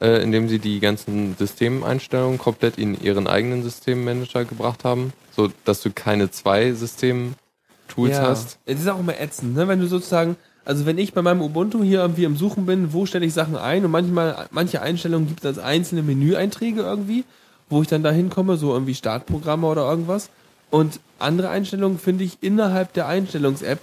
äh, 0.00 0.22
indem 0.22 0.48
sie 0.48 0.58
die 0.58 0.80
ganzen 0.80 1.36
Systemeinstellungen 1.36 2.38
komplett 2.38 2.78
in 2.78 3.00
ihren 3.00 3.26
eigenen 3.26 3.62
Systemmanager 3.62 4.44
gebracht 4.44 4.84
haben, 4.84 5.12
so 5.36 5.50
dass 5.64 5.82
du 5.82 5.90
keine 5.90 6.30
zwei 6.30 6.72
System-Tools 6.72 8.18
hast. 8.18 8.58
Es 8.64 8.80
ist 8.80 8.88
auch 8.88 9.00
immer 9.00 9.20
ätzend, 9.20 9.54
ne? 9.54 9.68
wenn 9.68 9.80
du 9.80 9.86
sozusagen, 9.88 10.36
also 10.64 10.86
wenn 10.86 10.98
ich 10.98 11.12
bei 11.12 11.22
meinem 11.22 11.42
Ubuntu 11.42 11.82
hier 11.82 12.00
irgendwie 12.00 12.24
im 12.24 12.36
Suchen 12.36 12.66
bin, 12.66 12.92
wo 12.92 13.06
stelle 13.06 13.26
ich 13.26 13.34
Sachen 13.34 13.56
ein 13.56 13.84
und 13.84 13.90
manchmal, 13.90 14.46
manche 14.50 14.80
Einstellungen 14.80 15.28
gibt 15.28 15.40
es 15.40 15.46
als 15.46 15.58
einzelne 15.58 16.02
Menüeinträge 16.02 16.80
irgendwie, 16.80 17.24
wo 17.68 17.82
ich 17.82 17.88
dann 17.88 18.02
da 18.02 18.10
hinkomme, 18.10 18.56
so 18.56 18.72
irgendwie 18.72 18.94
Startprogramme 18.94 19.66
oder 19.66 19.88
irgendwas. 19.88 20.30
Und 20.70 21.00
andere 21.18 21.50
Einstellungen 21.50 21.98
finde 21.98 22.24
ich 22.24 22.38
innerhalb 22.40 22.92
der 22.94 23.06
Einstellungs-App 23.06 23.80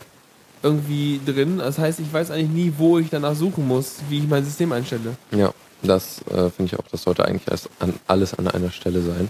irgendwie 0.64 1.20
drin. 1.26 1.60
Das 1.60 1.78
heißt, 1.78 2.00
ich 2.00 2.12
weiß 2.12 2.32
eigentlich 2.32 2.50
nie, 2.50 2.74
wo 2.78 3.00
ich 3.00 3.10
danach 3.10 3.36
suchen 3.36 3.68
muss, 3.68 3.98
wie 4.10 4.20
ich 4.20 4.28
mein 4.28 4.44
System 4.44 4.72
einstelle. 4.72 5.16
Ja, 5.32 5.54
das 5.84 6.22
äh, 6.28 6.50
finde 6.50 6.74
ich 6.74 6.76
auch, 6.78 6.88
das 6.92 7.04
sollte 7.04 7.26
eigentlich 7.26 7.50
erst 7.50 7.70
an, 7.80 7.94
alles 8.08 8.34
an 8.34 8.48
einer 8.48 8.72
Stelle 8.72 9.02
sein. 9.02 9.30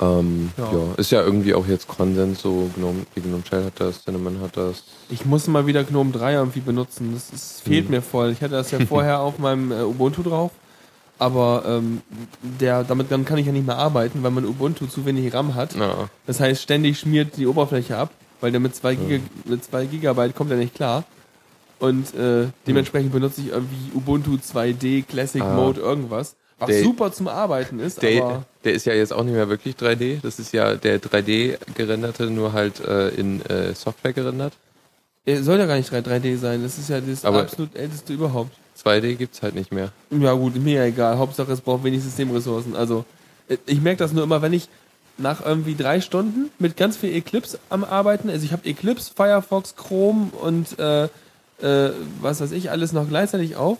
Ähm, 0.00 0.50
Ja. 0.56 0.64
ja. 0.72 0.94
ist 0.96 1.10
ja 1.12 1.22
irgendwie 1.22 1.54
auch 1.54 1.66
jetzt 1.66 1.86
Konsens, 1.86 2.42
so 2.42 2.70
GNOME, 2.76 3.06
die 3.14 3.20
GNOME 3.20 3.42
Shell 3.48 3.64
hat 3.64 3.74
das, 3.78 4.02
Cinnamon 4.04 4.40
hat 4.40 4.56
das. 4.56 4.82
Ich 5.10 5.24
muss 5.24 5.46
mal 5.46 5.66
wieder 5.66 5.84
GNOME 5.84 6.10
3 6.12 6.34
irgendwie 6.34 6.60
benutzen. 6.60 7.12
Das, 7.14 7.30
ist, 7.30 7.60
fehlt 7.62 7.88
mir 7.90 8.02
voll. 8.02 8.30
Ich 8.32 8.40
hatte 8.40 8.54
das 8.54 8.70
ja 8.70 8.80
vorher 8.86 9.20
auf 9.22 9.38
meinem 9.38 9.70
äh, 9.70 9.82
Ubuntu 9.82 10.22
drauf. 10.22 10.50
Aber 11.18 11.62
ähm, 11.66 12.00
der, 12.42 12.82
damit 12.82 13.12
dann 13.12 13.24
kann 13.24 13.38
ich 13.38 13.46
ja 13.46 13.52
nicht 13.52 13.66
mehr 13.66 13.76
arbeiten, 13.78 14.22
weil 14.24 14.32
mein 14.32 14.44
Ubuntu 14.46 14.86
zu 14.86 15.06
wenig 15.06 15.32
RAM 15.32 15.54
hat. 15.54 15.74
Ja, 15.76 16.08
Das 16.26 16.40
heißt, 16.40 16.60
ständig 16.62 16.98
schmiert 16.98 17.36
die 17.36 17.46
Oberfläche 17.46 17.96
ab, 17.96 18.10
weil 18.40 18.50
der 18.50 18.58
mit 18.60 18.74
2 18.74 18.94
Giga, 18.96 19.22
mit 19.44 19.62
zwei 19.64 19.86
Gigabyte 19.86 20.34
kommt 20.34 20.50
er 20.50 20.56
nicht 20.56 20.74
klar. 20.74 21.04
Und 21.78 22.14
äh, 22.14 22.46
dementsprechend 22.66 23.12
benutze 23.12 23.40
ich 23.40 23.48
irgendwie 23.48 23.92
Ubuntu 23.94 24.32
2D, 24.36 25.04
Classic 25.04 25.42
Ah. 25.42 25.54
Mode, 25.54 25.80
irgendwas. 25.80 26.34
Was 26.58 26.68
Der- 26.68 26.82
super 26.82 27.12
zum 27.12 27.28
Arbeiten 27.28 27.78
ist, 27.78 28.02
der, 28.02 28.22
aber 28.24 28.44
der 28.64 28.72
ist 28.74 28.86
ja 28.86 28.94
jetzt 28.94 29.12
auch 29.12 29.24
nicht 29.24 29.34
mehr 29.34 29.48
wirklich 29.48 29.74
3D. 29.76 30.20
Das 30.22 30.38
ist 30.38 30.52
ja 30.52 30.74
der 30.74 31.00
3D 31.00 31.58
gerenderte, 31.74 32.24
nur 32.30 32.52
halt 32.52 32.80
äh, 32.80 33.08
in 33.10 33.44
äh, 33.46 33.74
Software 33.74 34.12
gerendert. 34.12 34.52
er 35.24 35.42
soll 35.42 35.58
ja 35.58 35.66
gar 35.66 35.76
nicht 35.76 35.92
3- 35.92 36.02
3D 36.02 36.36
sein. 36.38 36.62
Das 36.62 36.78
ist 36.78 36.88
ja 36.88 37.00
das 37.00 37.24
Aber- 37.24 37.40
absolut 37.40 37.74
älteste 37.76 38.12
überhaupt. 38.12 38.52
2D 38.82 39.14
gibt's 39.16 39.42
halt 39.42 39.54
nicht 39.54 39.70
mehr. 39.72 39.92
Ja 40.10 40.32
gut, 40.32 40.56
mir 40.56 40.82
egal. 40.84 41.18
Hauptsache 41.18 41.52
es 41.52 41.60
braucht 41.60 41.84
wenig 41.84 42.02
Systemressourcen. 42.02 42.74
Also 42.74 43.04
äh, 43.48 43.58
ich 43.66 43.80
merke 43.80 43.98
das 43.98 44.12
nur 44.12 44.24
immer, 44.24 44.42
wenn 44.42 44.52
ich 44.52 44.68
nach 45.18 45.44
irgendwie 45.44 45.74
drei 45.74 46.00
Stunden 46.00 46.50
mit 46.58 46.76
ganz 46.76 46.96
viel 46.96 47.14
Eclipse 47.14 47.58
am 47.68 47.84
Arbeiten, 47.84 48.30
also 48.30 48.44
ich 48.44 48.52
habe 48.52 48.64
Eclipse, 48.68 49.12
Firefox, 49.14 49.76
Chrome 49.76 50.30
und 50.40 50.78
äh, 50.78 51.04
äh, 51.60 51.92
was 52.20 52.40
weiß 52.40 52.50
ich, 52.52 52.70
alles 52.70 52.92
noch 52.92 53.06
gleichzeitig 53.08 53.56
auf 53.56 53.76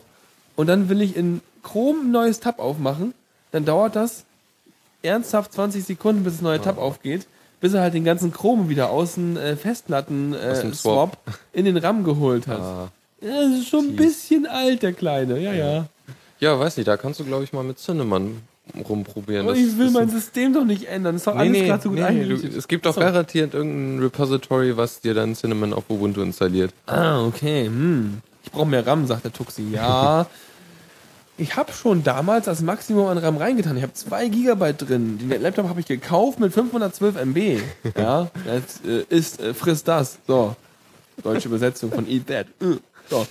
und 0.56 0.66
dann 0.66 0.88
will 0.90 1.00
ich 1.00 1.16
in 1.16 1.40
Chrome 1.62 2.00
ein 2.02 2.10
neues 2.12 2.38
Tab 2.40 2.58
aufmachen, 2.58 3.14
dann 3.50 3.64
dauert 3.64 3.96
das 3.96 4.24
ernsthaft 5.02 5.52
20 5.52 5.84
Sekunden, 5.84 6.24
bis 6.24 6.34
das 6.34 6.42
neue 6.42 6.60
Tab 6.60 6.78
aufgeht, 6.78 7.26
bis 7.60 7.74
er 7.74 7.82
halt 7.82 7.94
den 7.94 8.04
ganzen 8.04 8.32
Chrome 8.32 8.68
wieder 8.68 8.90
aus 8.90 9.14
dem 9.14 9.36
äh, 9.36 9.56
Festplatten 9.56 10.34
äh, 10.34 10.54
Swap 10.56 10.74
Swap. 10.74 11.16
in 11.52 11.64
den 11.64 11.76
RAM 11.76 12.04
geholt 12.04 12.46
hat. 12.46 12.60
Ah. 12.60 12.88
Ja, 13.20 13.42
das 13.42 13.60
ist 13.60 13.68
schon 13.68 13.86
ein 13.90 13.96
bisschen 13.96 14.46
alt, 14.46 14.82
der 14.82 14.92
Kleine. 14.92 15.38
Ja, 15.38 15.52
ja. 15.52 15.86
Ja, 16.40 16.58
weiß 16.58 16.76
nicht, 16.76 16.88
da 16.88 16.96
kannst 16.96 17.20
du, 17.20 17.24
glaube 17.24 17.44
ich, 17.44 17.52
mal 17.52 17.62
mit 17.62 17.78
Cinnamon 17.78 18.38
rumprobieren. 18.88 19.46
Aber 19.46 19.54
Das- 19.54 19.62
ich 19.64 19.78
will 19.78 19.90
mein 19.90 20.08
System 20.08 20.52
doch 20.52 20.64
nicht 20.64 20.84
ändern. 20.88 21.14
Das 21.14 21.22
ist 21.22 21.26
doch 21.28 21.34
Nee, 21.34 21.40
alles 21.40 21.52
nee, 21.52 21.66
gerade 21.66 21.82
so 21.82 21.88
gut 21.90 21.98
nee, 21.98 22.04
du, 22.04 22.08
eingerichtet. 22.08 22.56
es 22.56 22.66
gibt 22.66 22.84
doch 22.86 22.94
So. 22.94 23.00
garantiert 23.00 23.54
irgendein 23.54 24.02
Repository, 24.02 24.76
was 24.76 25.00
dir 25.00 25.14
dann 25.14 25.34
Cinnamon 25.36 25.72
auf 25.72 25.84
Ubuntu 25.88 26.20
installiert. 26.22 26.72
Ah, 26.86 27.24
okay. 27.24 27.66
Hm. 27.66 28.18
Ich 28.44 28.50
brauche 28.50 28.66
mehr 28.66 28.84
RAM, 28.84 29.06
sagt 29.06 29.24
der 29.24 29.32
Tuxi. 29.32 29.66
Ja. 29.72 30.26
ich 31.42 31.56
habe 31.56 31.72
schon 31.72 32.04
damals 32.04 32.46
das 32.46 32.62
Maximum 32.62 33.08
an 33.08 33.18
RAM 33.18 33.36
reingetan. 33.36 33.76
Ich 33.76 33.82
habe 33.82 33.92
2 33.92 34.28
Gigabyte 34.28 34.88
drin. 34.88 35.18
Den 35.18 35.42
Laptop 35.42 35.68
habe 35.68 35.80
ich 35.80 35.86
gekauft 35.86 36.38
mit 36.38 36.52
512 36.52 37.16
MB. 37.16 37.60
Ja, 37.96 38.30
das 38.46 38.80
äh, 38.86 39.04
ist, 39.08 39.40
äh, 39.40 39.52
frisst 39.52 39.88
das. 39.88 40.18
So. 40.26 40.54
Deutsche 41.22 41.48
Übersetzung 41.48 41.90
von 41.90 42.08
Eat 42.08 42.28
That. 42.28 42.46
Äh. 42.60 42.76
So. 43.10 43.26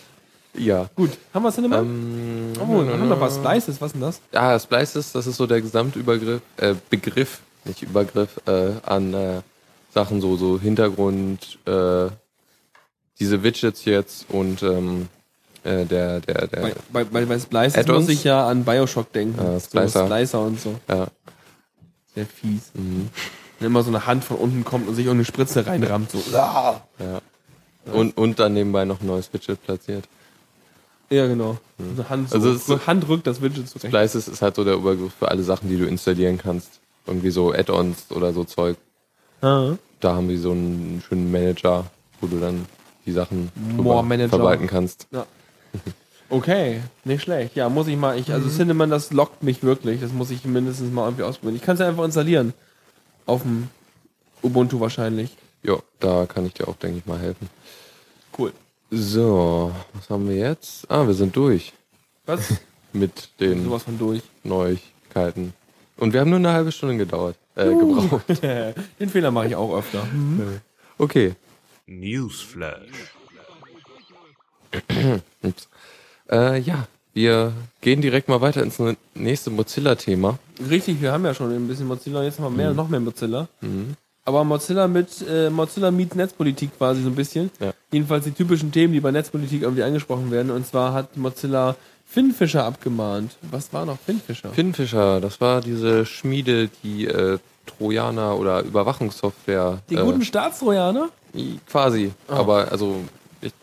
Ja. 0.54 0.89
Gut. 0.95 1.12
Haben 1.34 1.43
wir 1.43 1.50
es 1.50 1.56
denn 1.56 1.65
immer? 1.65 1.80
Ähm, 1.80 2.54
oh, 2.60 2.84
wir 2.84 2.93
haben 2.93 3.08
noch 3.08 3.21
was 3.21 3.36
Slices. 3.36 3.80
Was 3.80 3.93
denn 3.93 4.02
das? 4.02 4.19
Ja, 4.34 4.60
Splices, 4.60 5.13
das 5.13 5.26
ist 5.26 5.38
so 5.38 5.47
der 5.47 5.62
Gesamtübergriff, 5.62 6.41
äh, 6.58 6.76
Begriff, 6.89 7.39
nicht 7.63 7.82
Übergriff, 7.82 8.41
äh, 8.45 8.74
an 8.86 9.13
äh, 9.13 9.41
Sachen 9.93 10.19
so, 10.19 10.36
so 10.36 10.60
Hintergrund, 10.60 11.58
äh, 11.65 12.08
diese 13.19 13.43
Widgets 13.43 13.86
jetzt 13.86 14.30
und 14.30 14.63
ähm, 14.63 15.08
äh, 15.63 15.86
der, 15.86 16.19
der, 16.21 16.47
der, 16.47 16.62
Bei, 16.62 16.74
bei, 16.91 17.04
bei, 17.06 17.26
bei 17.26 17.84
muss 17.93 18.10
ich 18.10 18.24
ja 18.24 18.47
an 18.47 18.63
Bioshock 18.63 19.12
denken. 19.13 19.38
Ja, 19.38 19.60
so 19.60 19.65
Splicer. 19.67 20.06
Splicer 20.06 20.41
und 20.41 20.60
so. 20.60 20.76
ja. 20.89 21.08
Sehr 22.13 22.26
fies. 22.26 22.71
Mhm. 22.74 23.10
Wenn 23.60 23.67
immer 23.67 23.84
so 23.84 23.89
eine 23.89 24.06
Hand 24.06 24.24
von 24.24 24.38
unten 24.38 24.65
kommt 24.65 24.88
und 24.88 24.95
sich 24.95 25.08
um 25.08 25.13
eine 25.13 25.24
Spritze 25.26 25.65
reinrammt. 25.65 26.12
So. 26.12 26.21
Ja. 26.34 26.82
Und, 27.93 28.17
und 28.17 28.39
dann 28.39 28.54
nebenbei 28.54 28.86
noch 28.86 29.00
ein 29.02 29.08
neues 29.08 29.32
Widget 29.34 29.63
platziert. 29.63 30.06
Ja, 31.10 31.28
genau. 31.28 31.58
So 31.95 32.10
Hand, 32.10 32.30
so, 32.30 32.36
Also 32.36 32.52
es 32.52 32.65
so- 32.65 32.86
Hand 32.88 33.08
rückt 33.08 33.28
das 33.28 33.41
Widget 33.41 33.67
zurecht. 33.69 33.88
Splices 33.88 34.28
ist 34.28 34.41
halt 34.41 34.56
so 34.56 34.63
der 34.63 34.76
Übergriff 34.76 35.13
für 35.17 35.28
alle 35.30 35.43
Sachen, 35.43 35.69
die 35.69 35.78
du 35.78 35.86
installieren 35.86 36.38
kannst. 36.38 36.80
Irgendwie 37.06 37.32
so 37.32 37.52
Add-ons 37.54 38.12
oder 38.12 38.34
so 38.34 38.43
Zeug. 38.43 38.78
Ah. 39.41 39.74
Da 40.00 40.15
haben 40.15 40.28
wir 40.30 40.39
so 40.39 40.52
einen 40.52 41.04
schönen 41.08 41.32
Manager, 41.32 41.86
wo 42.19 42.28
du 42.28 42.39
dann 42.39 42.65
die 43.06 43.12
Sachen 43.12 43.52
verwalten 44.30 44.67
kannst. 44.67 45.08
Ja. 45.12 45.26
Okay, 46.30 46.82
nicht 47.04 47.24
schlecht. 47.24 47.58
Ja, 47.58 47.68
muss 47.68 47.88
ich 47.88 47.98
mal. 47.98 48.18
Ich, 48.18 48.32
also 48.32 48.50
Cinnamon, 48.50 48.90
das 48.90 49.12
lockt 49.12 49.44
mich 49.44 49.64
wirklich. 49.64 50.00
Das 50.00 50.14
muss 50.14 50.32
ich 50.32 50.46
mindestens 50.46 50.92
mal 50.92 51.06
irgendwie 51.06 51.24
ausprobieren. 51.24 51.58
Ich 51.58 51.62
kann 51.62 51.74
es 51.74 51.82
ja 51.82 51.90
einfach 51.90 52.06
installieren. 52.06 52.54
Auf 53.26 53.42
dem 53.42 53.68
Ubuntu 54.42 54.80
wahrscheinlich. 54.80 55.36
Ja, 55.64 55.78
da 56.00 56.26
kann 56.26 56.46
ich 56.46 56.54
dir 56.54 56.70
auch, 56.70 56.78
denke 56.78 57.00
ich, 57.00 57.06
mal 57.06 57.20
helfen. 57.20 57.50
Cool. 58.38 58.54
So, 58.90 59.74
was 59.94 60.10
haben 60.10 60.28
wir 60.30 60.38
jetzt? 60.38 60.90
Ah, 60.90 61.06
wir 61.06 61.14
sind 61.14 61.36
durch 61.36 61.74
Was? 62.26 62.54
mit 62.94 63.30
den 63.40 63.66
Sowas 63.66 63.84
von 63.84 63.98
durch. 64.00 64.22
Neuigkeiten. 64.44 65.54
Und 65.98 66.14
wir 66.14 66.22
haben 66.22 66.30
nur 66.30 66.40
eine 66.40 66.52
halbe 66.52 66.72
Stunde 66.72 66.98
gedauert, 66.98 67.36
äh, 67.56 67.66
gebraucht. 67.66 68.24
Den 69.00 69.10
Fehler 69.10 69.30
mache 69.32 69.48
ich 69.48 69.56
auch 69.56 69.78
öfter. 69.78 70.08
Okay. 70.98 71.36
Newsflash. 71.86 73.14
Ups. 75.43 75.67
Äh, 76.30 76.60
ja, 76.60 76.88
wir 77.13 77.51
gehen 77.82 78.01
direkt 78.01 78.30
mal 78.30 78.41
weiter 78.41 78.63
ins 78.63 78.77
nächste 79.15 79.49
Mozilla-Thema. 79.49 80.39
Richtig, 80.69 81.01
wir 81.01 81.12
haben 81.12 81.25
ja 81.25 81.34
schon 81.34 81.51
ein 81.54 81.67
bisschen 81.67 81.88
Mozilla, 81.88 82.23
jetzt 82.23 82.39
haben 82.39 82.45
wir 82.56 82.63
mehr, 82.63 82.73
noch 82.73 82.88
mehr 82.88 82.99
Mozilla. 82.99 83.47
Aber 84.23 84.43
Mozilla 84.43 84.88
mit 84.88 85.10
äh, 85.27 85.49
Mozilla 85.49 85.89
meets 85.91 86.15
Netzpolitik 86.15 86.77
quasi 86.77 87.01
so 87.01 87.10
ein 87.10 87.15
bisschen. 87.15 87.49
Ja. 87.60 87.73
Jedenfalls 87.91 88.23
die 88.25 88.32
typischen 88.32 88.71
Themen, 88.71 88.93
die 88.93 88.99
bei 89.01 89.12
Netzpolitik 89.12 89.63
irgendwie 89.63 89.84
angesprochen 89.84 90.30
werden. 90.32 90.51
Und 90.51 90.65
zwar 90.67 90.93
hat 90.93 91.17
Mozilla 91.17 91.75
Finnfischer 92.06 92.63
abgemahnt. 92.65 93.36
Was 93.49 93.73
war 93.73 93.86
noch 93.86 93.97
Finnfischer? 93.99 94.49
Finfisher, 94.51 95.19
das 95.21 95.41
war 95.41 95.62
diese 95.62 96.06
Schmiede, 96.06 96.69
die 96.84 97.08
äh, 97.08 97.39
Trojaner 97.65 98.38
oder 98.38 98.62
Überwachungssoftware. 98.63 99.80
die 99.89 99.95
äh, 99.95 100.04
guten 100.04 100.23
Staatstrojaner, 100.23 101.10
Quasi, 101.67 102.12
Oh. 102.27 102.34
aber 102.34 102.71
also 102.71 102.97
ich, 103.41 103.54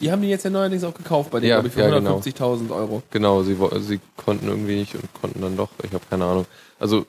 die 0.00 0.10
haben 0.10 0.22
die 0.22 0.28
jetzt 0.28 0.44
ja 0.44 0.50
neuerdings 0.50 0.84
auch 0.84 0.94
gekauft 0.94 1.30
bei 1.30 1.40
denen, 1.40 1.50
Ja, 1.50 1.56
glaube 1.56 1.68
ich, 1.68 1.74
für 1.74 1.80
ja, 1.80 1.90
genau. 1.98 2.18
150.000 2.18 2.70
Euro. 2.74 3.02
genau, 3.10 3.42
sie, 3.42 3.56
sie 3.80 4.00
konnten 4.16 4.48
irgendwie 4.48 4.76
nicht 4.76 4.94
und 4.94 5.04
konnten 5.20 5.40
dann 5.40 5.56
doch, 5.56 5.70
ich 5.82 5.92
habe 5.92 6.04
keine 6.10 6.24
Ahnung. 6.24 6.46
Also 6.78 7.06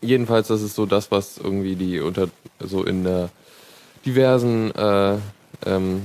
jedenfalls, 0.00 0.48
das 0.48 0.62
ist 0.62 0.74
so 0.74 0.86
das, 0.86 1.10
was 1.10 1.38
irgendwie 1.38 1.76
die 1.76 2.00
unter 2.00 2.28
so 2.60 2.84
in 2.84 3.06
äh, 3.06 3.28
diversen 4.04 4.74
äh, 4.74 5.16
ähm, 5.64 6.02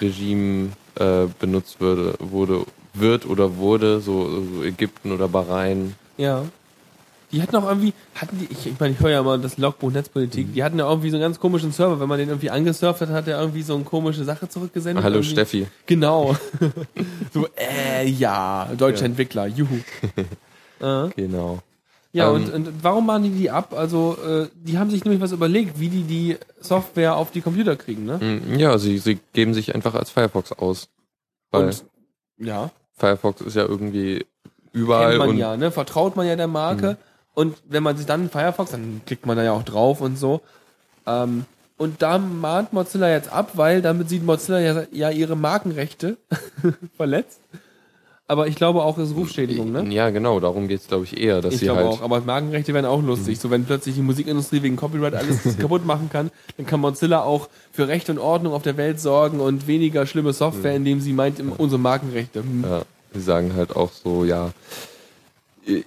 Regimen 0.00 0.72
äh, 0.96 1.26
benutzt 1.38 1.80
würde, 1.80 2.14
wurde, 2.18 2.64
wird 2.94 3.24
oder 3.26 3.56
wurde, 3.56 4.00
so, 4.00 4.42
so 4.42 4.62
Ägypten 4.62 5.12
oder 5.12 5.28
Bahrain. 5.28 5.94
Ja. 6.18 6.44
Die 7.30 7.42
hatten 7.42 7.56
auch 7.56 7.68
irgendwie, 7.68 7.92
hatten 8.14 8.38
die, 8.38 8.46
ich, 8.50 8.66
ich 8.66 8.80
meine, 8.80 8.94
ich 8.94 9.00
höre 9.00 9.10
ja 9.10 9.22
mal 9.22 9.38
das 9.38 9.58
Logbuch 9.58 9.90
Netzpolitik, 9.90 10.54
die 10.54 10.64
hatten 10.64 10.78
ja 10.78 10.88
irgendwie 10.88 11.10
so 11.10 11.16
einen 11.16 11.22
ganz 11.22 11.38
komischen 11.38 11.72
Server, 11.72 12.00
wenn 12.00 12.08
man 12.08 12.18
den 12.18 12.28
irgendwie 12.28 12.48
angesurft 12.50 13.02
hat, 13.02 13.10
hat 13.10 13.28
er 13.28 13.38
irgendwie 13.40 13.62
so 13.62 13.74
eine 13.74 13.84
komische 13.84 14.24
Sache 14.24 14.48
zurückgesendet. 14.48 15.04
Hallo 15.04 15.16
irgendwie. 15.16 15.30
Steffi. 15.30 15.66
Genau. 15.86 16.34
so, 17.34 17.46
äh, 17.56 18.08
ja, 18.08 18.68
deutsche 18.78 19.00
Ja. 19.00 19.06
Entwickler, 19.06 19.46
juhu. 19.46 19.78
äh, 20.80 21.08
Genau. 21.16 21.58
ja, 22.12 22.28
Ähm, 22.30 22.34
und, 22.36 22.54
und 22.54 22.68
warum 22.82 23.04
machen 23.06 23.24
die 23.24 23.30
die 23.30 23.50
ab? 23.50 23.74
Also, 23.76 24.16
äh, 24.26 24.46
die 24.54 24.78
haben 24.78 24.88
sich 24.90 25.04
nämlich 25.04 25.20
was 25.20 25.32
überlegt, 25.32 25.78
wie 25.78 25.88
die 25.90 26.04
die 26.04 26.36
Software 26.60 27.16
auf 27.16 27.30
die 27.30 27.42
Computer 27.42 27.76
kriegen, 27.76 28.06
ne? 28.06 28.18
Mm, 28.18 28.58
Ja, 28.58 28.78
sie, 28.78 28.96
sie 28.98 29.18
geben 29.34 29.52
sich 29.52 29.74
einfach 29.74 29.94
als 29.94 30.08
Firefox 30.10 30.52
aus. 30.52 30.88
Weil 31.50 31.66
Und, 31.66 31.84
ja, 32.38 32.70
Firefox 32.96 33.42
ist 33.42 33.54
ja 33.56 33.64
irgendwie 33.66 34.24
überall 34.72 35.08
kennt 35.10 35.18
man 35.18 35.28
und 35.28 35.34
Mhm. 35.34 35.40
ja, 35.40 35.56
ne? 35.58 35.70
Vertraut 35.70 36.16
man 36.16 36.26
ja 36.26 36.34
der 36.36 36.48
Marke. 36.48 36.96
Und 37.38 37.56
wenn 37.68 37.84
man 37.84 37.96
sich 37.96 38.04
dann 38.04 38.30
Firefox, 38.30 38.72
dann 38.72 39.00
klickt 39.06 39.24
man 39.24 39.36
da 39.36 39.44
ja 39.44 39.52
auch 39.52 39.62
drauf 39.62 40.00
und 40.00 40.18
so. 40.18 40.40
Ähm, 41.06 41.44
und 41.76 42.02
da 42.02 42.18
mahnt 42.18 42.72
Mozilla 42.72 43.08
jetzt 43.10 43.32
ab, 43.32 43.52
weil 43.54 43.80
damit 43.80 44.08
sieht 44.08 44.24
Mozilla 44.24 44.58
ja, 44.58 44.82
ja 44.90 45.10
ihre 45.10 45.36
Markenrechte 45.36 46.16
verletzt. 46.96 47.38
Aber 48.26 48.48
ich 48.48 48.56
glaube 48.56 48.82
auch, 48.82 48.98
es 48.98 49.10
ist 49.10 49.16
Rufschädigung, 49.16 49.70
ne? 49.70 49.84
Ja, 49.94 50.10
genau, 50.10 50.40
darum 50.40 50.66
geht's 50.66 50.88
glaube 50.88 51.04
ich 51.04 51.16
eher, 51.16 51.40
dass 51.40 51.54
Ich 51.54 51.60
sie 51.60 51.66
glaube 51.66 51.84
halt 51.84 51.92
auch, 51.92 52.02
aber 52.02 52.20
Markenrechte 52.22 52.74
wären 52.74 52.86
auch 52.86 53.00
lustig. 53.04 53.38
So 53.38 53.50
wenn 53.50 53.64
plötzlich 53.64 53.94
die 53.94 54.02
Musikindustrie 54.02 54.64
wegen 54.64 54.74
Copyright 54.74 55.14
alles 55.14 55.56
kaputt 55.60 55.86
machen 55.86 56.10
kann, 56.10 56.32
dann 56.56 56.66
kann 56.66 56.80
Mozilla 56.80 57.22
auch 57.22 57.48
für 57.70 57.86
Recht 57.86 58.10
und 58.10 58.18
Ordnung 58.18 58.52
auf 58.52 58.62
der 58.62 58.76
Welt 58.76 58.98
sorgen 58.98 59.38
und 59.38 59.68
weniger 59.68 60.06
schlimme 60.06 60.32
Software, 60.32 60.74
indem 60.74 61.00
sie 61.00 61.12
meint, 61.12 61.40
unsere 61.56 61.80
Markenrechte. 61.80 62.42
Hm. 62.42 62.64
ja, 62.68 62.82
sie 63.14 63.20
sagen 63.20 63.54
halt 63.54 63.76
auch 63.76 63.92
so, 63.92 64.24
ja, 64.24 64.50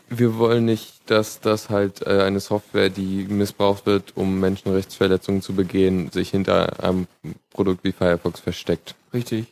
wir 0.09 0.37
wollen 0.37 0.65
nicht, 0.65 1.00
dass 1.11 1.39
das 1.41 1.69
halt 1.69 2.01
äh, 2.07 2.21
eine 2.23 2.39
Software, 2.39 2.89
die 2.89 3.25
missbraucht 3.29 3.85
wird, 3.85 4.13
um 4.15 4.39
Menschenrechtsverletzungen 4.39 5.41
zu 5.41 5.53
begehen, 5.53 6.09
sich 6.11 6.29
hinter 6.29 6.83
einem 6.83 7.07
Produkt 7.51 7.83
wie 7.83 7.91
Firefox 7.91 8.39
versteckt. 8.39 8.95
Richtig. 9.13 9.45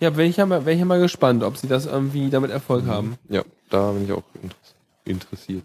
Ja, 0.00 0.16
wäre 0.16 0.28
ich, 0.28 0.36
ja 0.36 0.46
mal- 0.46 0.64
wär 0.64 0.72
ich 0.74 0.78
ja 0.78 0.84
mal 0.84 1.00
gespannt, 1.00 1.42
ob 1.42 1.56
sie 1.56 1.66
das 1.66 1.86
irgendwie 1.86 2.30
damit 2.30 2.50
Erfolg 2.52 2.86
haben. 2.86 3.16
Ja, 3.28 3.42
da 3.70 3.90
bin 3.92 4.04
ich 4.04 4.12
auch 4.12 4.22
interess- 4.42 4.74
interessiert. 5.04 5.64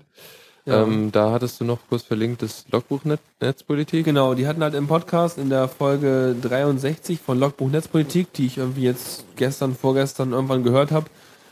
Ja. 0.65 0.81
Ähm, 0.83 1.11
da 1.11 1.31
hattest 1.31 1.59
du 1.59 1.65
noch 1.65 1.79
kurz 1.89 2.03
verlinkt 2.03 2.41
das 2.41 2.65
Logbuch 2.71 3.03
Net 3.03 3.19
Netzpolitik. 3.41 4.05
Genau, 4.05 4.33
die 4.33 4.47
hatten 4.47 4.63
halt 4.63 4.73
im 4.75 4.87
Podcast 4.87 5.37
in 5.37 5.49
der 5.49 5.67
Folge 5.67 6.35
63 6.41 7.19
von 7.19 7.37
Logbuch 7.37 7.69
Netzpolitik, 7.69 8.31
die 8.33 8.45
ich 8.47 8.57
irgendwie 8.57 8.83
jetzt 8.83 9.25
gestern, 9.35 9.75
vorgestern 9.75 10.31
irgendwann 10.31 10.63
gehört 10.63 10.91
habe, 10.91 11.07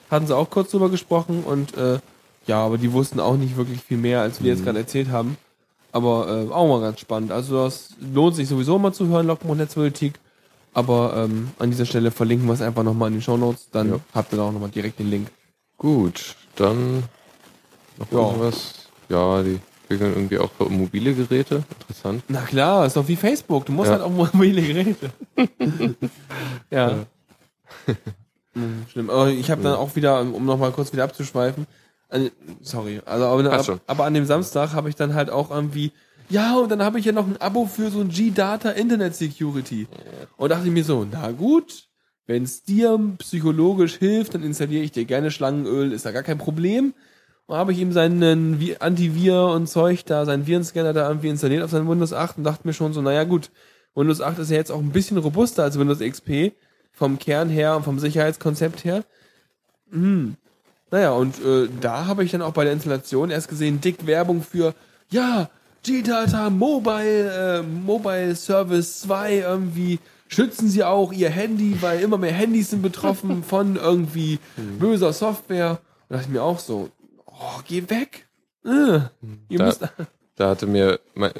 hatten 0.09 0.27
sie 0.27 0.35
auch 0.35 0.49
kurz 0.49 0.71
drüber 0.71 0.89
gesprochen 0.89 1.43
und 1.43 1.75
äh, 1.77 1.99
ja, 2.47 2.57
aber 2.65 2.77
die 2.77 2.91
wussten 2.91 3.19
auch 3.19 3.35
nicht 3.37 3.55
wirklich 3.57 3.81
viel 3.81 3.97
mehr, 3.97 4.21
als 4.21 4.41
wir 4.43 4.51
jetzt 4.51 4.63
gerade 4.63 4.79
erzählt 4.79 5.09
haben. 5.09 5.37
Aber 5.91 6.27
äh, 6.49 6.53
auch 6.53 6.67
mal 6.67 6.81
ganz 6.81 6.99
spannend. 7.01 7.31
Also 7.31 7.63
das 7.63 7.89
lohnt 8.13 8.35
sich 8.35 8.47
sowieso 8.47 8.79
mal 8.79 8.93
zu 8.93 9.07
hören, 9.07 9.27
Logbuch 9.27 9.55
Netzpolitik. 9.55 10.13
Aber 10.73 11.13
ähm, 11.17 11.49
an 11.59 11.69
dieser 11.69 11.85
Stelle 11.85 12.11
verlinken 12.11 12.47
wir 12.47 12.53
es 12.53 12.61
einfach 12.61 12.83
nochmal 12.83 13.09
in 13.09 13.15
den 13.15 13.21
Shownotes, 13.21 13.67
dann 13.71 13.89
Ja. 13.89 13.99
habt 14.15 14.31
ihr 14.33 14.37
da 14.37 14.43
auch 14.43 14.51
nochmal 14.53 14.69
direkt 14.69 14.99
den 14.99 15.09
Link. 15.09 15.27
Gut, 15.77 16.35
dann 16.55 17.03
noch 17.97 18.09
Ja. 18.11 18.19
irgendwas. 18.19 18.73
Ja, 19.09 19.43
die 19.43 19.59
regeln 19.89 20.13
irgendwie 20.13 20.37
auch 20.39 20.49
für 20.57 20.69
mobile 20.69 21.13
Geräte. 21.13 21.63
Interessant. 21.81 22.23
Na 22.29 22.41
klar, 22.43 22.85
ist 22.85 22.95
doch 22.95 23.05
wie 23.09 23.17
Facebook. 23.17 23.65
Du 23.65 23.73
musst 23.73 23.87
Ja. 23.91 23.93
halt 23.99 24.03
auch 24.03 24.09
mobile 24.11 24.61
Geräte. 24.61 25.09
ja. 26.71 27.05
Hm, 28.53 28.85
Schlimm. 28.91 29.09
Aber 29.09 29.29
ich 29.29 29.49
habe 29.49 29.61
dann 29.63 29.75
auch 29.75 29.95
wieder, 29.95 30.19
um 30.19 30.45
nochmal 30.45 30.71
kurz 30.71 30.91
wieder 30.91 31.05
abzuschweifen, 31.05 31.67
sorry, 32.61 33.01
also 33.05 33.25
aber, 33.25 33.53
ab, 33.53 33.81
aber 33.87 34.05
an 34.05 34.13
dem 34.13 34.25
Samstag 34.25 34.73
habe 34.73 34.89
ich 34.89 34.95
dann 34.95 35.13
halt 35.13 35.29
auch 35.29 35.51
irgendwie, 35.51 35.91
ja, 36.29 36.55
und 36.57 36.69
dann 36.69 36.83
habe 36.83 36.99
ich 36.99 37.05
ja 37.05 37.11
noch 37.11 37.27
ein 37.27 37.39
Abo 37.41 37.65
für 37.65 37.89
so 37.89 37.99
ein 37.99 38.09
G-Data 38.09 38.71
Internet 38.71 39.15
Security. 39.15 39.87
Und 40.37 40.49
dachte 40.49 40.67
ich 40.67 40.73
mir 40.73 40.83
so, 40.83 41.05
na 41.09 41.31
gut, 41.31 41.87
wenn 42.27 42.43
es 42.43 42.63
dir 42.63 42.97
psychologisch 43.17 43.95
hilft, 43.97 44.33
dann 44.35 44.43
installiere 44.43 44.83
ich 44.83 44.91
dir 44.91 45.05
gerne 45.05 45.31
Schlangenöl, 45.31 45.91
ist 45.91 46.05
da 46.05 46.11
gar 46.11 46.23
kein 46.23 46.37
Problem. 46.37 46.93
Und 47.47 47.57
habe 47.57 47.73
ich 47.73 47.79
ihm 47.79 47.91
seinen 47.91 48.59
Vi- 48.59 48.77
Antivir 48.79 49.43
und 49.47 49.67
Zeug 49.67 50.05
da, 50.05 50.25
seinen 50.25 50.47
Virenscanner 50.47 50.93
da 50.93 51.07
irgendwie 51.09 51.27
installiert 51.27 51.63
auf 51.63 51.71
seinem 51.71 51.89
Windows 51.89 52.13
8 52.13 52.37
und 52.37 52.45
dachte 52.45 52.65
mir 52.65 52.73
schon 52.73 52.93
so, 52.93 53.01
naja 53.01 53.25
gut, 53.25 53.49
Windows 53.93 54.21
8 54.21 54.39
ist 54.39 54.51
ja 54.51 54.55
jetzt 54.57 54.71
auch 54.71 54.79
ein 54.79 54.91
bisschen 54.91 55.17
robuster 55.17 55.63
als 55.63 55.77
Windows 55.77 55.99
XP, 55.99 56.53
vom 56.93 57.19
Kern 57.19 57.49
her 57.49 57.75
und 57.75 57.83
vom 57.83 57.99
Sicherheitskonzept 57.99 58.85
her. 58.85 59.03
Hm. 59.91 60.37
Naja, 60.91 61.11
und 61.11 61.43
äh, 61.43 61.69
da 61.79 62.05
habe 62.05 62.23
ich 62.23 62.31
dann 62.31 62.41
auch 62.41 62.51
bei 62.53 62.63
der 62.65 62.73
Installation 62.73 63.29
erst 63.31 63.47
gesehen, 63.47 63.79
dick 63.81 64.05
Werbung 64.05 64.43
für, 64.43 64.73
ja, 65.09 65.49
G-Data 65.83 66.49
Mobile, 66.49 67.59
äh, 67.59 67.63
Mobile 67.63 68.35
Service 68.35 68.99
2 69.01 69.37
irgendwie, 69.37 69.99
schützen 70.27 70.69
Sie 70.69 70.83
auch 70.83 71.11
Ihr 71.13 71.29
Handy, 71.29 71.81
weil 71.81 72.01
immer 72.01 72.17
mehr 72.17 72.33
Handys 72.33 72.69
sind 72.71 72.81
betroffen 72.81 73.43
von 73.47 73.77
irgendwie 73.77 74.39
böser 74.79 75.13
Software. 75.13 75.79
Und 76.09 76.15
dachte 76.17 76.25
ich 76.27 76.33
mir 76.33 76.43
auch 76.43 76.59
so, 76.59 76.89
oh, 77.25 77.61
geh 77.67 77.83
weg. 77.89 78.27
Äh, 78.65 78.99
ihr 79.49 79.57
Da- 79.57 79.65
müsst, 79.65 79.81
Da 80.35 80.49
hatte 80.49 80.67
mir 80.67 80.99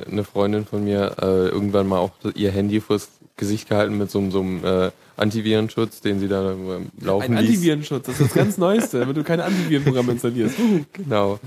eine 0.09 0.23
Freundin 0.23 0.65
von 0.65 0.83
mir 0.83 1.15
äh, 1.21 1.47
irgendwann 1.49 1.87
mal 1.87 1.99
auch 1.99 2.11
ihr 2.35 2.51
Handy 2.51 2.81
vors 2.81 3.09
Gesicht 3.41 3.67
gehalten 3.67 3.97
mit 3.97 4.09
so, 4.09 4.19
einem- 4.19 4.31
so 4.31 4.39
einem 4.39 4.63
äh, 4.63 4.91
Antivirenschutz, 5.17 5.99
den 5.99 6.19
sie 6.21 6.29
da 6.29 6.51
ähm, 6.51 6.87
laufen 7.01 7.35
ein 7.35 7.43
ließ. 7.43 7.49
Antivirenschutz, 7.55 8.05
das 8.05 8.19
ist 8.21 8.27
das 8.29 8.33
ganz 8.33 8.57
Neueste, 8.57 9.05
wenn 9.05 9.13
du 9.13 9.23
keine 9.23 9.43
Antivirenprogramme 9.43 10.11
installierst. 10.13 10.55
Genau. 10.93 11.39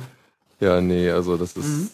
Ja, 0.61 0.81
nee, 0.81 1.11
also 1.11 1.37
das 1.37 1.53
ist, 1.57 1.67
Mhm. 1.67 1.89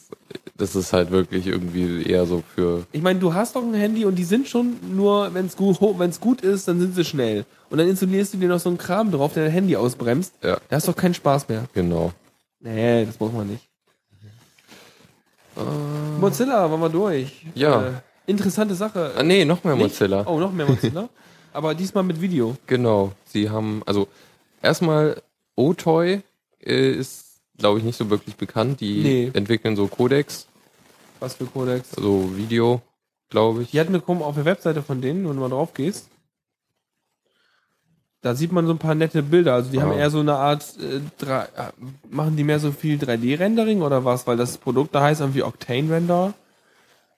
das 0.56 0.74
ist 0.76 0.92
halt 0.92 1.10
wirklich 1.10 1.46
irgendwie 1.46 2.02
eher 2.02 2.26
so 2.26 2.42
für. 2.54 2.84
Ich 2.92 3.02
meine, 3.02 3.18
du 3.20 3.32
hast 3.34 3.54
doch 3.56 3.62
ein 3.62 3.74
Handy 3.74 4.04
und 4.04 4.16
die 4.16 4.24
sind 4.24 4.48
schon 4.48 4.74
nur, 4.94 5.32
wenn 5.34 5.46
es 5.46 5.56
gut, 5.56 5.78
wenn's 5.98 6.20
gut 6.20 6.40
ist, 6.42 6.66
dann 6.68 6.78
sind 6.80 6.94
sie 6.94 7.04
schnell. 7.04 7.44
Und 7.70 7.78
dann 7.78 7.88
installierst 7.88 8.34
du 8.34 8.38
dir 8.38 8.48
noch 8.48 8.60
so 8.60 8.68
einen 8.68 8.78
Kram 8.78 9.10
drauf, 9.12 9.32
der 9.34 9.44
dein 9.44 9.52
Handy 9.52 9.76
ausbremst. 9.76 10.34
Ja. 10.42 10.58
Da 10.68 10.76
hast 10.76 10.88
doch 10.88 10.96
keinen 10.96 11.14
Spaß 11.14 11.48
mehr. 11.48 11.64
Genau. 11.74 12.12
Nee, 12.60 13.06
das 13.06 13.18
muss 13.20 13.32
man 13.32 13.48
nicht. 13.48 13.64
Mozilla, 16.20 16.70
waren 16.70 16.80
wir 16.80 16.88
durch. 16.88 17.44
Ja. 17.54 17.82
Äh, 17.88 17.90
interessante 18.30 18.74
Sache. 18.74 19.12
Ah, 19.16 19.22
nee, 19.22 19.44
noch 19.44 19.62
mehr 19.64 19.74
Nicht? 19.76 19.84
Mozilla. 20.00 20.24
Oh, 20.26 20.38
noch 20.40 20.52
mehr 20.52 20.66
Mozilla. 20.66 21.08
Aber 21.52 21.74
diesmal 21.74 22.04
mit 22.04 22.20
Video. 22.20 22.56
Genau. 22.66 23.12
Sie 23.26 23.50
haben, 23.50 23.82
also 23.86 24.06
erstmal 24.62 25.20
Otoy 25.56 26.20
äh, 26.64 26.90
ist, 26.92 27.40
glaube 27.58 27.78
ich, 27.78 27.84
nicht 27.84 27.96
so 27.96 28.08
wirklich 28.08 28.36
bekannt. 28.36 28.80
Die 28.80 29.02
Nee. 29.02 29.30
entwickeln 29.34 29.74
so 29.76 29.86
Codecs, 29.88 30.46
Was 31.18 31.34
für 31.34 31.46
Codex. 31.46 31.94
also 31.96 32.30
Video, 32.36 32.80
glaube 33.30 33.62
ich. 33.62 33.72
Die 33.72 33.80
hatten 33.80 33.94
eine 33.94 34.24
auf 34.24 34.34
der 34.36 34.44
Webseite 34.44 34.82
von 34.82 35.00
denen, 35.02 35.28
wenn 35.28 35.34
du 35.34 35.40
mal 35.40 35.50
drauf 35.50 35.74
gehst. 35.74 36.06
Da 38.22 38.34
sieht 38.34 38.52
man 38.52 38.66
so 38.66 38.72
ein 38.72 38.78
paar 38.78 38.94
nette 38.94 39.22
Bilder. 39.22 39.54
Also 39.54 39.70
die 39.70 39.78
Ah. 39.78 39.82
haben 39.82 39.92
eher 39.92 40.10
so 40.10 40.20
eine 40.20 40.34
Art, 40.34 40.62
äh, 40.78 41.00
drei, 41.18 41.44
äh, 41.56 41.72
machen 42.10 42.36
die 42.36 42.44
mehr 42.44 42.60
so 42.60 42.70
viel 42.70 42.98
3D-Rendering 42.98 43.80
oder 43.82 44.04
was? 44.04 44.26
Weil 44.26 44.36
das 44.36 44.58
Produkt 44.58 44.94
da 44.94 45.00
heißt 45.02 45.20
irgendwie 45.22 45.42
Octane 45.42 45.90
Render. 45.90 46.34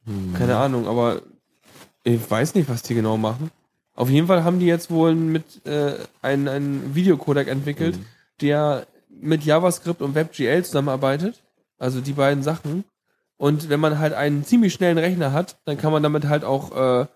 Hm. 0.07 0.34
Keine 0.34 0.57
Ahnung, 0.57 0.86
aber 0.86 1.22
ich 2.05 2.30
weiß 2.30 2.55
nicht, 2.55 2.68
was 2.68 2.82
die 2.82 2.94
genau 2.94 3.16
machen. 3.16 3.50
Auf 3.94 4.09
jeden 4.11 4.26
Fall 4.26 4.42
haben 4.44 4.59
die 4.59 4.66
jetzt 4.66 4.90
wohl 4.90 5.14
mit 5.14 5.64
äh, 5.66 5.94
einen, 6.22 6.48
einen 6.48 6.94
Videocodec 6.94 7.48
entwickelt, 7.48 7.96
Hm. 7.96 8.05
der 8.40 8.86
mit 9.09 9.44
JavaScript 9.44 10.03
und 10.03 10.14
WebGL 10.14 10.64
zusammenarbeitet. 10.64 11.42
Also 11.78 12.00
die 12.00 12.12
beiden 12.12 12.42
Sachen. 12.42 12.84
Und 13.36 13.68
wenn 13.68 13.80
man 13.80 13.98
halt 13.98 14.14
einen 14.14 14.44
ziemlich 14.44 14.72
schnellen 14.72 14.98
Rechner 14.98 15.32
hat, 15.32 15.57
dann 15.64 15.76
kann 15.76 15.92
man 15.92 16.03
damit 16.03 16.26
halt 16.28 16.44
auch 16.44 17.03
äh, 17.03 17.07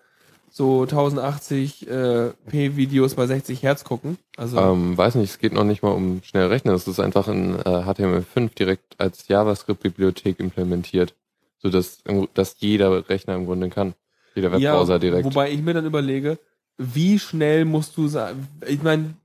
so 0.49 0.81
1080 0.83 1.87
äh, 1.89 2.31
bei 2.45 3.27
60 3.27 3.63
Hertz 3.63 3.83
gucken. 3.83 4.17
Also 4.35 4.57
Ähm, 4.57 4.97
weiß 4.97 5.15
nicht, 5.15 5.29
es 5.31 5.39
geht 5.39 5.53
noch 5.53 5.63
nicht 5.63 5.83
mal 5.83 5.91
um 5.91 6.21
schnell 6.23 6.47
rechnen. 6.47 6.73
Es 6.75 6.87
ist 6.87 6.99
einfach 6.99 7.27
in 7.27 7.55
äh, 7.55 7.63
HTML5 7.63 8.55
direkt 8.55 8.99
als 8.99 9.27
JavaScript-Bibliothek 9.27 10.39
implementiert, 10.39 11.15
so 11.59 11.69
dass 11.69 12.03
dass 12.33 12.55
jeder 12.59 13.09
Rechner 13.09 13.35
im 13.35 13.45
Grunde 13.45 13.69
kann, 13.69 13.93
jeder 14.35 14.51
Webbrowser 14.51 14.99
direkt. 14.99 15.25
Wobei 15.25 15.51
ich 15.51 15.61
mir 15.61 15.73
dann 15.73 15.85
überlege, 15.85 16.37
wie 16.77 17.17
schnell 17.19 17.65
musst 17.65 17.97
du 17.97 18.07
sagen, 18.07 18.47
ich 18.67 18.81
meine, 18.83 19.15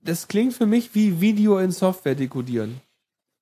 das 0.00 0.28
klingt 0.28 0.54
für 0.54 0.66
mich 0.66 0.94
wie 0.94 1.20
Video 1.20 1.58
in 1.58 1.70
Software 1.70 2.14
dekodieren. 2.14 2.80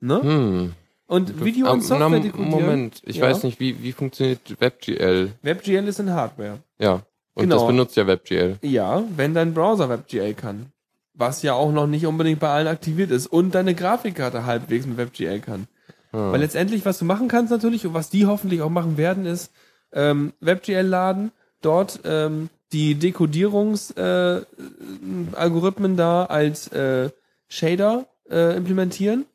Ne? 0.00 0.22
hm. 0.22 0.72
Und 1.06 1.44
Video 1.44 1.72
in 1.72 1.80
Software 1.80 2.08
na, 2.08 2.18
dekodieren. 2.20 2.50
Moment, 2.50 3.02
ich 3.04 3.16
Ja. 3.16 3.24
weiß 3.26 3.42
nicht, 3.42 3.58
wie 3.58 3.82
wie 3.82 3.92
funktioniert 3.92 4.60
WebGL? 4.60 5.32
WebGL 5.42 5.88
ist 5.88 5.98
in 5.98 6.10
Hardware. 6.10 6.58
Ja, 6.78 7.02
und 7.34 7.44
Genau. 7.44 7.56
das 7.56 7.66
benutzt 7.66 7.96
ja 7.96 8.06
WebGL. 8.06 8.58
Ja, 8.62 9.02
wenn 9.16 9.34
dein 9.34 9.52
Browser 9.52 9.88
WebGL 9.88 10.34
kann. 10.34 10.66
Was 11.12 11.42
ja 11.42 11.54
auch 11.54 11.72
noch 11.72 11.88
nicht 11.88 12.06
unbedingt 12.06 12.38
bei 12.38 12.48
allen 12.48 12.68
aktiviert 12.68 13.10
ist. 13.10 13.26
Und 13.26 13.54
deine 13.56 13.74
Grafikkarte 13.74 14.46
halbwegs 14.46 14.86
mit 14.86 14.96
WebGL 14.96 15.40
kann. 15.40 15.66
Hm. 16.12 16.32
Weil 16.32 16.40
letztendlich, 16.40 16.84
was 16.84 16.98
du 16.98 17.04
machen 17.04 17.28
kannst 17.28 17.50
natürlich 17.50 17.86
und 17.86 17.94
was 17.94 18.10
die 18.10 18.26
hoffentlich 18.26 18.62
auch 18.62 18.70
machen 18.70 18.96
werden, 18.96 19.26
ist 19.26 19.52
ähm, 19.92 20.32
WebGL 20.40 20.86
laden, 20.86 21.32
dort 21.62 22.00
ähm, 22.04 22.48
die 22.72 22.94
Dekodierungsalgorithmen 22.94 25.94
äh, 25.94 25.96
da 25.96 26.24
als 26.24 26.68
äh, 26.68 27.10
Shader 27.48 28.06
äh, 28.30 28.56
implementieren 28.56 29.26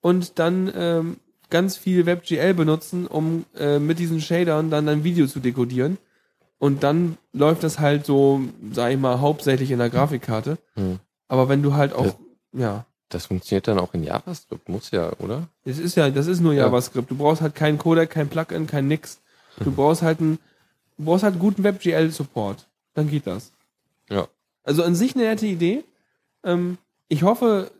und 0.00 0.38
dann 0.38 0.72
ähm, 0.74 1.16
ganz 1.50 1.76
viel 1.76 2.06
WebGL 2.06 2.54
benutzen, 2.54 3.06
um 3.06 3.44
äh, 3.56 3.78
mit 3.78 3.98
diesen 3.98 4.20
Shadern 4.20 4.70
dann 4.70 4.88
ein 4.88 5.04
Video 5.04 5.26
zu 5.26 5.40
dekodieren. 5.40 5.98
Und 6.58 6.82
dann 6.82 7.18
läuft 7.32 7.62
das 7.62 7.78
halt 7.78 8.04
so, 8.04 8.40
sag 8.72 8.92
ich 8.92 8.98
mal, 8.98 9.20
hauptsächlich 9.20 9.70
in 9.70 9.78
der 9.78 9.90
Grafikkarte. 9.90 10.58
Hm. 10.74 10.98
Aber 11.28 11.48
wenn 11.48 11.62
du 11.62 11.74
halt 11.74 11.92
auch, 11.92 12.16
ja, 12.52 12.84
Das 13.10 13.26
funktioniert 13.26 13.66
dann 13.68 13.78
auch 13.78 13.94
in 13.94 14.04
JavaScript, 14.04 14.68
muss 14.68 14.90
ja, 14.90 15.10
oder? 15.18 15.48
es 15.64 15.78
ist 15.78 15.96
ja, 15.96 16.10
das 16.10 16.26
ist 16.26 16.40
nur 16.40 16.52
Ja. 16.52 16.64
JavaScript. 16.64 17.10
Du 17.10 17.16
brauchst 17.16 17.40
halt 17.40 17.54
keinen 17.54 17.78
Codec, 17.78 18.10
kein 18.10 18.28
Plugin, 18.28 18.66
kein 18.66 18.86
nix. 18.86 19.20
Du 19.60 19.70
brauchst 19.72 20.02
halt 20.02 20.20
einen, 20.20 20.38
du 20.98 21.04
brauchst 21.06 21.24
halt 21.24 21.38
guten 21.38 21.64
WebGL-Support. 21.64 22.66
Dann 22.94 23.08
geht 23.08 23.26
das. 23.26 23.52
Ja. 24.10 24.28
Also 24.62 24.82
an 24.82 24.94
sich 24.94 25.14
eine 25.14 25.24
nette 25.24 25.46
Idee. 25.46 25.84
Ähm, 26.44 26.76
ich 27.08 27.22
hoffe, 27.22 27.70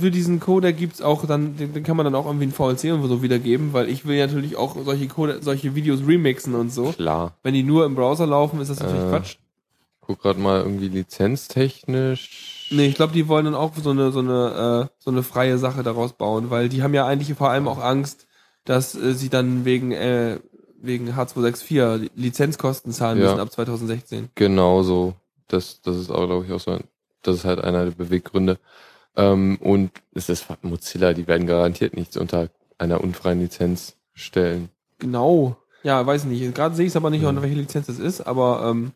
für 0.00 0.10
diesen 0.10 0.38
Codec 0.38 0.76
gibt's 0.76 1.00
auch 1.00 1.24
dann, 1.24 1.56
den, 1.56 1.82
kann 1.82 1.96
man 1.96 2.04
dann 2.04 2.14
auch 2.14 2.26
irgendwie 2.26 2.46
ein 2.46 2.52
VLC 2.52 2.92
und 2.92 3.06
so 3.08 3.22
wiedergeben, 3.22 3.72
weil 3.72 3.88
ich 3.88 4.04
will 4.06 4.18
natürlich 4.18 4.56
auch 4.56 4.76
solche 4.84 5.08
Code, 5.08 5.38
solche 5.40 5.74
Videos 5.74 6.00
remixen 6.06 6.54
und 6.54 6.70
so. 6.70 6.92
Klar. 6.92 7.36
Wenn 7.42 7.54
die 7.54 7.62
nur 7.62 7.86
im 7.86 7.94
Browser 7.94 8.26
laufen, 8.26 8.60
ist 8.60 8.68
das 8.68 8.80
natürlich 8.80 9.04
Äh, 9.04 9.08
Quatsch. 9.08 9.36
Guck 10.02 10.20
grad 10.20 10.38
mal 10.38 10.60
irgendwie 10.60 10.88
lizenztechnisch. 10.88 12.54
Nee, 12.70 12.86
ich 12.86 12.94
glaube, 12.94 13.12
die 13.12 13.28
wollen 13.28 13.46
dann 13.46 13.54
auch 13.54 13.72
so 13.82 13.90
eine, 13.90 14.12
so 14.12 14.18
eine, 14.18 14.88
äh, 14.90 14.94
so 14.98 15.10
eine 15.10 15.22
freie 15.22 15.58
Sache 15.58 15.82
daraus 15.82 16.12
bauen, 16.12 16.50
weil 16.50 16.68
die 16.68 16.82
haben 16.82 16.94
ja 16.94 17.06
eigentlich 17.06 17.32
vor 17.36 17.50
allem 17.50 17.66
auch 17.68 17.78
Angst, 17.82 18.26
dass 18.64 18.94
äh, 18.94 19.14
sie 19.14 19.28
dann 19.30 19.64
wegen, 19.64 19.92
äh, 19.92 20.38
wegen 20.80 21.10
H264 21.14 22.10
Lizenzkosten 22.14 22.92
zahlen 22.92 23.18
Ja. 23.18 23.24
müssen 23.26 23.40
ab 23.40 23.50
2016. 23.52 24.28
Genau 24.34 24.82
so. 24.82 25.14
Das, 25.48 25.80
das 25.80 25.96
ist 25.96 26.10
auch, 26.10 26.26
glaube 26.26 26.44
ich, 26.44 26.52
auch 26.52 26.60
so 26.60 26.72
ein, 26.72 26.84
das 27.22 27.36
ist 27.36 27.44
halt 27.44 27.60
einer 27.64 27.84
der 27.86 27.92
Beweggründe. 27.92 28.58
Ähm, 29.16 29.56
und 29.60 29.90
es 30.14 30.28
ist 30.28 30.46
Mozilla, 30.62 31.14
die 31.14 31.26
werden 31.26 31.46
garantiert 31.46 31.96
nichts 31.96 32.16
unter 32.16 32.50
einer 32.76 33.00
unfreien 33.02 33.40
Lizenz 33.40 33.96
stellen. 34.14 34.68
Genau. 34.98 35.56
Ja, 35.82 36.04
weiß 36.04 36.24
nicht. 36.24 36.54
Gerade 36.54 36.74
sehe 36.74 36.84
ich 36.86 36.92
es 36.92 36.96
aber 36.96 37.08
nicht, 37.10 37.22
Mhm. 37.22 37.28
unter 37.28 37.42
welche 37.42 37.56
Lizenz 37.56 37.86
das 37.86 37.98
ist, 37.98 38.20
aber 38.20 38.62
ähm, 38.68 38.92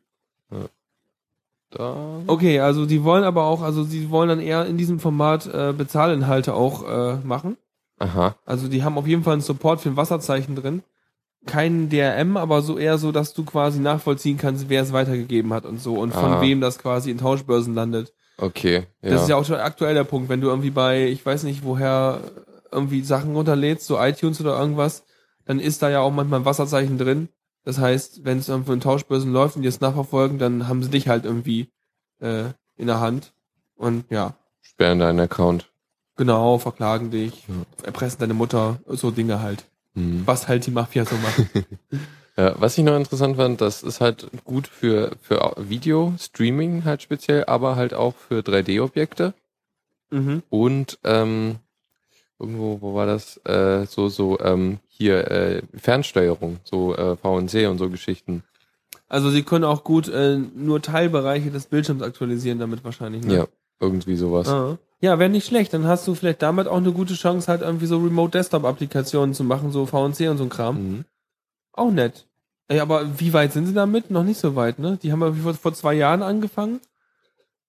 Da. 1.75 2.21
okay, 2.27 2.61
also 2.61 2.85
die 2.87 3.03
wollen 3.03 3.25
aber 3.25 3.45
auch, 3.45 3.63
also 3.63 3.83
sie 3.83 4.11
wollen 4.11 4.29
dann 4.29 4.41
eher 4.41 4.67
in 4.67 4.77
diesem 4.77 5.01
Format 5.01 5.47
äh, 5.47 5.73
Bezahlinhalte 5.77 6.55
auch 6.55 6.87
äh, 6.89 7.17
machen. 7.25 7.57
Aha. 7.99 8.35
Also 8.45 8.69
die 8.69 8.83
haben 8.85 8.99
auf 8.99 9.07
jeden 9.07 9.23
Fall 9.23 9.35
einen 9.35 9.43
Support 9.43 9.81
für 9.81 9.89
ein 9.89 9.97
Wasserzeichen 9.97 10.55
drin. 10.55 10.83
Kein 11.47 11.89
DRM, 11.89 12.37
aber 12.37 12.63
so 12.63 12.79
eher 12.79 12.99
so, 12.99 13.11
dass 13.11 13.35
du 13.35 13.45
quasi 13.45 13.81
nachvollziehen 13.81 14.37
kannst, 14.37 14.69
wer 14.69 14.83
es 14.83 14.93
weitergegeben 14.93 15.53
hat 15.53 15.65
und 15.67 15.81
so 15.81 15.95
und 15.97 16.13
von 16.13 16.35
Ah. 16.35 16.41
wem 16.41 16.61
das 16.61 16.79
quasi 16.79 17.11
in 17.11 17.19
Tauschbörsen 17.19 17.75
landet. 17.75 18.13
Okay. 18.39 18.85
Ja. 19.03 19.11
Das 19.11 19.23
ist 19.23 19.29
ja 19.29 19.37
auch 19.37 19.45
schon 19.45 19.57
aktuell 19.57 19.95
der 19.95 20.05
Punkt, 20.05 20.29
wenn 20.29 20.41
du 20.41 20.49
irgendwie 20.49 20.71
bei, 20.71 21.07
ich 21.09 21.25
weiß 21.25 21.43
nicht 21.45 21.65
woher, 21.65 22.21
irgendwie 22.71 23.03
Sachen 23.03 23.35
runterlädst, 23.35 23.87
so 23.87 23.99
iTunes 24.01 24.41
oder 24.41 24.59
irgendwas, 24.59 25.05
dann 25.45 25.59
ist 25.59 25.83
da 25.83 25.91
ja 25.91 26.01
auch 26.01 26.13
manchmal 26.13 26.41
ein 26.41 26.45
Wasserzeichen 26.47 26.97
drin. 26.99 27.29
Das 27.65 27.79
heißt, 27.79 28.25
wenn 28.25 28.39
es 28.39 28.49
irgendwo 28.49 28.73
in 28.73 28.81
Tauschbörsen 28.81 29.33
läuft 29.33 29.57
und 29.57 29.63
die 29.63 29.69
es 29.69 29.81
nachverfolgen, 29.81 30.39
dann 30.39 30.69
haben 30.69 30.83
sie 30.83 30.91
dich 30.91 31.09
halt 31.09 31.25
irgendwie 31.25 31.69
äh, 32.21 32.47
in 32.77 32.87
der 32.89 33.01
Hand. 33.01 33.33
Und 33.77 34.05
ja, 34.11 34.35
Sperren 34.61 34.99
deinen 35.01 35.21
Account. 35.21 35.71
genau, 36.17 36.59
verklagen 36.59 37.11
dich, 37.11 37.45
Ja. 37.49 37.55
erpressen 37.87 38.21
deine 38.21 38.35
Mutter, 38.35 38.81
so 38.87 39.11
Dinge 39.11 39.41
halt. 39.41 39.65
Mhm. 39.95 40.23
Was 40.27 40.49
halt 40.49 40.67
die 40.67 40.71
Mafia 40.71 41.05
so 41.05 41.17
macht. 41.17 41.47
Ja, 42.35 42.55
was 42.59 42.79
ich 42.79 42.85
noch 42.85 42.97
interessant 42.97 43.37
fand, 43.37 43.61
das 43.61 43.83
ist 43.83 44.01
halt 44.01 44.27
gut 44.45 44.67
für, 44.67 45.17
für 45.21 45.53
Video, 45.59 46.15
Streaming 46.19 46.83
halt 46.87 47.03
speziell, 47.03 47.45
aber 47.45 47.77
halt 47.77 47.93
auch 47.93 48.15
für 48.15 48.41
3D-Objekte. 48.41 49.35
mhm. 50.11 50.43
Und 50.49 50.99
ähm, 51.05 51.57
irgendwo, 52.39 52.81
wo 52.81 52.95
war 52.95 53.05
das? 53.05 53.37
Äh, 53.45 53.85
so, 53.85 54.09
so, 54.09 54.41
ähm, 54.41 54.79
hier, 55.03 55.31
äh, 55.31 55.63
Fernsteuerung, 55.75 56.59
so 56.65 56.95
äh, 56.97 57.17
VNC 57.17 57.69
und 57.69 57.79
so 57.79 57.91
Geschichten. 57.91 58.43
Also 59.09 59.31
sie 59.31 59.43
können 59.43 59.65
auch 59.65 59.85
gut 59.85 60.09
äh, 60.09 60.39
nur 60.39 60.81
Teilbereiche 60.81 61.51
des 61.51 61.67
Bildschirms 61.67 62.03
aktualisieren 62.03 62.59
damit 62.59 62.83
wahrscheinlich. 62.83 63.25
Ne? 63.25 63.35
Ja, 63.35 63.47
irgendwie 63.79 64.17
sowas. 64.17 64.49
Ah. 64.49 64.79
Ja, 65.01 65.19
wäre 65.19 65.29
nicht 65.29 65.47
schlecht. 65.47 65.75
Dann 65.75 65.87
hast 65.87 66.07
du 66.07 66.15
vielleicht 66.15 66.43
damit 66.43 66.69
auch 66.69 66.77
eine 66.77 66.93
gute 66.93 67.15
Chance, 67.15 67.49
halt 67.49 67.61
irgendwie 67.61 67.87
so 67.87 67.99
Remote-Desktop-Applikationen 67.99 69.35
zu 69.35 69.45
machen, 69.45 69.73
so 69.73 69.85
VNC 69.85 70.31
und 70.31 70.39
so 70.39 70.45
ein 70.45 70.49
Kram. 70.49 70.77
Mhm. 70.77 71.05
Auch 71.73 71.91
nett. 71.91 72.27
Ey, 72.69 72.81
aber 72.81 73.19
wie 73.19 73.33
weit 73.33 73.53
sind 73.53 73.67
sie 73.67 73.75
damit? 73.75 74.11
Noch 74.11 74.23
nicht 74.23 74.39
so 74.39 74.55
weit, 74.57 74.79
ne? 74.79 74.99
Die 75.03 75.13
haben 75.13 75.21
ja 75.21 75.33
vor, 75.33 75.55
vor 75.55 75.75
zwei 75.75 75.95
Jahren 75.95 76.23
angefangen. 76.23 76.81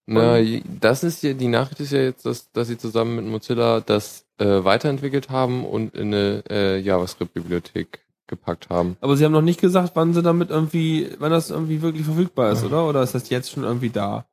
Na, 0.05 0.37
das 0.81 1.03
ist 1.03 1.23
ja, 1.23 1.33
die 1.33 1.47
Nachricht 1.47 1.79
ist 1.79 1.91
ja 1.91 2.01
jetzt, 2.01 2.25
dass, 2.25 2.51
dass 2.51 2.67
sie 2.67 2.77
zusammen 2.77 3.15
mit 3.15 3.25
Mozilla 3.25 3.79
das 3.79 4.25
äh, 4.37 4.63
weiterentwickelt 4.63 5.29
haben 5.29 5.65
und 5.65 5.95
in 5.95 6.13
eine 6.13 6.43
äh, 6.49 6.77
JavaScript-Bibliothek 6.79 7.99
gepackt 8.27 8.69
haben. 8.69 8.97
Aber 8.99 9.15
sie 9.15 9.23
haben 9.23 9.31
noch 9.31 9.41
nicht 9.41 9.61
gesagt, 9.61 9.91
wann 9.95 10.13
sie 10.13 10.21
damit 10.21 10.49
irgendwie, 10.49 11.09
wann 11.19 11.31
das 11.31 11.49
irgendwie 11.51 11.81
wirklich 11.81 12.05
verfügbar 12.05 12.51
ist, 12.51 12.63
oder? 12.63 12.87
Oder 12.87 13.01
ist 13.03 13.15
das 13.15 13.29
jetzt 13.29 13.51
schon 13.51 13.63
irgendwie 13.63 13.89
da? 13.89 14.25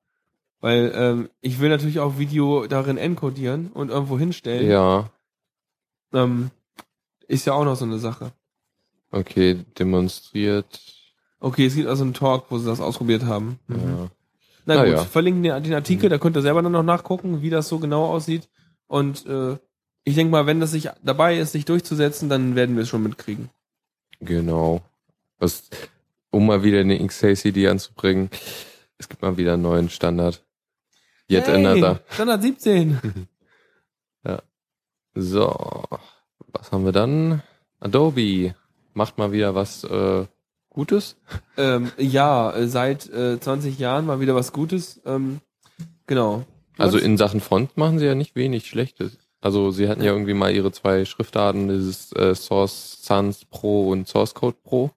Weil 0.61 0.93
ähm, 0.95 1.29
ich 1.41 1.61
will 1.61 1.69
natürlich 1.71 2.01
auch 2.01 2.19
Video 2.19 2.67
darin 2.67 2.99
encodieren 2.99 3.71
und 3.73 3.91
irgendwo 3.91 4.19
hinstellen. 4.19 4.69
Ja, 4.69 5.11
Ähm, 6.13 6.51
ist 7.29 7.47
ja 7.47 7.53
auch 7.53 7.65
noch 7.65 7.77
so 7.77 7.85
eine 7.85 7.99
Sache. 7.99 8.33
okay, 9.13 9.65
demonstriert. 9.79 10.81
Okay, 11.39 11.67
es 11.67 11.75
gibt 11.77 11.89
also 11.89 12.03
einen 12.03 12.15
Talk, 12.15 12.47
wo 12.51 12.59
sie 12.59 12.67
das 12.67 12.81
ausprobiert 12.81 13.25
haben. 13.25 13.59
Mhm. 13.69 13.77
Ja. 13.77 14.09
Na 14.77 14.85
gut, 14.85 14.93
ja. 14.95 15.05
verlinken 15.05 15.43
den, 15.43 15.63
den 15.63 15.75
Artikel, 15.75 16.07
Mhm. 16.07 16.11
da 16.11 16.19
könnt 16.19 16.37
ihr 16.37 16.43
selber 16.43 16.63
dann 16.63 16.73
noch 16.73 16.83
nachgucken, 16.83 17.43
wie 17.43 17.51
das 17.51 17.69
so 17.69 17.79
genau 17.79 18.07
aussieht. 18.07 18.49
Und 18.87 19.27
äh, 19.27 19.57
ich 20.05 20.15
denke 20.15 20.31
mal, 20.31 20.47
wenn 20.47 20.61
das 20.61 20.71
sich 20.73 20.89
dabei 21.03 21.39
ist, 21.39 21.53
sich 21.53 21.65
durchzusetzen, 21.65 22.29
dann 22.29 22.55
werden 22.57 22.77
wir 22.77 22.83
es 22.83 22.89
schon 22.89 23.03
mitkriegen. 23.03 23.51
Genau. 24.21 24.83
Was, 25.39 25.69
um 26.31 26.47
mal 26.47 26.63
wieder 26.63 26.81
eine 26.81 27.05
XACD 27.07 27.69
anzubringen, 27.69 28.31
es 28.99 29.09
gibt 29.09 29.23
mal 29.23 29.37
wieder 29.37 29.55
einen 29.55 29.63
neuen 29.63 29.89
Standard. 29.91 30.43
Yet 31.31 31.47
Hey, 31.47 31.55
another. 31.65 32.01
Standard 32.11 32.43
17. 32.43 32.99
So, 35.15 35.83
was 36.53 36.71
haben 36.71 36.85
wir 36.85 36.93
dann? 36.93 37.43
Adobe 37.81 38.55
macht 38.95 39.19
mal 39.19 39.33
wieder 39.33 39.57
was 39.57 39.83
äh, 39.83 40.25
Gutes. 40.71 41.17
ähm, 41.57 41.91
ja, 41.99 42.53
äh, 42.53 42.69
seit 42.69 43.09
äh, 43.11 43.39
20 43.39 43.79
Jahren 43.79 44.07
mal 44.07 44.21
wieder 44.21 44.35
was 44.35 44.53
Gutes. 44.53 45.01
Ähm, 45.05 45.41
genau. 46.07 46.45
Also 46.79 46.97
in 46.97 47.19
Sachen 47.19 47.41
Font 47.41 47.77
machen 47.77 47.99
sie 47.99 48.07
ja 48.07 48.15
nicht 48.15 48.37
wenig 48.37 48.67
Schlechtes. 48.67 49.19
Also 49.41 49.71
sie 49.71 49.89
hatten 49.89 50.03
ja 50.03 50.13
irgendwie 50.13 50.35
mal 50.35 50.55
ihre 50.55 50.71
zwei 50.71 51.05
Schriftarten, 51.05 51.69
dieses 51.69 52.13
äh, 52.13 52.35
Source 52.35 52.99
Sans 53.03 53.45
Pro 53.47 53.91
und 53.91 54.07
Source 54.07 54.35
Code 54.35 54.57
Pro, 54.63 54.91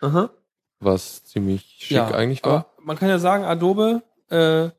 Aha. 0.00 0.30
was 0.80 1.24
ziemlich 1.24 1.76
schick 1.80 1.96
ja, 1.96 2.08
eigentlich 2.10 2.44
war. 2.44 2.72
Man 2.80 2.96
kann 2.96 3.08
ja 3.08 3.18
sagen, 3.18 3.44
Adobe 3.44 4.02
äh, 4.30 4.70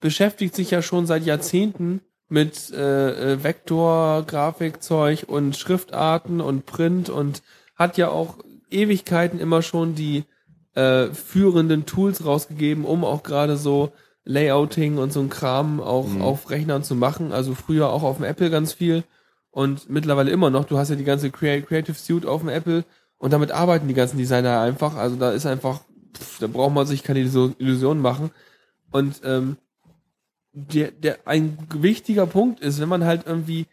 beschäftigt 0.00 0.54
sich 0.54 0.70
ja 0.70 0.82
schon 0.82 1.06
seit 1.06 1.24
Jahrzehnten 1.24 2.00
mit 2.28 2.70
äh, 2.70 3.32
äh, 3.32 3.42
Vektor, 3.42 4.22
Grafikzeug 4.24 5.24
und 5.26 5.56
Schriftarten 5.56 6.40
und 6.40 6.66
Print 6.66 7.10
und 7.10 7.42
hat 7.74 7.96
ja 7.96 8.08
auch 8.08 8.38
Ewigkeiten 8.70 9.38
immer 9.40 9.62
schon 9.62 9.94
die 9.94 10.24
äh, 10.74 11.08
führenden 11.12 11.86
Tools 11.86 12.24
rausgegeben, 12.24 12.84
um 12.84 13.04
auch 13.04 13.22
gerade 13.22 13.56
so 13.56 13.92
Layouting 14.24 14.98
und 14.98 15.12
so 15.12 15.20
ein 15.20 15.30
Kram 15.30 15.80
auch 15.80 16.06
Mhm. 16.06 16.22
auf 16.22 16.50
Rechnern 16.50 16.82
zu 16.84 16.94
machen. 16.94 17.32
Also 17.32 17.54
früher 17.54 17.90
auch 17.90 18.02
auf 18.02 18.16
dem 18.16 18.24
Apple 18.26 18.50
ganz 18.50 18.72
viel 18.74 19.04
und 19.50 19.88
mittlerweile 19.88 20.30
immer 20.30 20.50
noch. 20.50 20.64
Du 20.66 20.76
hast 20.78 20.90
ja 20.90 20.96
die 20.96 21.04
ganze 21.04 21.28
Crea- 21.30 21.62
Creative 21.62 21.96
Suite 21.96 22.26
auf 22.26 22.40
dem 22.42 22.50
Apple 22.50 22.84
und 23.16 23.32
damit 23.32 23.50
arbeiten 23.50 23.88
die 23.88 23.94
ganzen 23.94 24.18
Designer 24.18 24.60
einfach. 24.60 24.94
Also 24.96 25.16
da 25.16 25.30
ist 25.32 25.46
einfach, 25.46 25.80
pff, 26.16 26.38
da 26.40 26.46
braucht 26.46 26.74
man 26.74 26.86
sich 26.86 27.02
keine 27.02 27.20
Illusion- 27.20 27.56
Illusionen 27.58 28.02
machen. 28.02 28.30
Und 28.90 29.20
ähm, 29.24 29.56
der, 30.52 30.90
der 30.90 31.18
ein 31.26 31.58
wichtiger 31.74 32.26
Punkt 32.26 32.60
ist, 32.60 32.80
wenn 32.80 32.88
man 32.88 33.04
halt 33.04 33.22
irgendwie, 33.26 33.66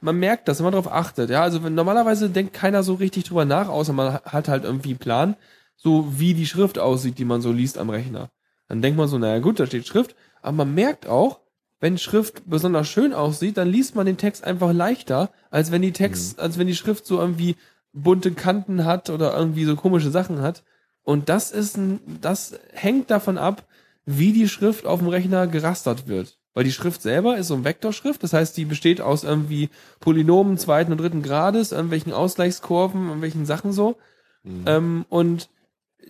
man 0.00 0.18
merkt 0.18 0.48
das, 0.48 0.58
wenn 0.58 0.64
man 0.64 0.72
darauf 0.72 0.92
achtet. 0.92 1.30
Ja, 1.30 1.42
also 1.42 1.62
wenn, 1.62 1.74
normalerweise 1.74 2.30
denkt 2.30 2.54
keiner 2.54 2.82
so 2.82 2.94
richtig 2.94 3.24
drüber 3.24 3.44
nach, 3.44 3.68
außer 3.68 3.92
man 3.92 4.14
hat 4.14 4.48
halt 4.48 4.64
irgendwie 4.64 4.90
einen 4.90 4.98
Plan, 4.98 5.36
so 5.76 6.18
wie 6.18 6.34
die 6.34 6.46
Schrift 6.46 6.78
aussieht, 6.78 7.18
die 7.18 7.24
man 7.24 7.40
so 7.40 7.52
liest 7.52 7.78
am 7.78 7.90
Rechner. 7.90 8.30
Dann 8.68 8.82
denkt 8.82 8.96
man 8.96 9.08
so, 9.08 9.18
naja 9.18 9.38
gut, 9.40 9.60
da 9.60 9.66
steht 9.66 9.86
Schrift, 9.86 10.14
aber 10.42 10.52
man 10.58 10.74
merkt 10.74 11.06
auch, 11.06 11.40
wenn 11.80 11.98
Schrift 11.98 12.48
besonders 12.48 12.88
schön 12.88 13.12
aussieht, 13.12 13.56
dann 13.56 13.68
liest 13.68 13.94
man 13.94 14.06
den 14.06 14.16
Text 14.16 14.44
einfach 14.44 14.72
leichter, 14.72 15.30
als 15.50 15.70
wenn 15.70 15.82
die 15.82 15.92
Text, 15.92 16.40
als 16.40 16.58
wenn 16.58 16.66
die 16.66 16.76
Schrift 16.76 17.06
so 17.06 17.18
irgendwie 17.18 17.56
bunte 17.92 18.32
Kanten 18.32 18.84
hat 18.84 19.10
oder 19.10 19.36
irgendwie 19.36 19.64
so 19.64 19.76
komische 19.76 20.10
Sachen 20.10 20.40
hat. 20.40 20.64
Und 21.02 21.28
das 21.28 21.52
ist 21.52 21.76
ein, 21.76 22.00
das 22.20 22.58
hängt 22.72 23.10
davon 23.10 23.36
ab, 23.36 23.66
wie 24.06 24.32
die 24.32 24.48
Schrift 24.48 24.86
auf 24.86 25.00
dem 25.00 25.08
Rechner 25.08 25.46
gerastert 25.46 26.08
wird. 26.08 26.38
Weil 26.54 26.64
die 26.64 26.72
Schrift 26.72 27.02
selber 27.02 27.36
ist 27.36 27.48
so 27.48 27.54
ein 27.54 27.64
Vektorschrift, 27.64 28.22
das 28.22 28.32
heißt, 28.32 28.56
die 28.56 28.64
besteht 28.64 29.00
aus 29.00 29.24
irgendwie 29.24 29.70
Polynomen 30.00 30.56
zweiten 30.56 30.92
und 30.92 30.98
dritten 30.98 31.22
Grades, 31.22 31.72
irgendwelchen 31.72 32.12
Ausgleichskurven, 32.12 33.06
irgendwelchen 33.06 33.44
Sachen 33.44 33.72
so. 33.72 33.96
Mhm. 34.44 34.62
Ähm, 34.66 35.04
und 35.08 35.48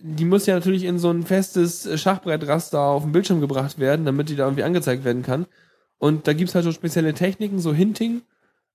die 0.01 0.25
muss 0.25 0.45
ja 0.45 0.53
natürlich 0.53 0.83
in 0.83 0.99
so 0.99 1.09
ein 1.09 1.23
festes 1.23 1.99
Schachbrettraster 1.99 2.79
auf 2.79 3.03
den 3.03 3.11
Bildschirm 3.11 3.41
gebracht 3.41 3.79
werden, 3.79 4.05
damit 4.05 4.29
die 4.29 4.35
da 4.35 4.43
irgendwie 4.43 4.63
angezeigt 4.63 5.03
werden 5.03 5.23
kann. 5.23 5.47
Und 5.97 6.27
da 6.27 6.33
gibt's 6.33 6.53
halt 6.53 6.65
so 6.65 6.71
spezielle 6.71 7.13
Techniken, 7.13 7.59
so 7.59 7.73
Hinting, 7.73 8.21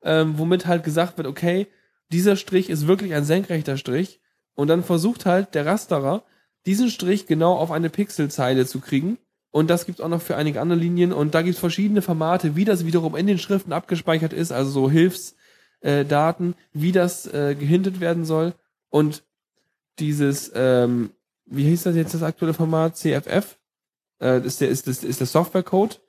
ähm, 0.02 0.38
womit 0.38 0.66
halt 0.66 0.82
gesagt 0.82 1.18
wird, 1.18 1.28
okay, 1.28 1.68
dieser 2.10 2.36
Strich 2.36 2.70
ist 2.70 2.86
wirklich 2.86 3.14
ein 3.14 3.24
senkrechter 3.24 3.76
Strich. 3.76 4.20
Und 4.54 4.68
dann 4.68 4.82
versucht 4.82 5.26
halt 5.26 5.54
der 5.54 5.66
Rasterer, 5.66 6.24
diesen 6.66 6.90
Strich 6.90 7.26
genau 7.26 7.54
auf 7.54 7.70
eine 7.70 7.90
Pixelzeile 7.90 8.66
zu 8.66 8.80
kriegen. 8.80 9.18
Und 9.50 9.68
das 9.68 9.86
gibt's 9.86 10.00
auch 10.00 10.08
noch 10.08 10.22
für 10.22 10.36
einige 10.36 10.60
andere 10.60 10.78
Linien. 10.78 11.12
Und 11.12 11.34
da 11.34 11.42
gibt's 11.42 11.58
verschiedene 11.60 12.02
Formate, 12.02 12.54
wie 12.56 12.64
das 12.64 12.86
wiederum 12.86 13.16
in 13.16 13.26
den 13.26 13.38
Schriften 13.38 13.72
abgespeichert 13.72 14.32
ist, 14.32 14.52
also 14.52 14.70
so 14.70 14.90
Hilfsdaten, 14.90 16.52
äh, 16.52 16.56
wie 16.72 16.92
das 16.92 17.26
äh, 17.26 17.56
gehintet 17.58 18.00
werden 18.00 18.24
soll. 18.24 18.54
Und 18.90 19.24
dieses, 19.98 20.52
ähm, 20.54 21.10
wie 21.46 21.64
hieß 21.64 21.82
das 21.82 21.96
jetzt 21.96 22.14
das 22.14 22.22
aktuelle 22.22 22.54
Format? 22.54 22.96
CFF? 22.96 23.58
Äh, 24.20 24.44
ist 24.46 24.60
der, 24.60 24.68
ist 24.68 24.86
das, 24.86 25.02
ist 25.02 25.20
der 25.20 25.26
Softwarecode. 25.26 26.00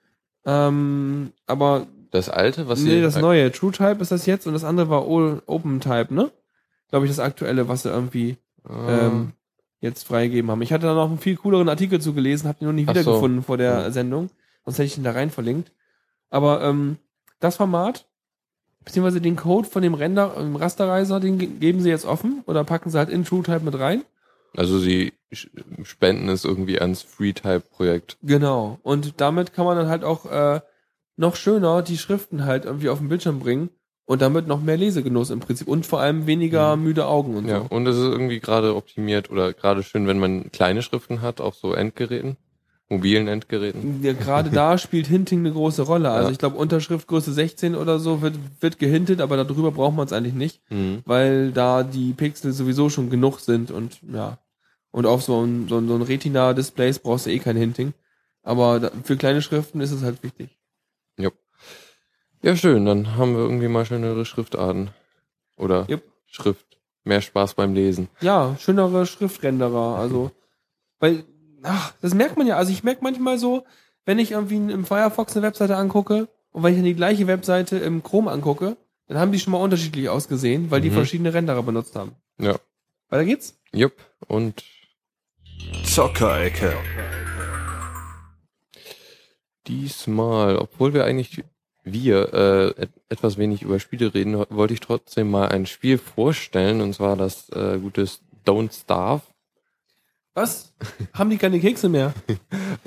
Ähm, 0.46 1.34
aber 1.48 1.88
Das 2.12 2.30
alte, 2.30 2.68
was 2.68 2.82
nee, 2.82 3.02
das 3.02 3.18
neue. 3.18 3.52
TrueType 3.52 4.02
ist 4.02 4.12
das 4.12 4.26
jetzt 4.26 4.48
und 4.48 4.54
das 4.54 4.64
andere 4.64 4.89
war 4.89 5.08
OpenType, 5.08 6.14
ne? 6.14 6.32
Glaube 6.89 7.06
ich, 7.06 7.12
das 7.12 7.20
aktuelle, 7.20 7.68
was 7.68 7.86
irgendwie 7.86 8.38
Ah, 8.64 9.08
ähm, 9.08 9.34
jetzt 9.82 10.03
freigegeben 10.07 10.49
haben. 10.49 10.61
Ich 10.61 10.71
hatte 10.71 10.86
da 10.86 10.93
noch 10.93 11.09
einen 11.09 11.19
viel 11.19 11.36
cooleren 11.36 11.67
Artikel 11.69 11.99
zu 11.99 12.13
gelesen, 12.13 12.47
habe 12.47 12.59
den 12.59 12.67
noch 12.67 12.73
nicht 12.73 12.88
Ach 12.88 12.93
so. 12.95 13.01
wiedergefunden 13.01 13.43
vor 13.43 13.57
der 13.57 13.71
Ja. 13.82 13.91
Sendung. 13.91 14.29
Sonst 14.63 14.77
hätte 14.77 14.86
ich 14.86 14.97
ihn 14.97 15.03
da 15.03 15.11
rein 15.11 15.32
verlinkt. 15.32 15.71
Aber 16.29 16.61
ähm, 16.63 16.97
das 17.39 17.57
Format, 17.57 18.07
beziehungsweise 18.86 19.19
den 19.21 19.36
Code 19.36 19.67
von 19.67 19.82
dem 19.82 19.95
Render, 19.95 20.36
dem 20.38 20.55
Rasterizer, 20.55 21.19
den 21.19 21.38
ge- 21.39 21.47
geben 21.49 21.82
sie 21.82 21.89
jetzt 21.89 22.05
offen 22.05 22.43
oder 22.45 22.63
packen 22.63 22.89
sie 22.91 22.97
halt 22.97 23.09
in 23.09 23.25
TrueType 23.25 23.65
mit 23.65 23.77
rein. 23.79 24.03
also 24.55 24.77
sie 24.79 25.13
spenden 25.84 26.29
es 26.29 26.45
irgendwie 26.45 26.79
ans 26.79 27.01
FreeType-Projekt. 27.01 28.17
Genau. 28.21 28.79
Und 28.84 29.19
damit 29.19 29.53
kann 29.53 29.65
man 29.65 29.77
dann 29.77 29.88
halt 29.88 30.03
auch 30.03 30.25
äh, 30.25 30.61
noch 31.17 31.36
schöner 31.36 31.82
die 31.82 31.97
Schriften 31.97 32.45
halt 32.45 32.65
irgendwie 32.65 32.89
auf 32.89 32.99
den 32.99 33.09
Bildschirm 33.09 33.39
bringen 33.39 33.69
und 34.06 34.22
damit 34.22 34.47
noch 34.47 34.62
mehr 34.62 34.78
Lesegenuss 34.78 35.30
im 35.30 35.39
Prinzip 35.39 35.68
und 35.68 35.86
vor 35.86 35.99
allem 36.02 36.28
weniger 36.28 36.76
müde 36.76 37.06
Augen 37.06 37.36
und 37.36 37.47
Ja, 37.47 37.60
so. 37.60 37.66
und 37.76 37.88
es 37.88 37.95
ist 37.97 38.04
irgendwie 38.04 38.39
gerade 38.39 38.76
optimiert 38.76 39.30
oder 39.30 39.54
gerade 39.54 39.84
schön, 39.84 40.08
wenn 40.08 40.20
man 40.20 40.52
kleine 40.52 40.82
Schriften 40.82 41.22
hat 41.22 41.39
auf 41.39 41.56
so 41.56 41.74
Endgeräten, 41.74 42.36
mobilen 42.89 43.28
Endgeräten. 43.30 44.04
Ja, 44.04 44.12
gerade 44.14 44.49
da 44.49 44.78
spielt 44.80 45.08
Hinting 45.08 45.39
eine 45.39 45.52
große 45.54 45.84
Rolle. 45.84 46.10
Also 46.10 46.28
Ja. 46.28 46.32
ich 46.34 46.39
glaube, 46.39 46.58
Unterschriftgröße 46.58 47.32
16 47.32 47.76
oder 47.76 47.99
so 47.99 48.22
wird, 48.22 48.36
wird 48.60 48.80
gehintet, 48.80 49.22
aber 49.22 49.38
darüber 49.41 49.72
braucht 49.72 49.95
man 49.95 50.06
es 50.08 50.14
eigentlich 50.14 50.34
nicht, 50.34 50.62
Mhm. 50.70 50.99
weil 51.06 51.52
da 51.52 51.84
die 51.84 52.12
Pixel 52.14 52.52
sowieso 52.52 52.89
schon 52.89 53.10
genug 53.10 53.39
sind 53.39 53.72
und 53.72 53.99
ja. 54.12 54.39
Und 54.93 55.06
auf 55.06 55.24
so 55.24 55.41
ein, 55.41 55.70
so 55.70 55.78
ein, 55.78 55.88
so 55.88 55.95
ein 55.95 56.02
Retina-Displays 56.02 56.99
brauchst 56.99 57.26
du 57.26 57.30
eh 57.30 57.39
kein 57.39 57.56
Hinting. 57.56 57.93
Aber 58.43 58.80
da, 58.82 58.91
für 59.06 59.16
kleine 59.16 59.41
Schriften 59.41 59.80
ist 59.80 59.91
es 59.91 60.04
halt 60.04 60.22
wichtig. 60.22 60.49
Ja, 61.18 61.30
schön, 62.56 62.86
dann 62.86 63.16
haben 63.16 63.34
wir 63.34 63.42
irgendwie 63.42 63.68
mal 63.68 63.86
schönere 63.86 64.26
Schriftarten. 64.26 64.89
Oder 65.58 65.86
Jupp. 65.88 66.04
Schrift. 66.26 66.66
Mehr 67.04 67.22
Spaß 67.22 67.56
beim 67.56 67.74
Lesen. 67.74 68.10
Ja, 68.22 68.56
schönere 68.60 69.06
Schriftrenderer, 69.06 69.98
also, 69.98 70.32
weil, 71.00 71.24
ach, 71.64 71.94
das 72.02 72.14
merkt 72.14 72.38
man 72.38 72.46
ja, 72.48 72.58
also 72.58 72.72
ich 72.72 72.84
merke 72.84 73.04
manchmal 73.04 73.38
so, 73.39 73.64
wenn 74.06 74.20
ich 74.20 74.32
irgendwie 74.32 74.56
im 74.58 74.86
Firefox 74.86 75.36
eine 75.36 75.46
Webseite 75.46 75.78
angucke 75.78 76.28
und 76.52 76.64
wenn 76.64 76.74
ich 76.74 76.78
dann 76.80 76.86
die 76.86 76.94
gleiche 76.96 77.28
Webseite 77.28 77.78
im 77.78 78.04
Chrome 78.04 78.30
angucke, 78.32 78.78
dann 79.08 79.18
haben 79.18 79.32
die 79.32 79.39
schon 79.39 79.52
mal 79.52 79.60
unterschiedlich 79.62 80.10
ausgesehen, 80.10 80.70
weil 80.72 80.82
die 80.82 80.89
Mhm. 80.89 80.94
verschiedene 80.96 81.34
Renderer 81.34 81.64
benutzt 81.64 81.96
haben. 81.96 82.16
Ja. 82.39 82.56
Weiter 83.10 83.26
geht's? 83.26 83.60
Jupp. 83.74 83.94
Und 84.28 84.64
Zockerecke. 85.86 86.74
diesmal, 89.68 90.58
obwohl 90.58 90.94
wir 90.94 91.06
eigentlich 91.06 91.44
wir 91.84 92.34
äh, 92.34 92.84
et 92.84 92.89
etwas 93.09 93.38
wenig 93.38 93.63
über 93.63 93.79
Spiele 93.79 94.13
reden, 94.13 94.45
wollte 94.49 94.73
ich 94.73 94.79
trotzdem 94.79 95.32
mal 95.32 95.49
ein 95.49 95.65
Spiel 95.65 95.97
vorstellen, 95.97 96.82
und 96.82 96.93
zwar 96.93 97.15
das 97.15 97.49
äh, 97.49 97.77
gute 97.79 98.07
Don't 98.45 98.73
Starve. 98.73 99.23
Was? 100.34 100.73
haben 101.13 101.29
die 101.29 101.38
keine 101.38 101.59
Kekse 101.59 101.89
mehr? 101.89 102.13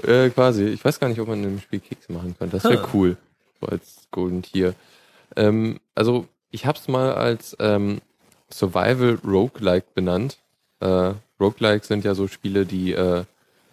Äh, 0.03 0.31
quasi. 0.31 0.65
Ich 0.65 0.85
weiß 0.85 0.99
gar 0.99 1.09
nicht, 1.09 1.21
ob 1.21 1.29
man 1.29 1.43
in 1.43 1.51
dem 1.51 1.61
Spiel 1.61 1.79
Kekse 1.79 2.13
machen 2.13 2.35
könnte. 2.37 2.57
Das 2.57 2.65
wäre 2.65 2.89
cool. 2.93 3.17
So 3.61 3.69
als 3.69 4.09
Golden 4.11 4.43
Tier. 4.43 4.75
Ähm, 5.37 5.79
also, 5.95 6.27
ich 6.51 6.67
hab's 6.67 6.89
mal 6.89 7.15
als 7.15 7.57
ähm, 7.61 8.01
Survival 8.53 9.19
Roguelike 9.25 9.87
benannt. 9.95 10.39
Äh, 10.81 11.15
Roguelike 11.41 11.87
sind 11.87 12.05
ja 12.05 12.15
so 12.15 12.27
Spiele, 12.29 12.67
die 12.67 12.93
äh, 12.93 13.25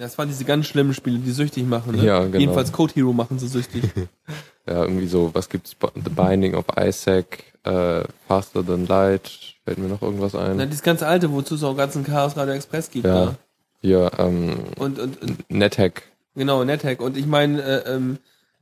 Das 0.02 0.18
waren 0.18 0.28
diese 0.28 0.46
ganz 0.46 0.66
schlimmen 0.66 0.94
Spiele, 0.94 1.20
die 1.20 1.32
süchtig 1.32 1.66
machen, 1.66 1.96
ne? 1.96 2.04
Ja, 2.06 2.26
genau. 2.26 2.38
Jedenfalls 2.40 2.72
Code 2.72 2.94
Hero 2.96 3.14
machen 3.14 3.40
sie 3.40 3.48
süchtig. 3.48 3.84
ja 4.68 4.82
irgendwie 4.84 5.08
so, 5.08 5.30
was 5.34 5.48
gibt's? 5.50 5.76
The 5.96 6.10
Binding 6.10 6.56
of 6.56 6.66
Isaac, 6.80 7.44
äh, 7.64 8.04
Faster 8.28 8.66
Than 8.66 8.88
Light, 8.88 9.30
fällt 9.64 9.78
mir 9.78 9.88
noch 9.88 10.02
irgendwas 10.02 10.36
ein. 10.36 10.58
Na, 10.58 10.66
dieses 10.66 10.84
ganze 10.84 11.08
alte, 11.08 11.32
wozu 11.32 11.56
es 11.56 11.64
auch 11.64 11.76
ganzen 11.78 12.04
Chaos 12.04 12.36
Radio 12.36 12.54
Express 12.54 12.90
gibt, 12.92 13.06
Ja. 13.06 13.26
ne? 13.26 13.36
Hier, 13.82 14.12
ähm, 14.20 14.58
Und, 14.78 15.00
und, 15.00 15.22
und 15.22 15.50
NetHack. 15.52 16.04
Genau, 16.36 16.64
NetHack. 16.64 17.02
Und 17.02 17.18
ich 17.18 17.26
meine, 17.26 17.62
äh, 17.62 17.94
ähm, 17.96 18.18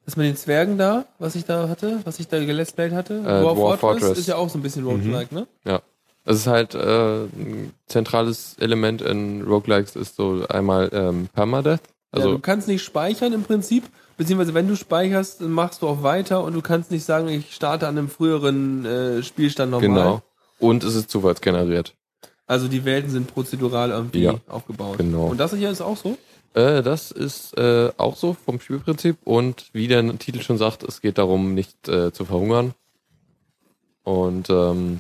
das 0.06 0.16
mit 0.18 0.26
den 0.28 0.36
Zwergen 0.38 0.78
da, 0.78 1.06
was 1.20 1.36
ich 1.36 1.46
da 1.46 1.68
hatte, 1.70 2.00
was 2.06 2.20
ich 2.20 2.28
da 2.28 2.40
geletsplayt 2.44 2.94
hatte, 2.94 3.16
Äh, 3.20 3.42
Dwarf 3.42 3.80
Fortress. 3.80 4.18
ist 4.18 4.28
ja 4.28 4.38
auch 4.38 4.50
so 4.50 4.58
ein 4.58 4.62
bisschen 4.62 4.86
Roguelike, 4.86 5.34
ne? 5.36 5.48
Ja. 5.66 5.82
Es 6.30 6.38
ist 6.38 6.48
halt 6.48 6.76
äh, 6.76 7.24
ein 7.24 7.74
zentrales 7.88 8.56
Element 8.60 9.02
in 9.02 9.42
Roguelikes 9.42 9.96
ist 9.96 10.16
so 10.16 10.46
einmal 10.48 10.88
ähm, 10.94 11.28
Permadeath. 11.34 11.82
Also 12.12 12.28
ja, 12.30 12.36
du 12.36 12.40
kannst 12.40 12.68
nicht 12.68 12.84
speichern 12.84 13.34
im 13.34 13.42
Prinzip, 13.42 13.84
beziehungsweise 14.16 14.54
wenn 14.54 14.68
du 14.68 14.76
speicherst, 14.76 15.42
dann 15.42 15.52
machst 15.52 15.82
du 15.82 15.88
auch 15.88 16.04
weiter 16.04 16.44
und 16.44 16.54
du 16.54 16.62
kannst 16.62 16.92
nicht 16.92 17.04
sagen, 17.04 17.30
ich 17.30 17.56
starte 17.56 17.88
an 17.88 17.98
einem 17.98 18.10
früheren 18.10 18.86
äh, 18.86 19.24
Spielstand 19.24 19.72
nochmal. 19.72 19.90
Genau. 19.90 20.22
Und 20.60 20.84
es 20.84 20.94
ist 20.94 21.10
zufallsgeneriert. 21.10 21.96
Also 22.46 22.68
die 22.68 22.86
Welten 22.86 23.10
sind 23.10 23.34
prozedural 23.34 23.90
irgendwie 23.90 24.22
Ja, 24.22 24.36
aufgebaut. 24.48 25.00
genau. 25.00 25.26
Und 25.30 25.40
das 25.40 25.56
hier 25.56 25.72
ist 25.72 25.82
auch 25.82 25.98
so? 25.98 26.16
Äh, 26.54 26.84
das 26.84 27.10
ist 27.10 27.58
äh, 27.58 27.90
auch 27.98 28.16
so 28.16 28.36
vom 28.46 28.60
Spielprinzip 28.60 29.18
und 29.24 29.66
wie 29.74 29.88
der 29.88 30.20
Titel 30.20 30.42
schon 30.42 30.60
sagt, 30.60 30.84
es 30.84 31.02
geht 31.02 31.18
darum, 31.18 31.56
nicht 31.56 31.90
äh, 31.90 32.14
zu 32.14 32.24
verhungern. 32.26 32.76
Und 34.04 34.52
ähm, 34.52 35.00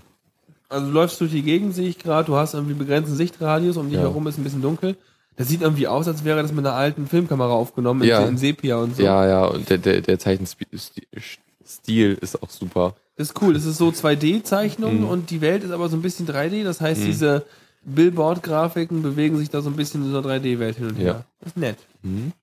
Also 0.69 0.85
du 0.85 0.91
läufst 0.91 1.19
durch 1.19 1.31
die 1.31 1.41
Gegend, 1.41 1.73
sehe 1.75 1.89
ich 1.89 1.97
gerade, 1.99 2.25
du 2.27 2.35
hast 2.35 2.53
irgendwie 2.53 2.75
begrenzten 2.75 3.15
Sichtradius, 3.15 3.75
um 3.77 3.87
dich 3.87 3.95
Ja. 3.95 4.01
herum 4.01 4.27
ist 4.27 4.37
ein 4.37 4.43
bisschen 4.43 4.61
dunkel. 4.61 4.95
Das 5.35 5.47
sieht 5.47 5.61
irgendwie 5.61 5.87
aus, 5.87 6.07
als 6.07 6.23
wäre 6.25 6.41
das 6.41 6.51
mit 6.51 6.65
einer 6.65 6.75
alten 6.75 7.07
Filmkamera 7.07 7.51
aufgenommen, 7.53 8.01
in, 8.03 8.09
Ja. 8.09 8.25
in 8.25 8.37
Sepia 8.37 8.77
und 8.77 8.95
so. 8.95 9.03
ja, 9.03 9.25
ja, 9.27 9.45
und 9.45 9.69
der, 9.69 9.77
der, 9.79 10.01
der 10.01 10.19
Zeichenstil 10.19 12.17
ist 12.21 12.43
auch 12.43 12.49
super. 12.49 12.95
Das 13.15 13.29
ist 13.29 13.41
cool, 13.41 13.53
das 13.53 13.65
ist 13.65 13.77
so 13.77 13.89
2D-Zeichnung 13.91 14.99
Mhm. 15.01 15.07
und 15.07 15.29
die 15.29 15.41
Welt 15.41 15.63
ist 15.63 15.71
aber 15.71 15.89
so 15.89 15.97
ein 15.97 16.01
bisschen 16.01 16.25
3D, 16.27 16.63
das 16.63 16.81
heißt, 16.81 17.01
Mhm. 17.01 17.05
diese 17.05 17.45
Billboard-Grafiken 17.83 19.01
bewegen 19.01 19.37
sich 19.37 19.49
da 19.49 19.61
so 19.61 19.69
ein 19.69 19.75
bisschen 19.75 20.01
in 20.01 20.07
dieser 20.07 20.21
3D-Welt 20.21 20.77
hin 20.77 20.87
und 20.89 20.95
her. 20.95 21.05
Ja. 21.05 21.25
Das 21.39 21.49
ist 21.49 21.57
nett. 21.57 21.77
Mhm. 22.03 22.33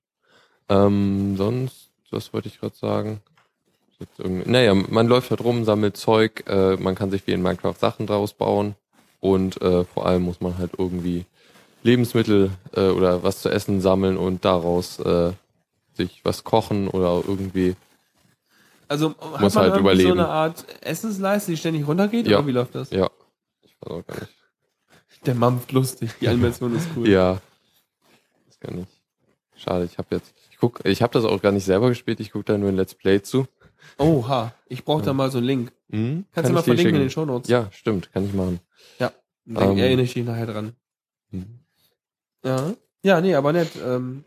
Ähm, 0.69 1.35
sonst, 1.37 1.89
was 2.11 2.33
wollte 2.33 2.47
ich 2.49 2.59
gerade 2.59 2.75
sagen? 2.75 3.21
Naja, 4.17 4.73
man 4.75 5.07
läuft 5.07 5.31
halt 5.31 5.41
rum, 5.43 5.63
sammelt 5.65 5.97
Zeug, 5.97 6.43
äh, 6.47 6.75
man 6.77 6.95
kann 6.95 7.09
sich 7.11 7.25
wie 7.25 7.31
in 7.31 7.41
Minecraft 7.41 7.73
Sachen 7.79 8.05
draus 8.05 8.33
bauen 8.33 8.75
und 9.19 9.59
äh, 9.61 9.85
vor 9.85 10.05
allem 10.05 10.21
muss 10.23 10.39
man 10.39 10.57
halt 10.57 10.71
irgendwie 10.77 11.25
Lebensmittel 11.83 12.51
äh, 12.75 12.89
oder 12.89 13.23
was 13.23 13.41
zu 13.41 13.49
essen 13.49 13.81
sammeln 13.81 14.17
und 14.17 14.45
daraus 14.45 14.99
äh, 14.99 15.31
sich 15.93 16.21
was 16.23 16.43
kochen 16.43 16.87
oder 16.89 17.23
irgendwie. 17.27 17.75
Also 18.87 19.15
hat 19.33 19.41
Muss 19.41 19.55
man 19.55 19.71
halt 19.71 19.79
überleben. 19.79 20.09
so 20.09 20.13
eine 20.13 20.27
Art 20.27 20.65
Essensleiste, 20.81 21.51
die 21.51 21.57
ständig 21.57 21.87
runtergeht, 21.87 22.27
Ja. 22.27 22.37
oder 22.39 22.47
wie 22.47 22.51
läuft 22.51 22.75
das? 22.75 22.91
Ja. 22.91 23.09
Ich 23.63 23.75
weiß 23.81 23.91
auch 23.91 24.05
gar 24.05 24.19
nicht. 24.19 24.33
Der 25.25 25.33
mampft 25.35 25.71
lustig, 25.71 26.11
die 26.21 26.27
Animation 26.27 26.75
ist 26.75 26.87
cool. 26.95 27.09
Ja. 27.09 27.39
Das 28.47 28.59
kann 28.59 28.79
ich. 28.79 29.61
Schade, 29.63 29.85
ich 29.85 29.97
habe 29.97 30.07
jetzt. 30.15 30.33
Ich 30.51 30.57
guck, 30.57 30.81
ich 30.85 31.01
habe 31.01 31.13
das 31.13 31.25
auch 31.25 31.41
gar 31.41 31.51
nicht 31.51 31.65
selber 31.65 31.89
gespielt, 31.89 32.19
ich 32.19 32.31
gucke 32.31 32.45
da 32.45 32.57
nur 32.57 32.69
ein 32.69 32.75
Let's 32.75 32.93
Play 32.93 33.21
zu. 33.23 33.47
Oha, 33.97 34.53
ich 34.67 34.83
brauche 34.85 35.03
da 35.03 35.13
mal 35.13 35.31
so 35.31 35.37
einen 35.37 35.47
Link. 35.47 35.71
Mhm. 35.89 36.25
Kannst 36.33 36.33
Kann 36.33 36.45
du 36.47 36.51
mal 36.53 36.63
verlinken 36.63 36.95
in 36.95 37.01
den 37.01 37.09
schicken. 37.09 37.27
Shownotes? 37.27 37.49
Ja, 37.49 37.67
stimmt, 37.71 38.11
kann 38.13 38.25
ich 38.25 38.33
machen. 38.33 38.59
Ja. 38.99 39.11
Dann 39.45 39.71
Ähm. 39.71 39.77
erinnere 39.77 40.03
ich 40.05 40.13
dich 40.13 40.25
nachher 40.25 40.45
dran. 40.47 40.73
Mhm. 41.31 41.59
Ja. 42.43 42.73
Ja, 43.03 43.21
nee, 43.21 43.35
aber 43.35 43.53
nett. 43.53 43.69
Ähm, 43.83 44.23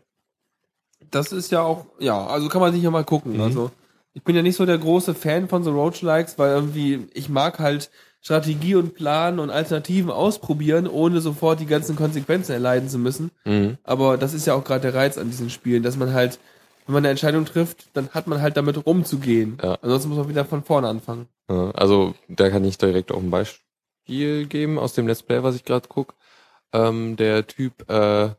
das 1.11 1.31
ist 1.31 1.51
ja 1.51 1.61
auch, 1.61 1.85
ja, 1.99 2.25
also 2.27 2.47
kann 2.49 2.61
man 2.61 2.73
sich 2.73 2.81
ja 2.83 2.91
mal 2.91 3.03
gucken. 3.03 3.33
Mhm. 3.33 3.41
Also 3.41 3.71
ich 4.13 4.23
bin 4.23 4.35
ja 4.35 4.41
nicht 4.41 4.55
so 4.55 4.65
der 4.65 4.77
große 4.77 5.13
Fan 5.13 5.47
von 5.47 5.63
so 5.63 5.71
Roguelikes, 5.71 6.37
weil 6.37 6.51
irgendwie 6.53 7.07
ich 7.13 7.29
mag 7.29 7.59
halt 7.59 7.89
Strategie 8.23 8.75
und 8.75 8.93
Plan 8.93 9.39
und 9.39 9.49
Alternativen 9.49 10.11
ausprobieren, 10.11 10.87
ohne 10.87 11.21
sofort 11.21 11.59
die 11.59 11.65
ganzen 11.65 11.95
Konsequenzen 11.95 12.51
erleiden 12.51 12.87
zu 12.87 12.99
müssen. 12.99 13.31
Mhm. 13.45 13.77
Aber 13.83 14.17
das 14.17 14.33
ist 14.33 14.45
ja 14.45 14.53
auch 14.53 14.63
gerade 14.63 14.81
der 14.81 14.93
Reiz 14.93 15.17
an 15.17 15.29
diesen 15.29 15.49
Spielen, 15.49 15.81
dass 15.83 15.97
man 15.97 16.13
halt, 16.13 16.39
wenn 16.91 16.95
man 16.95 17.05
eine 17.05 17.11
Entscheidung 17.11 17.45
trifft, 17.45 17.89
dann 17.95 18.09
hat 18.09 18.27
man 18.27 18.41
halt 18.41 18.57
damit 18.57 18.85
rumzugehen. 18.85 19.57
Ja. 19.63 19.75
Ansonsten 19.81 20.09
muss 20.09 20.17
man 20.17 20.27
wieder 20.29 20.43
von 20.45 20.63
vorne 20.63 20.87
anfangen. 20.89 21.27
Ja, 21.49 21.71
Also 21.71 22.13
da 22.27 22.49
kann 22.49 22.65
ich 22.65 22.77
direkt 22.77 23.11
auch 23.11 23.19
ein 23.21 23.31
Beispiel 23.31 24.45
geben 24.47 24.77
aus 24.77 24.93
dem 24.93 25.07
Let's 25.07 25.23
Play, 25.23 25.41
was 25.43 25.55
ich 25.55 25.63
gerade 25.63 25.87
guck. 25.87 26.15
Ähm, 26.73 27.15
der 27.15 27.47
Typ, 27.47 27.89
äh, 27.89 28.29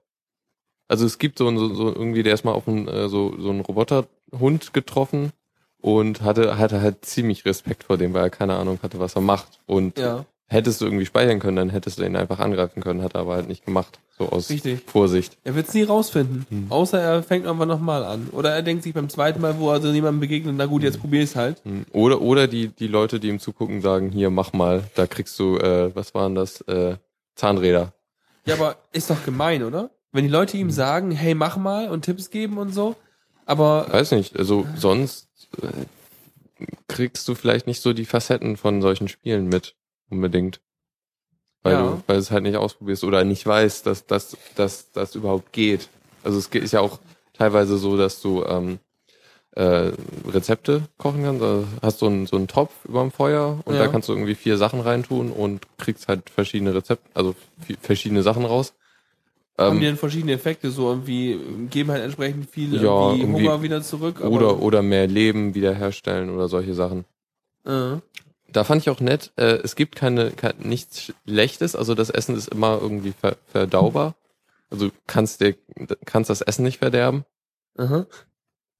also 0.89 1.07
es 1.07 1.19
gibt 1.19 1.39
so, 1.39 1.49
ein- 1.49 1.59
so, 1.59 1.75
so 1.75 1.87
irgendwie, 1.89 2.23
der 2.23 2.35
ist 2.35 2.45
mal 2.45 2.53
auf 2.53 2.69
einen, 2.69 2.89
äh, 2.89 3.09
so, 3.09 3.35
so 3.41 3.51
einen 3.51 3.61
Roboterhund 3.61 4.73
getroffen 4.75 5.33
und 5.81 6.21
hatte, 6.23 6.59
hatte 6.59 6.81
halt 6.83 7.05
ziemlich 7.05 7.45
Respekt 7.47 7.85
vor 7.85 7.97
dem, 7.97 8.13
weil 8.15 8.23
er 8.25 8.31
keine 8.31 8.57
Ahnung 8.57 8.79
hatte, 8.83 8.99
was 8.99 9.15
er 9.17 9.23
macht. 9.23 9.61
Und 9.67 9.99
Ja, 9.99 10.25
hättest 10.53 10.81
du 10.81 10.85
irgendwie 10.85 11.07
speichern 11.07 11.41
können, 11.41 11.57
dann 11.57 11.71
hättest 11.71 11.99
du 11.99 12.05
ihn 12.05 12.17
einfach 12.17 12.39
angreifen 12.39 12.83
können, 12.83 13.03
hat 13.03 13.15
er 13.15 13.23
aber 13.23 13.35
halt 13.35 13.49
nicht 13.49 13.65
gemacht. 13.65 13.99
So 14.19 14.29
aus 14.29 14.51
Richtig. 14.51 14.83
Vorsicht. 14.87 15.39
er 15.43 15.55
wird 15.55 15.69
es 15.69 15.75
nie 15.75 15.83
rausfinden. 15.83 16.47
Hm. 16.49 16.67
Außer 16.69 17.01
er 17.01 17.23
fängt 17.23 17.47
irgendwann 17.47 17.69
nochmal 17.69 18.05
an. 18.05 18.29
Oder 18.33 18.51
er 18.51 18.63
denkt 18.63 18.83
sich 18.83 18.93
beim 18.93 19.09
zweiten 19.09 19.41
Mal, 19.41 19.59
wo 19.59 19.71
er 19.71 19.81
so 19.81 19.91
jemandem 19.91 20.21
begegnet, 20.21 20.55
na 20.57 20.67
gut, 20.67 20.83
jetzt 20.83 21.01
probier 21.01 21.23
ich's 21.23 21.35
halt. 21.35 21.63
Hm. 21.65 21.87
Oder, 21.93 22.21
oder 22.21 22.47
die, 22.47 22.69
die 22.69 22.87
Leute, 22.87 23.19
die 23.19 23.29
ihm 23.29 23.41
zugucken, 23.41 23.81
sagen, 23.81 24.11
hier, 24.11 24.31
mach 24.31 24.53
mal, 24.53 24.85
da 24.95 25.07
kriegst 25.07 25.39
du, 25.39 25.57
äh, 25.57 25.95
was 25.97 26.15
waren 26.15 26.35
das, 26.35 26.61
äh, 26.63 26.97
Zahnräder. 27.35 27.95
Ja, 28.45 28.55
aber 28.55 28.77
ist 28.93 29.11
doch 29.11 29.25
gemein, 29.25 29.63
oder? 29.63 29.91
Wenn 30.13 30.25
die 30.25 30.31
Leute 30.31 30.57
ihm 30.59 30.71
sagen, 30.71 31.11
hey, 31.11 31.35
mach 31.35 31.57
mal 31.57 31.89
und 31.89 32.05
Tipps 32.05 32.31
geben 32.31 32.59
und 32.59 32.75
so. 32.75 32.97
Aber 33.47 33.87
Weiß 33.91 34.13
nicht, 34.13 34.37
also 34.37 34.67
sonst 34.77 35.29
äh, 35.63 35.67
kriegst 36.89 37.27
du 37.29 37.35
vielleicht 37.35 37.67
nicht 37.67 37.81
so 37.81 37.93
die 37.93 38.05
Facetten 38.05 38.57
von 38.57 38.83
solchen 38.83 39.09
Spielen 39.09 39.49
mit, 39.49 39.75
unbedingt. 40.13 40.61
Weil 41.65 41.73
Ja. 41.75 41.83
du, 41.83 42.03
weil 42.07 42.17
du 42.17 42.23
es 42.23 42.31
halt 42.31 42.43
nicht 42.45 42.57
ausprobierst 42.57 43.05
oder 43.05 43.25
nicht 43.25 43.47
weißt, 43.47 43.87
dass 43.87 44.07
das 44.07 44.37
dass, 44.57 44.91
das 44.93 45.15
überhaupt 45.15 45.53
geht. 45.53 45.89
Also 46.25 46.39
es 46.39 46.51
geht- 46.51 46.63
ist 46.63 46.73
ja 46.73 46.81
auch 46.81 46.99
teilweise 47.33 47.79
so, 47.79 47.97
dass 47.97 48.21
du 48.21 48.45
ähm, 48.45 48.79
äh, 49.55 49.93
Rezepte 50.27 50.83
kochen 50.99 51.23
kannst. 51.25 51.43
Also 51.43 51.67
hast 51.83 51.99
so 51.99 52.07
einen, 52.07 52.27
so 52.27 52.37
einen 52.37 52.49
Topf 52.49 52.73
überm 52.85 53.11
Feuer 53.11 53.61
und 53.65 53.75
Ja. 53.75 53.83
da 53.85 53.89
kannst 53.89 54.09
du 54.09 54.13
irgendwie 54.13 54.35
vier 54.35 54.57
Sachen 54.57 54.81
reintun 54.81 55.31
und 55.31 55.67
kriegst 55.79 56.09
halt 56.09 56.31
verschiedene 56.31 56.75
Rezepte, 56.75 57.09
also 57.15 57.35
verschiedene 57.81 58.23
Sachen 58.23 58.45
raus. 58.45 58.73
haben 59.59 59.75
Ähm, 59.77 59.81
die 59.81 59.87
dann 59.87 59.97
verschiedene 59.99 60.33
Effekte, 60.33 60.71
so 60.71 60.89
irgendwie 60.89 61.39
geben 61.71 61.91
halt 61.91 62.03
entsprechend 62.03 62.49
viel 62.51 62.75
Ja, 62.75 62.81
irgendwie 63.11 63.21
irgendwie- 63.23 63.45
Hunger 63.49 63.63
wieder 63.63 63.83
zurück. 63.83 64.21
Oder, 64.23 64.61
oder 64.61 64.81
mehr 64.83 65.07
Leben 65.07 65.55
wiederherstellen 65.55 66.31
oder 66.31 66.49
solche 66.49 66.73
Sachen. 66.75 67.05
Äh, 67.67 67.97
Da 68.53 68.65
fand 68.65 68.83
ich 68.83 68.91
auch 68.91 69.01
nett, 69.01 69.33
äh, 69.37 69.59
es 69.63 69.77
gibt 69.77 69.97
keine, 69.97 70.31
kein, 70.31 70.55
nichts 70.59 71.13
Schlechtes, 71.27 71.75
also 71.77 71.95
das 71.95 72.11
Essen 72.11 72.37
ist 72.37 72.49
immer 72.49 72.79
irgendwie 72.81 73.13
ver, 73.13 73.37
verdaubar. 73.49 74.15
Also 74.71 74.91
kannst 75.07 75.41
dir, 75.41 75.55
kannst 76.05 76.31
das 76.31 76.41
Essen 76.41 76.63
nicht 76.65 76.79
verderben. 76.79 77.25
aha. 77.77 78.07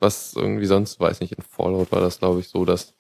Was 0.01 0.35
irgendwie 0.35 0.67
sonst, 0.67 0.99
weiß 0.99 1.21
nicht, 1.21 1.33
in 1.33 1.43
Fallout 1.45 1.93
war 1.93 2.01
das, 2.01 2.19
glaube 2.19 2.41
ich, 2.41 2.49
so, 2.49 2.65
dass, 2.65 2.95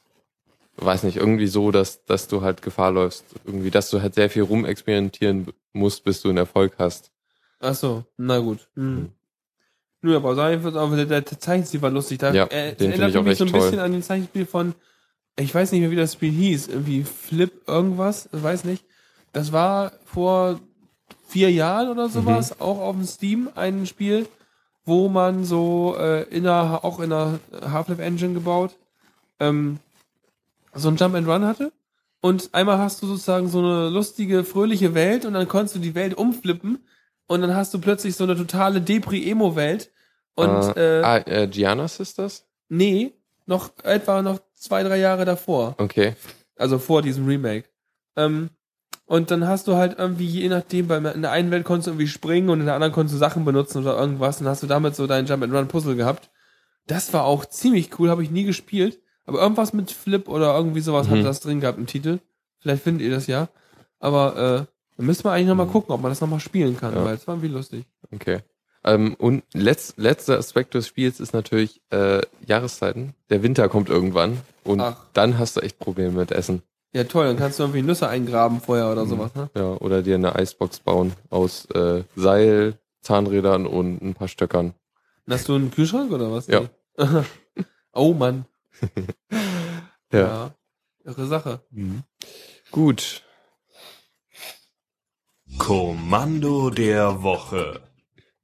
weiß 0.76 1.02
nicht, 1.02 1.16
irgendwie 1.16 1.48
so, 1.48 1.72
dass, 1.72 2.04
dass 2.04 2.28
du 2.28 2.42
halt 2.42 2.62
Gefahr 2.62 2.92
läufst. 2.92 3.24
Irgendwie, 3.44 3.70
dass 3.72 3.90
du 3.90 4.00
halt 4.00 4.14
sehr 4.14 4.30
viel 4.30 4.42
rumexperimentieren 4.42 5.48
musst, 5.72 6.04
bis 6.04 6.22
du 6.22 6.28
einen 6.28 6.38
Erfolg 6.38 6.74
hast. 6.78 7.10
Ach 7.58 7.74
so, 7.74 8.04
na 8.16 8.38
gut. 8.38 8.68
Hm. 8.76 8.96
Hm. 8.96 9.12
Nö, 10.02 10.16
aber 10.16 10.34
sagen 10.34 10.62
wir, 10.62 10.74
aber 10.76 11.04
der, 11.04 11.22
der 11.22 11.40
Zeichenstil 11.40 11.82
war 11.82 11.90
lustig. 11.90 12.18
Da, 12.18 12.32
Ja, 12.32 12.44
äh, 12.46 12.74
den 12.76 12.90
erinnert 12.92 12.98
find 12.98 13.10
ich 13.10 13.16
auch 13.18 13.22
mich 13.24 13.38
so 13.38 13.44
ein 13.44 13.48
echt 13.48 13.54
toll. 13.56 13.60
bisschen 13.62 13.80
an 13.80 13.92
den 13.92 14.02
Zeichenspiel 14.02 14.46
von, 14.46 14.74
ich 15.36 15.54
weiß 15.54 15.72
nicht 15.72 15.80
mehr, 15.80 15.90
wie 15.90 15.96
das 15.96 16.12
Spiel 16.14 16.30
hieß, 16.32 16.68
irgendwie 16.68 17.04
Flip 17.04 17.52
irgendwas, 17.66 18.28
ich 18.32 18.42
weiß 18.42 18.64
nicht. 18.64 18.84
Das 19.32 19.52
war 19.52 19.92
vor 20.04 20.60
vier 21.28 21.50
Jahren 21.50 21.88
oder 21.88 22.08
sowas, 22.08 22.50
Mhm. 22.50 22.56
auch 22.60 22.78
auf 22.80 22.96
dem 22.96 23.06
Steam 23.06 23.48
ein 23.54 23.86
Spiel, 23.86 24.26
wo 24.84 25.08
man 25.08 25.44
so 25.44 25.96
äh, 25.98 26.24
in 26.24 26.46
einer, 26.46 26.84
auch 26.84 27.00
in 27.00 27.12
einer 27.12 27.38
Half-Life 27.62 28.02
Engine 28.02 28.34
gebaut, 28.34 28.76
ähm, 29.40 29.78
so 30.74 30.88
ein 30.88 30.96
Jump 30.96 31.14
and 31.14 31.26
Run 31.28 31.44
hatte. 31.46 31.72
Und 32.20 32.50
einmal 32.52 32.78
hast 32.78 33.02
du 33.02 33.06
sozusagen 33.06 33.48
so 33.48 33.58
eine 33.58 33.88
lustige, 33.88 34.44
fröhliche 34.44 34.94
Welt 34.94 35.24
und 35.24 35.32
dann 35.34 35.48
konntest 35.48 35.74
du 35.76 35.80
die 35.80 35.94
Welt 35.94 36.14
umflippen 36.14 36.78
und 37.26 37.40
dann 37.40 37.56
hast 37.56 37.72
du 37.74 37.80
plötzlich 37.80 38.14
so 38.16 38.24
eine 38.24 38.36
totale 38.36 38.80
Depri-Emo-Welt. 38.80 39.90
Und 40.34 40.76
äh, 40.76 41.00
äh, 41.00 41.04
ah, 41.04 41.16
äh, 41.18 41.48
Gianna 41.48 41.88
Sisters? 41.88 42.44
nee, 42.68 43.12
noch 43.46 43.70
etwa 43.82 44.22
noch 44.22 44.40
zwei, 44.62 44.82
drei 44.82 44.98
Jahre 44.98 45.24
davor. 45.24 45.74
Okay. 45.78 46.14
Also 46.56 46.78
vor 46.78 47.02
diesem 47.02 47.26
Remake. 47.26 47.64
Ähm, 48.16 48.50
und 49.06 49.30
dann 49.30 49.46
hast 49.46 49.66
du 49.68 49.74
halt 49.76 49.98
irgendwie, 49.98 50.26
je 50.26 50.48
nachdem, 50.48 50.88
bei, 50.88 50.96
in 50.98 51.22
der 51.22 51.32
einen 51.32 51.50
Welt 51.50 51.64
konntest 51.64 51.86
du 51.88 51.90
irgendwie 51.92 52.06
springen 52.08 52.48
und 52.48 52.60
in 52.60 52.66
der 52.66 52.74
anderen 52.76 52.92
konntest 52.92 53.14
du 53.14 53.18
Sachen 53.18 53.44
benutzen 53.44 53.78
oder 53.82 53.98
irgendwas. 53.98 54.38
Und 54.38 54.44
dann 54.44 54.52
hast 54.52 54.62
du 54.62 54.66
damit 54.66 54.94
so 54.96 55.06
dein 55.06 55.26
Jump-and-Run-Puzzle 55.26 55.96
gehabt. 55.96 56.30
Das 56.86 57.12
war 57.12 57.24
auch 57.24 57.44
ziemlich 57.44 57.98
cool, 57.98 58.10
habe 58.10 58.22
ich 58.22 58.30
nie 58.30 58.44
gespielt. 58.44 59.00
Aber 59.24 59.40
irgendwas 59.40 59.72
mit 59.72 59.90
Flip 59.90 60.28
oder 60.28 60.54
irgendwie 60.56 60.80
sowas 60.80 61.08
Mhm. 61.08 61.18
hat 61.18 61.24
das 61.24 61.40
drin 61.40 61.60
gehabt 61.60 61.78
im 61.78 61.86
Titel. 61.86 62.18
Vielleicht 62.58 62.82
findet 62.82 63.04
ihr 63.06 63.10
das 63.12 63.26
ja. 63.26 63.48
Aber 63.98 64.36
äh, 64.36 64.66
dann 64.96 65.06
müssen 65.06 65.24
wir 65.24 65.32
eigentlich 65.32 65.48
nochmal 65.48 65.66
Mhm. 65.66 65.72
gucken, 65.72 65.94
ob 65.94 66.00
man 66.00 66.10
das 66.10 66.20
nochmal 66.20 66.40
spielen 66.40 66.76
kann, 66.76 66.94
Ja. 66.94 67.04
weil 67.04 67.14
es 67.14 67.26
war 67.26 67.34
irgendwie 67.34 67.52
lustig. 67.54 67.84
Okay. 68.12 68.40
Ähm, 68.84 69.14
und 69.14 69.44
letz, 69.52 69.94
letzter 69.96 70.38
Aspekt 70.38 70.74
des 70.74 70.88
Spiels 70.88 71.20
ist 71.20 71.32
natürlich 71.34 71.80
äh, 71.90 72.20
Jahreszeiten. 72.46 73.14
Der 73.30 73.42
Winter 73.42 73.68
kommt 73.68 73.88
irgendwann 73.88 74.40
und 74.64 74.80
Ach. 74.80 74.96
dann 75.12 75.38
hast 75.38 75.56
du 75.56 75.60
echt 75.60 75.78
Probleme 75.78 76.10
mit 76.18 76.32
Essen. 76.32 76.62
Ja, 76.92 77.04
toll, 77.04 77.26
dann 77.26 77.36
kannst 77.38 77.58
du 77.58 77.62
irgendwie 77.62 77.82
Nüsse 77.82 78.08
eingraben 78.08 78.60
vorher 78.60 78.90
oder 78.92 79.04
Mhm. 79.04 79.08
sowas, 79.08 79.34
ne? 79.34 79.50
Ja, 79.54 79.72
oder 79.76 80.02
dir 80.02 80.16
eine 80.16 80.34
Eisbox 80.36 80.80
bauen 80.80 81.12
aus 81.30 81.64
äh, 81.66 82.04
Seil, 82.16 82.78
Zahnrädern 83.00 83.66
und 83.66 84.02
ein 84.02 84.14
paar 84.14 84.28
Stöckern. 84.28 84.74
Und 85.26 85.32
Hast 85.32 85.48
du 85.48 85.54
einen 85.54 85.70
Kühlschrank 85.70 86.10
oder 86.12 86.30
was? 86.32 86.48
Ja. 86.48 86.62
oh 87.92 88.12
Mann. 88.14 88.46
Ja. 90.12 90.18
ja. 90.20 90.54
Irre 91.04 91.26
Sache. 91.26 91.60
Gut. 92.70 93.22
Kommando 95.58 96.68
der 96.68 97.22
Woche. 97.22 97.80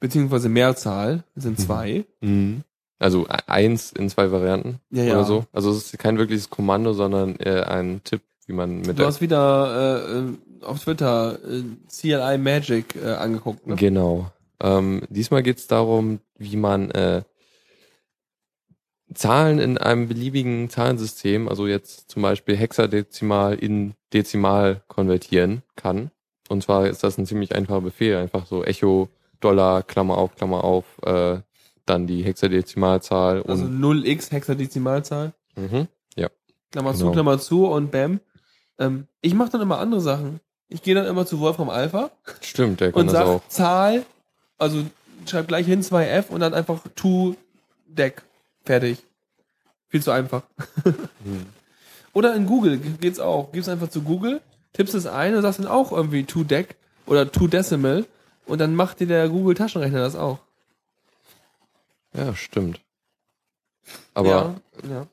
Beziehungsweise 0.01 0.49
Mehrzahl, 0.49 1.25
es 1.35 1.43
sind 1.43 1.59
zwei. 1.61 2.05
Mhm. 2.21 2.63
Also 3.01 3.27
e- 3.27 3.31
eins 3.47 3.93
in 3.93 4.09
zwei 4.09 4.31
Varianten 4.33 4.81
Ja, 4.91 5.05
ja. 5.05 5.15
oder 5.15 5.25
so. 5.25 5.45
Also 5.53 5.71
es 5.71 5.93
ist 5.93 5.99
kein 5.99 6.19
wirkliches 6.19 6.51
Kommando, 6.51 6.93
sondern 6.93 7.37
äh, 7.41 7.63
ein 7.63 8.01
Tipp, 8.05 8.23
wie 8.47 8.53
man 8.53 8.81
mit 8.81 8.99
Du 8.99 9.05
hast 9.05 9.21
wieder 9.21 10.05
äh, 10.09 10.19
äh, 10.19 10.65
auf 10.65 10.83
Twitter 10.83 11.39
äh, 11.49 11.63
CLI 11.89 12.39
Magic 12.39 12.97
äh, 12.97 13.13
angeguckt, 13.15 13.67
ne? 13.67 13.77
Genau. 13.77 14.31
Ähm, 14.61 15.03
diesmal 15.09 15.43
geht 15.45 15.59
es 15.59 15.69
darum, 15.69 16.19
wie 16.37 16.57
man 16.57 16.91
äh, 16.91 17.23
Zahlen 19.15 19.59
in 19.59 19.79
einem 19.79 20.07
beliebigen 20.09 20.69
Zahlensystem, 20.69 21.49
also 21.49 21.67
jetzt 21.67 22.11
zum 22.11 22.23
Beispiel 22.23 22.57
Hexadezimal 22.57 23.55
in 23.55 23.95
Dezimal 24.13 24.83
konvertieren 24.89 25.63
kann. 25.77 26.11
Und 26.49 26.63
zwar 26.63 26.87
ist 26.89 27.03
das 27.05 27.17
ein 27.19 27.27
ziemlich 27.27 27.55
einfacher 27.55 27.81
Befehl, 27.81 28.17
einfach 28.17 28.47
so 28.47 28.65
Echo, 28.65 29.09
Dollar, 29.41 29.83
Klammer 29.83 30.19
auf, 30.19 30.35
Klammer 30.37 30.65
auf, 30.65 30.85
äh, 31.03 31.39
dann 31.87 32.07
die 32.07 32.23
Hexadezimalzahl 32.23 33.43
Also 33.47 33.65
und 33.65 33.81
0x 33.81 34.31
Hexadezimalzahl. 34.33 35.33
mhm. 35.57 35.89
Klammer 36.71 36.93
zu, 36.93 36.99
Genau. 37.01 37.13
Klammer 37.13 37.39
zu 37.39 37.67
und 37.67 37.91
bam. 37.91 38.21
Ähm, 38.79 39.07
ich 39.23 39.33
mache 39.33 39.49
dann 39.51 39.63
immer 39.63 39.79
andere 39.79 40.03
Sachen. 40.03 40.39
Ich 40.69 40.83
gehe 40.83 40.95
dann 40.95 41.07
immer 41.07 41.25
zu 41.25 41.41
Wolfram 41.41 41.71
Alpha 41.71 42.11
stimmt, 42.43 42.81
der 42.81 42.93
kann 42.93 43.01
und 43.01 43.07
das 43.07 43.15
sag 43.15 43.27
auch. 43.27 43.49
Zahl, 43.49 44.05
also 44.59 44.83
schreib 45.27 45.49
gleich 45.49 45.65
hin 45.65 45.83
2f 45.83 46.29
und 46.29 46.41
dann 46.41 46.53
einfach 46.53 46.83
to 46.95 47.37
deck. 47.87 48.23
Fertig. 48.67 48.99
Viel 49.89 50.03
zu 50.03 50.11
einfach. 50.11 50.43
Hm. 50.85 51.47
Oder 52.13 52.35
in 52.35 52.45
Google 52.45 52.77
geht's 53.01 53.19
auch. 53.19 53.51
Gibst 53.53 53.71
einfach 53.71 53.89
zu 53.89 54.03
Google, 54.03 54.43
tippst 54.75 54.95
es 54.95 55.07
ein 55.07 55.35
und 55.35 55.41
sagst 55.41 55.61
dann 55.61 55.69
auch 55.69 55.91
irgendwie 55.93 56.25
to 56.25 56.45
deck 56.45 56.77
oder 57.07 57.33
to 57.33 57.47
decimal 57.47 58.05
und 58.49 58.59
dann 58.59 58.75
macht 58.75 59.01
dir 59.01 59.07
der 59.07 59.29
Google 59.29 59.55
Taschenrechner 59.55 60.01
das 60.01 60.17
auch. 60.17 60.39
Ja, 62.15 62.35
stimmt. 62.35 62.81
Aber 64.15 64.29
ja, 64.29 64.55
ja. 64.91 65.07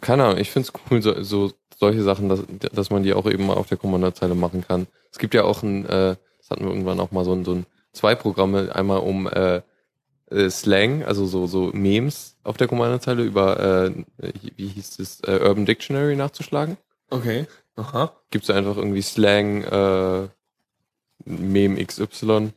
keine 0.00 0.24
Ahnung, 0.24 0.38
ich 0.38 0.50
find's 0.50 0.72
cool, 0.90 1.02
so, 1.02 1.22
so 1.22 1.52
solche 1.76 2.02
Sachen, 2.02 2.28
dass, 2.28 2.44
dass 2.72 2.90
man 2.90 3.02
die 3.02 3.14
auch 3.14 3.26
eben 3.26 3.46
mal 3.46 3.56
auf 3.56 3.68
der 3.68 3.78
Kommandozeile 3.78 4.34
machen 4.34 4.64
kann. 4.66 4.86
Es 5.10 5.18
gibt 5.18 5.34
ja 5.34 5.44
auch 5.44 5.62
ein, 5.62 5.84
äh, 5.86 6.16
das 6.38 6.50
hatten 6.50 6.64
wir 6.64 6.70
irgendwann 6.70 7.00
auch 7.00 7.10
mal 7.10 7.24
so 7.24 7.32
ein, 7.32 7.44
so 7.44 7.54
ein 7.54 7.66
zwei 7.92 8.14
Programme, 8.14 8.74
einmal 8.74 9.00
um 9.00 9.26
äh, 9.26 9.62
äh, 10.30 10.50
Slang, 10.50 11.04
also 11.04 11.26
so, 11.26 11.46
so 11.46 11.70
Memes 11.72 12.36
auf 12.44 12.56
der 12.56 12.68
Kommandozeile 12.68 13.22
über, 13.22 13.58
äh, 13.58 13.92
wie 14.56 14.68
hieß 14.68 14.98
es, 14.98 15.20
äh, 15.22 15.40
Urban 15.42 15.66
Dictionary 15.66 16.16
nachzuschlagen. 16.16 16.76
Okay. 17.10 17.46
Aha. 17.76 18.12
Gibst 18.30 18.48
du 18.48 18.52
einfach 18.52 18.76
irgendwie 18.76 19.02
Slang, 19.02 19.62
äh, 19.64 20.28
Meme 21.24 21.84
XY 21.84 22.52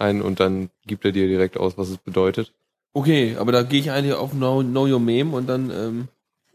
ein 0.00 0.22
und 0.22 0.40
dann 0.40 0.70
gibt 0.86 1.04
er 1.04 1.12
dir 1.12 1.26
direkt 1.26 1.56
aus, 1.56 1.76
was 1.76 1.88
es 1.88 1.98
bedeutet. 1.98 2.52
Okay, 2.92 3.36
aber 3.38 3.52
da 3.52 3.62
gehe 3.62 3.80
ich 3.80 3.90
eigentlich 3.90 4.14
auf 4.14 4.32
know, 4.32 4.62
know 4.62 4.86
Your 4.86 5.00
Meme 5.00 5.34
und 5.36 5.46
dann, 5.46 5.70
ähm, 5.70 6.08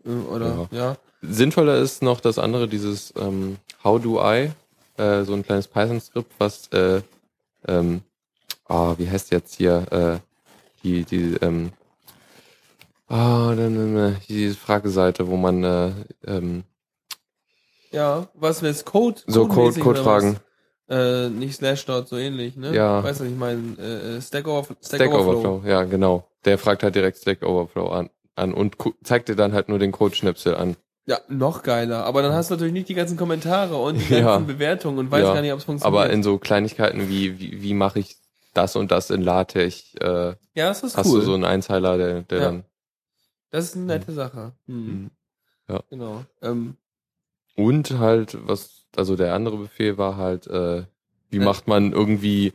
äh, 0.05 0.09
oder, 0.33 0.67
ja. 0.71 0.97
Sinnvoller 1.21 1.77
ist 1.77 2.01
noch 2.03 2.19
das 2.19 2.37
andere, 2.39 2.67
dieses 2.67 3.13
ähm, 3.17 3.57
How 3.83 4.01
do 4.01 4.19
I, 4.21 4.51
äh, 4.97 5.23
so 5.23 5.33
ein 5.33 5.43
kleines 5.43 5.67
Python-Skript, 5.67 6.31
was, 6.37 6.67
äh, 6.73 7.01
ähm, 7.67 8.01
ah, 8.67 8.95
wie 8.97 9.09
heißt 9.09 9.31
jetzt 9.31 9.55
hier, 9.55 9.85
äh, 9.91 10.19
die, 10.83 11.05
die, 11.05 11.37
ähm, 11.41 11.71
ah, 13.07 13.53
dann, 13.55 13.75
dann, 13.75 13.95
dann, 13.95 14.17
diese 14.27 14.55
Frageseite, 14.55 15.27
wo 15.27 15.37
man 15.37 15.63
äh, 15.63 15.91
ähm, 16.27 16.63
Ja, 17.91 18.27
was 18.33 18.61
jetzt 18.61 18.85
Code? 18.85 19.21
so 19.27 19.47
Code, 19.47 19.79
Code 19.79 20.01
oder 20.01 20.03
fragen. 20.03 20.33
was? 20.33 20.41
Äh, 20.89 21.29
nicht 21.29 21.55
Slashdot, 21.55 22.07
so 22.09 22.17
ähnlich, 22.17 22.55
ne? 22.57 22.73
Ja. 22.75 23.03
Weißt 23.03 23.19
du, 23.21 23.23
was 23.25 23.31
ich 23.31 23.37
meine, 23.37 23.77
äh, 23.77 24.21
Stack, 24.21 24.47
Overflow. 24.47 24.75
Stack, 24.81 24.95
Stack 25.01 25.13
Overflow. 25.13 25.39
Overflow, 25.55 25.69
ja, 25.69 25.83
genau. 25.83 26.27
Der 26.45 26.57
fragt 26.57 26.83
halt 26.83 26.95
direkt 26.95 27.17
Stack 27.17 27.41
Overflow 27.43 27.87
an, 27.89 28.09
an 28.35 28.53
und 28.53 28.75
zeigt 29.03 29.29
dir 29.29 29.35
dann 29.35 29.53
halt 29.53 29.69
nur 29.69 29.79
den 29.79 29.91
Code-Schnipsel 29.93 30.55
an. 30.55 30.75
Ja, 31.05 31.19
noch 31.29 31.63
geiler. 31.63 32.05
Aber 32.05 32.21
dann 32.21 32.33
hast 32.33 32.49
du 32.49 32.55
natürlich 32.55 32.73
nicht 32.73 32.89
die 32.89 32.93
ganzen 32.93 33.17
Kommentare 33.17 33.75
und 33.75 33.97
die 33.97 34.03
Ja. 34.13 34.21
ganzen 34.37 34.47
Bewertungen 34.47 34.99
und 34.99 35.11
weißt 35.11 35.23
Ja. 35.25 35.33
gar 35.33 35.41
nicht, 35.41 35.51
ob 35.53 35.59
es 35.59 35.65
funktioniert. 35.65 36.01
Aber 36.01 36.11
in 36.13 36.21
so 36.23 36.37
Kleinigkeiten 36.37 37.09
wie, 37.09 37.39
wie, 37.39 37.61
wie 37.61 37.73
mache 37.73 37.99
ich 37.99 38.17
das 38.53 38.75
und 38.75 38.91
das 38.91 39.09
in 39.09 39.21
LaTeX, 39.21 39.95
äh, 39.95 40.35
ja, 40.53 40.67
das 40.67 40.83
ist 40.83 40.95
hast 40.97 41.07
cool. 41.07 41.19
du 41.21 41.25
so 41.25 41.33
einen 41.33 41.43
Einzeiler, 41.45 41.97
der, 41.97 42.21
der 42.23 42.37
Ja. 42.39 42.43
dann 42.45 42.65
das 43.51 43.65
ist 43.65 43.75
eine 43.75 43.85
nette 43.85 44.11
Sache. 44.13 44.53
Mhm. 44.65 44.75
Mhm. 44.77 45.11
Ja. 45.69 45.83
Genau. 45.89 46.25
Ähm, 46.41 46.75
Und 47.55 47.99
halt, 47.99 48.35
was, 48.47 48.82
also 48.97 49.15
der 49.15 49.33
andere 49.33 49.57
Befehl 49.57 49.97
war 49.97 50.17
halt, 50.17 50.47
äh, 50.47 50.83
wie 51.29 51.37
Äh. 51.37 51.43
macht 51.43 51.67
man 51.67 51.91
irgendwie 51.93 52.53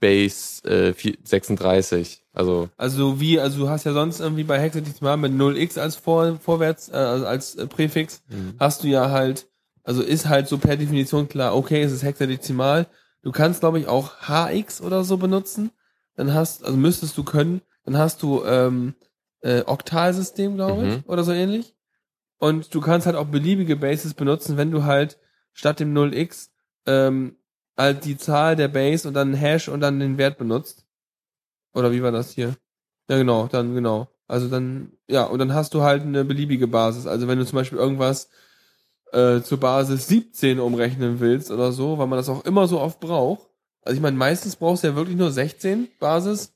Base 0.00 0.64
äh, 0.64 0.92
vier- 0.94 1.16
36? 1.24 2.24
Also, 2.32 2.68
also 2.76 3.20
wie, 3.20 3.38
also 3.38 3.58
du 3.60 3.68
hast 3.68 3.84
ja 3.84 3.92
sonst 3.92 4.20
irgendwie 4.20 4.42
bei 4.44 4.58
Hexadezimal 4.60 5.16
mit 5.16 5.32
0x 5.32 5.78
als 5.78 5.96
Vor 5.96 6.38
Vorwärts, 6.40 6.88
äh, 6.88 6.92
also 6.96 7.26
als 7.26 7.54
äh, 7.56 7.66
Präfix, 7.66 8.22
hast 8.58 8.82
du 8.82 8.88
ja 8.88 9.10
halt, 9.10 9.46
also 9.84 10.02
ist 10.02 10.28
halt 10.28 10.48
so 10.48 10.58
per 10.58 10.76
Definition 10.76 11.28
klar, 11.28 11.54
okay, 11.54 11.82
es 11.82 11.92
ist 11.92 12.02
Hexadezimal. 12.02 12.86
Du 13.22 13.30
kannst, 13.30 13.60
glaube 13.60 13.78
ich, 13.78 13.86
auch 13.86 14.12
HX 14.28 14.80
oder 14.80 15.04
so 15.04 15.16
benutzen. 15.18 15.70
Dann 16.16 16.34
hast, 16.34 16.64
also 16.64 16.76
müsstest 16.76 17.16
du 17.16 17.22
können, 17.22 17.60
dann 17.84 17.96
hast 17.96 18.22
du 18.22 18.44
ähm, 18.44 18.94
äh, 19.42 19.62
Oktalsystem, 19.64 20.56
glaube 20.56 20.86
ich, 20.86 20.94
Mhm. 20.96 21.02
oder 21.06 21.22
so 21.22 21.32
ähnlich. 21.32 21.74
Und 22.38 22.74
du 22.74 22.80
kannst 22.80 23.06
halt 23.06 23.14
auch 23.16 23.26
beliebige 23.26 23.76
Bases 23.76 24.14
benutzen, 24.14 24.56
wenn 24.56 24.72
du 24.72 24.82
halt 24.84 25.18
statt 25.52 25.80
dem 25.80 25.94
0x 25.94 26.50
ähm, 26.86 27.36
halt 27.76 28.04
die 28.04 28.16
Zahl 28.16 28.56
der 28.56 28.68
Base 28.68 29.06
und 29.06 29.14
dann 29.14 29.34
Hash 29.34 29.68
und 29.68 29.80
dann 29.80 30.00
den 30.00 30.18
Wert 30.18 30.38
benutzt. 30.38 30.86
Oder 31.74 31.92
wie 31.92 32.02
war 32.02 32.12
das 32.12 32.32
hier? 32.32 32.54
Ja, 33.08 33.16
genau, 33.16 33.46
dann 33.48 33.74
genau. 33.74 34.08
Also 34.28 34.48
dann, 34.48 34.92
ja, 35.08 35.24
und 35.24 35.38
dann 35.38 35.54
hast 35.54 35.74
du 35.74 35.82
halt 35.82 36.02
eine 36.02 36.24
beliebige 36.24 36.66
Basis. 36.66 37.06
Also 37.06 37.28
wenn 37.28 37.38
du 37.38 37.46
zum 37.46 37.56
Beispiel 37.56 37.78
irgendwas 37.78 38.30
äh, 39.12 39.42
zur 39.42 39.58
Basis 39.58 40.08
17 40.08 40.58
umrechnen 40.58 41.20
willst 41.20 41.50
oder 41.50 41.72
so, 41.72 41.98
weil 41.98 42.06
man 42.06 42.18
das 42.18 42.28
auch 42.28 42.44
immer 42.44 42.66
so 42.66 42.80
oft 42.80 43.00
braucht. 43.00 43.48
Also 43.82 43.96
ich 43.96 44.02
meine, 44.02 44.16
meistens 44.16 44.56
brauchst 44.56 44.84
du 44.84 44.88
ja 44.88 44.96
wirklich 44.96 45.16
nur 45.16 45.30
16 45.30 45.88
Basis 45.98 46.54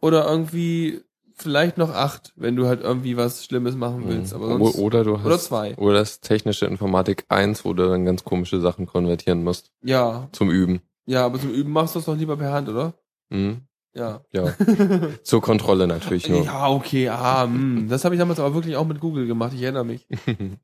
oder 0.00 0.28
irgendwie 0.28 1.02
vielleicht 1.42 1.78
noch 1.78 1.90
8, 1.90 2.32
wenn 2.36 2.56
du 2.56 2.66
halt 2.66 2.80
irgendwie 2.82 3.16
was 3.16 3.44
Schlimmes 3.44 3.76
machen 3.76 4.04
willst. 4.06 4.32
Aber 4.34 4.48
sonst, 4.48 4.76
oder 4.76 5.04
du 5.04 5.18
hast, 5.18 5.26
oder 5.26 5.38
zwei. 5.38 5.76
oder 5.76 5.98
das 5.98 6.20
technische 6.20 6.66
Informatik 6.66 7.24
1, 7.28 7.64
wo 7.64 7.72
du 7.74 7.88
dann 7.88 8.04
ganz 8.04 8.24
komische 8.24 8.60
Sachen 8.60 8.86
konvertieren 8.86 9.44
musst 9.44 9.70
ja, 9.82 10.28
zum 10.32 10.50
Üben. 10.50 10.80
ja, 11.06 11.24
aber 11.24 11.38
zum 11.40 11.50
Üben 11.50 11.72
machst 11.72 11.94
du 11.94 11.98
es 12.00 12.04
doch 12.04 12.16
lieber 12.16 12.36
per 12.36 12.52
Hand, 12.52 12.68
oder? 12.68 12.94
Mhm. 13.30 13.62
Ja. 13.94 14.20
Ja, 14.32 14.54
zur 15.24 15.40
Kontrolle 15.42 15.86
natürlich 15.86 16.28
nur. 16.28 16.44
Ja, 16.44 16.68
okay, 16.68 17.08
ah, 17.08 17.46
mh. 17.46 17.88
das 17.88 18.04
habe 18.04 18.14
ich 18.14 18.18
damals 18.18 18.38
aber 18.38 18.54
wirklich 18.54 18.76
auch 18.76 18.86
mit 18.86 19.00
Google 19.00 19.26
gemacht, 19.26 19.52
ich 19.54 19.62
erinnere 19.62 19.84
mich. 19.84 20.06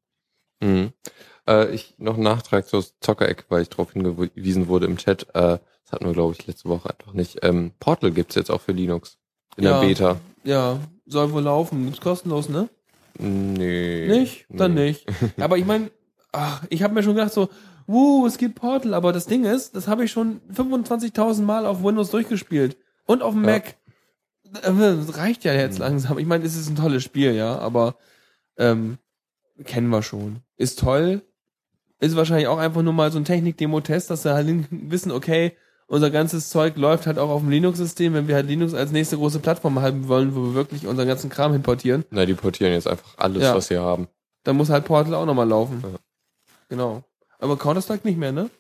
Mhm. 0.61 0.93
Äh, 1.49 1.75
ich 1.75 1.95
noch 1.99 2.15
einen 2.15 2.23
Nachtrag 2.23 2.67
zur 2.67 2.85
Zockereck, 3.01 3.47
weil 3.49 3.63
ich 3.63 3.69
darauf 3.69 3.93
hingewiesen 3.93 4.69
wurde 4.69 4.87
im 4.87 4.97
Chat. 4.97 5.25
Äh, 5.35 5.59
das 5.83 5.93
hatten 5.93 6.07
wir, 6.07 6.13
glaube 6.13 6.33
ich, 6.33 6.47
letzte 6.47 6.69
Woche 6.69 6.89
einfach 6.91 7.13
nicht. 7.13 7.41
Ähm, 7.43 7.73
Portal 7.81 8.13
gibt's 8.13 8.35
jetzt 8.35 8.51
auch 8.51 8.61
für 8.61 8.73
Linux. 8.73 9.19
In 9.57 9.65
Ja. 9.65 9.81
der 9.81 9.87
Beta. 9.87 10.21
Ja, 10.45 10.79
soll 11.07 11.33
wohl 11.33 11.43
laufen. 11.43 11.87
Gibt's 11.87 12.01
kostenlos, 12.01 12.49
ne? 12.49 12.69
Nee. 13.19 14.07
Nicht? 14.09 14.47
Dann 14.49 14.75
nee. 14.75 14.89
nicht. 14.89 15.07
Aber 15.41 15.57
ich 15.59 15.65
meine, 15.65 15.91
ich 16.69 16.83
habe 16.83 16.95
mir 16.95 17.03
schon 17.03 17.15
gedacht 17.15 17.33
so, 17.33 17.49
wuh, 17.87 18.27
es 18.27 18.39
gibt 18.39 18.57
Portal, 18.57 18.95
aber 18.95 19.13
das 19.13 19.27
Ding 19.27 19.45
ist, 19.45 19.77
das 19.77 19.87
habe 19.89 20.05
ich 20.05 20.11
schon 20.11 20.41
25.000 20.53 21.43
Mal 21.43 21.67
auf 21.67 21.83
Windows 21.85 22.11
durchgespielt 22.11 22.77
und 23.07 23.23
auf 23.23 23.35
dem 23.35 23.45
Ja. 23.45 23.53
Mac. 23.53 23.77
Das 24.43 25.17
reicht 25.17 25.45
ja 25.45 25.53
jetzt 25.53 25.79
Mhm. 25.79 25.85
langsam. 25.85 26.19
Ich 26.19 26.27
meine, 26.27 26.45
es 26.45 26.57
ist 26.57 26.69
ein 26.69 26.77
tolles 26.77 27.03
Spiel, 27.05 27.35
ja, 27.35 27.59
aber 27.59 27.97
ähm, 28.57 28.99
kennen 29.65 29.89
wir 29.91 30.03
schon. 30.03 30.41
Ist 30.57 30.79
toll. 30.81 31.23
Ist 32.01 32.17
wahrscheinlich 32.17 32.49
auch 32.49 32.59
einfach 32.59 32.83
nur 32.83 32.93
mal 32.93 33.13
so 33.13 33.19
ein 33.19 33.25
Technik-Demo-Test, 33.25 34.11
dass 34.11 34.25
wir 34.25 34.35
halt 34.35 34.49
wissen, 34.71 35.13
okay, 35.13 35.57
unser 35.87 36.11
ganzes 36.11 36.49
Zeug 36.51 36.77
läuft 36.77 37.07
halt 37.07 37.19
auch 37.19 37.29
auf 37.31 37.41
dem 37.43 37.51
Linux-System, 37.51 38.15
wenn 38.15 38.27
wir 38.29 38.35
halt 38.37 38.47
Linux 38.47 38.75
als 38.75 38.91
nächste 38.91 39.17
große 39.17 39.39
Plattform 39.41 39.81
haben 39.81 40.09
wollen, 40.09 40.35
wo 40.35 40.43
wir 40.43 40.55
wirklich 40.55 40.87
unseren 40.87 41.07
ganzen 41.09 41.31
Kram 41.31 41.55
importieren. 41.55 42.05
Na, 42.11 42.25
die 42.27 42.35
portieren 42.35 42.73
jetzt 42.73 42.89
einfach 42.89 43.15
alles, 43.17 43.43
Ja. 43.43 43.55
was 43.55 43.69
sie 43.69 43.79
haben. 43.79 44.09
Dann 44.45 44.57
muss 44.57 44.71
halt 44.71 44.85
Portal 44.85 45.15
auch 45.15 45.27
nochmal 45.27 45.49
laufen. 45.49 45.83
Ja. 45.83 45.99
Genau. 46.69 47.03
Aber 47.39 47.57
Counter-Strike 47.59 48.07
nicht 48.09 48.19
mehr, 48.19 48.33
ne? 48.33 48.51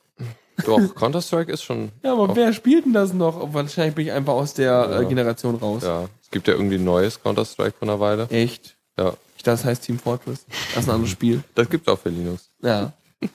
Doch, 0.65 0.79
Counter-Strike 0.95 1.51
ist 1.51 1.63
schon. 1.63 1.91
Ja, 2.03 2.13
aber 2.13 2.35
wer 2.37 2.53
spielt 2.53 2.85
denn 2.85 2.93
das 2.93 3.13
noch? 3.13 3.53
Wahrscheinlich 3.55 3.95
bin 3.95 4.07
ich 4.07 4.13
einfach 4.13 4.35
aus 4.35 4.55
der 4.55 4.67
Ja. 4.91 5.01
äh, 5.01 5.05
Generation 5.07 5.57
raus. 5.57 5.83
Ja. 5.83 6.09
Es 6.23 6.31
gibt 6.31 6.47
ja 6.49 6.55
irgendwie 6.55 6.77
ein 6.77 6.85
neues 6.85 7.23
Counter-Strike 7.23 7.77
von 7.79 7.89
einer 7.91 8.01
Weile. 8.01 8.29
Echt? 8.31 8.77
Ja. 8.99 9.15
Ich 9.37 9.43
dachte, 9.43 9.57
das 9.59 9.65
heißt 9.65 9.83
Team 9.85 9.99
Fortress. 9.99 10.47
Das 10.75 10.85
ist 10.85 10.89
ein 10.89 10.95
anderes 10.95 11.11
Spiel. 11.11 11.43
Das 11.55 11.69
gibt's 11.69 11.89
auch 11.89 11.99
für 11.99 12.11
Linux. 12.11 12.51
Ja. 12.63 12.93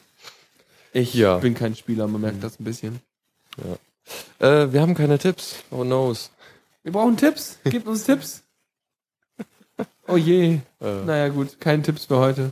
Ich 0.94 1.14
Ja. 1.14 1.38
bin 1.38 1.54
kein 1.54 1.76
Spieler, 1.76 2.08
man 2.08 2.22
merkt 2.22 2.44
das 2.44 2.60
ein 2.60 2.64
bisschen. 2.64 3.00
Äh, 4.39 4.72
wir 4.72 4.82
haben 4.82 4.95
keine 4.95 5.18
Tipps. 5.20 5.56
Oh 5.72 5.82
knows. 5.84 6.32
Wir 6.84 6.91
brauchen 6.91 7.18
Tipps. 7.18 7.60
Gebt 7.64 7.88
uns 7.88 8.04
Tipps. 8.06 8.43
Oh 10.08 10.18
je. 10.18 10.60
Äh, 10.82 11.04
Naja, 11.06 11.30
gut. 11.30 11.60
Keine 11.62 11.84
Tipps 11.84 12.06
für 12.06 12.18
heute. 12.18 12.52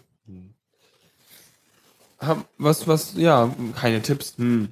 Haben, 2.19 2.45
was, 2.57 2.87
was, 2.87 3.13
ja, 3.15 3.53
keine 3.75 4.01
Tipps. 4.01 4.35
Hm. 4.37 4.69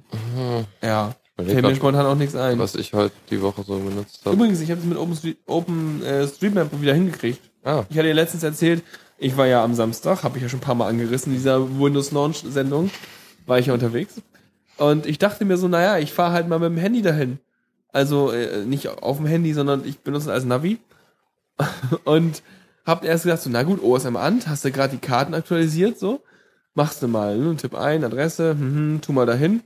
Ja. 0.82 1.14
Überleg 1.36 1.52
Fällt 1.54 1.66
mir 1.66 1.76
spontan 1.76 2.06
auch 2.06 2.14
nichts 2.14 2.34
ein. 2.34 2.58
was 2.58 2.74
ich 2.76 2.92
heute 2.94 3.14
die 3.30 3.42
Woche 3.42 3.62
so 3.62 3.78
benutzt 3.78 4.20
habe. 4.24 4.34
Übrigens, 4.36 4.60
ich 4.60 4.70
habe 4.70 4.80
es 4.80 4.86
mit 4.86 4.96
Open, 4.98 5.14
Street, 5.16 5.36
Open 5.46 6.02
äh, 6.02 6.26
Streetmap 6.26 6.80
wieder 6.80 6.94
hingekriegt. 6.94 7.40
Ah, 7.62 7.84
Ich 7.90 7.98
hatte 7.98 8.08
ja 8.08 8.14
letztens 8.14 8.42
erzählt, 8.42 8.82
ich 9.18 9.36
war 9.36 9.46
ja 9.46 9.62
am 9.62 9.74
Samstag, 9.74 10.22
habe 10.22 10.38
ich 10.38 10.42
ja 10.44 10.48
schon 10.48 10.60
ein 10.60 10.62
paar 10.62 10.74
Mal 10.76 10.88
angerissen, 10.88 11.32
in 11.32 11.38
dieser 11.38 11.78
Windows 11.78 12.10
Launch 12.12 12.38
Sendung, 12.48 12.90
war 13.46 13.58
ich 13.58 13.66
ja 13.66 13.74
unterwegs. 13.74 14.14
Und 14.78 15.06
ich 15.06 15.18
dachte 15.18 15.44
mir 15.44 15.56
so, 15.56 15.68
naja, 15.68 15.98
ich 15.98 16.12
fahre 16.12 16.32
halt 16.32 16.48
mal 16.48 16.58
mit 16.58 16.70
dem 16.70 16.76
Handy 16.76 17.02
dahin. 17.02 17.38
Also 17.92 18.30
äh, 18.30 18.64
nicht 18.64 18.88
auf 18.88 19.16
dem 19.16 19.26
Handy, 19.26 19.52
sondern 19.52 19.84
ich 19.86 20.00
benutze 20.00 20.26
es 20.26 20.32
als 20.32 20.44
Navi. 20.44 20.78
Und 22.04 22.42
hab 22.84 23.04
erst 23.04 23.24
gedacht, 23.24 23.42
so, 23.42 23.50
na 23.50 23.62
gut, 23.62 23.82
OSM 23.82 24.16
an, 24.16 24.42
hast 24.46 24.64
du 24.64 24.70
gerade 24.70 24.94
die 24.94 25.06
Karten 25.06 25.34
aktualisiert, 25.34 25.98
so, 25.98 26.22
machst 26.74 27.02
du 27.02 27.08
mal, 27.08 27.36
ne, 27.36 27.56
Tipp 27.56 27.74
ein, 27.74 28.04
Adresse, 28.04 28.50
hm, 28.50 29.00
tu 29.02 29.12
mal 29.12 29.26
dahin. 29.26 29.62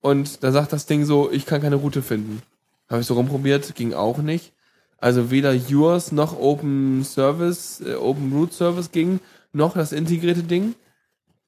Und 0.00 0.42
da 0.42 0.52
sagt 0.52 0.72
das 0.72 0.86
Ding 0.86 1.04
so, 1.04 1.30
ich 1.30 1.46
kann 1.46 1.60
keine 1.60 1.76
Route 1.76 2.02
finden. 2.02 2.42
Habe 2.88 3.00
ich 3.00 3.06
so 3.06 3.14
rumprobiert, 3.14 3.74
ging 3.74 3.92
auch 3.92 4.18
nicht. 4.18 4.52
Also 4.98 5.30
weder 5.30 5.52
Yours 5.52 6.12
noch 6.12 6.38
Open 6.38 7.04
Service, 7.04 7.82
äh, 7.84 7.94
Open 7.94 8.32
Root 8.32 8.52
Service 8.52 8.90
ging, 8.90 9.20
noch 9.52 9.74
das 9.74 9.92
integrierte 9.92 10.42
Ding. 10.42 10.74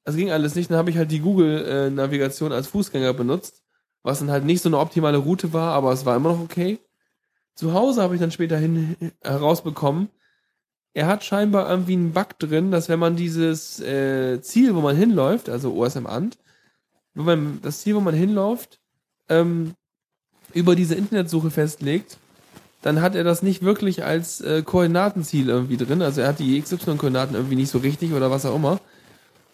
Das 0.07 0.15
ging 0.15 0.31
alles 0.31 0.55
nicht. 0.55 0.71
Dann 0.71 0.77
habe 0.77 0.89
ich 0.89 0.95
halt 0.97 1.11
die 1.11 1.19
Google-Navigation 1.19 2.53
als 2.53 2.67
Fußgänger 2.67 3.13
benutzt, 3.13 3.61
was 4.03 4.19
dann 4.19 4.31
halt 4.31 4.45
nicht 4.45 4.61
so 4.61 4.69
eine 4.69 4.79
optimale 4.79 5.17
Route 5.17 5.51
war, 5.51 5.73
aber 5.73 5.91
es 5.91 6.05
war 6.05 6.15
immer 6.15 6.29
noch 6.29 6.39
okay. 6.39 6.79
Zu 7.55 7.73
Hause 7.73 8.01
habe 8.01 8.15
ich 8.15 8.21
dann 8.21 8.31
später 8.31 8.57
hin 8.57 8.95
herausbekommen, 9.21 10.07
er 10.93 11.07
hat 11.07 11.25
scheinbar 11.25 11.69
irgendwie 11.69 11.91
einen 11.91 12.13
Bug 12.13 12.39
drin, 12.39 12.71
dass 12.71 12.87
wenn 12.87 12.99
man 12.99 13.17
dieses 13.17 13.81
äh, 13.81 14.39
Ziel, 14.41 14.75
wo 14.75 14.79
man 14.79 14.95
hinläuft, 14.95 15.49
also 15.49 15.75
OSM 15.75 16.05
Ant, 16.07 16.37
wenn 17.13 17.25
man 17.25 17.59
das 17.61 17.81
Ziel, 17.81 17.95
wo 17.95 17.99
man 17.99 18.15
hinläuft, 18.15 18.79
ähm, 19.27 19.73
über 20.53 20.77
diese 20.77 20.95
Internetsuche 20.95 21.51
festlegt, 21.51 22.17
dann 22.81 23.01
hat 23.01 23.13
er 23.13 23.25
das 23.25 23.43
nicht 23.43 23.61
wirklich 23.61 24.05
als 24.05 24.39
äh, 24.39 24.63
Koordinatenziel 24.63 25.49
irgendwie 25.49 25.75
drin. 25.75 26.01
Also 26.01 26.21
er 26.21 26.29
hat 26.29 26.39
die 26.39 26.61
XY-Koordinaten 26.61 27.35
irgendwie 27.35 27.57
nicht 27.57 27.71
so 27.71 27.79
richtig 27.79 28.13
oder 28.13 28.31
was 28.31 28.45
auch 28.45 28.55
immer. 28.55 28.79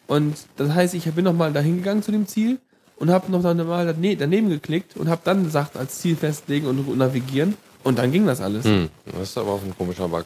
Und 0.07 0.35
das 0.57 0.69
heißt, 0.71 0.93
ich 0.93 1.05
bin 1.11 1.23
nochmal 1.25 1.53
dahin 1.53 1.77
gegangen 1.77 2.03
zu 2.03 2.11
dem 2.11 2.27
Ziel 2.27 2.59
und 2.97 3.09
habe 3.09 3.31
noch 3.31 3.41
mal 3.41 3.85
dane- 3.87 4.15
daneben 4.17 4.49
geklickt 4.49 4.97
und 4.97 5.09
habe 5.09 5.21
dann 5.23 5.43
gesagt, 5.43 5.77
als 5.77 5.99
Ziel 5.99 6.15
festlegen 6.15 6.67
und 6.67 6.97
navigieren. 6.97 7.55
Und 7.83 7.97
dann 7.99 8.11
ging 8.11 8.25
das 8.25 8.39
alles. 8.41 8.65
hm, 8.65 8.89
das 9.05 9.29
ist 9.29 9.37
aber 9.37 9.51
auch 9.51 9.61
ein 9.63 9.75
komischer 9.77 10.07
Bug. 10.07 10.25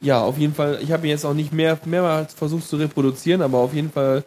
Ja, 0.00 0.20
auf 0.20 0.36
jeden 0.38 0.54
Fall. 0.54 0.78
Ich 0.82 0.92
habe 0.92 1.06
jetzt 1.08 1.24
auch 1.24 1.34
nicht 1.34 1.52
mehr 1.52 1.78
mehrmals 1.86 2.34
versucht 2.34 2.68
zu 2.68 2.76
reproduzieren, 2.76 3.40
aber 3.42 3.58
auf 3.58 3.72
jeden 3.72 3.90
Fall, 3.90 4.22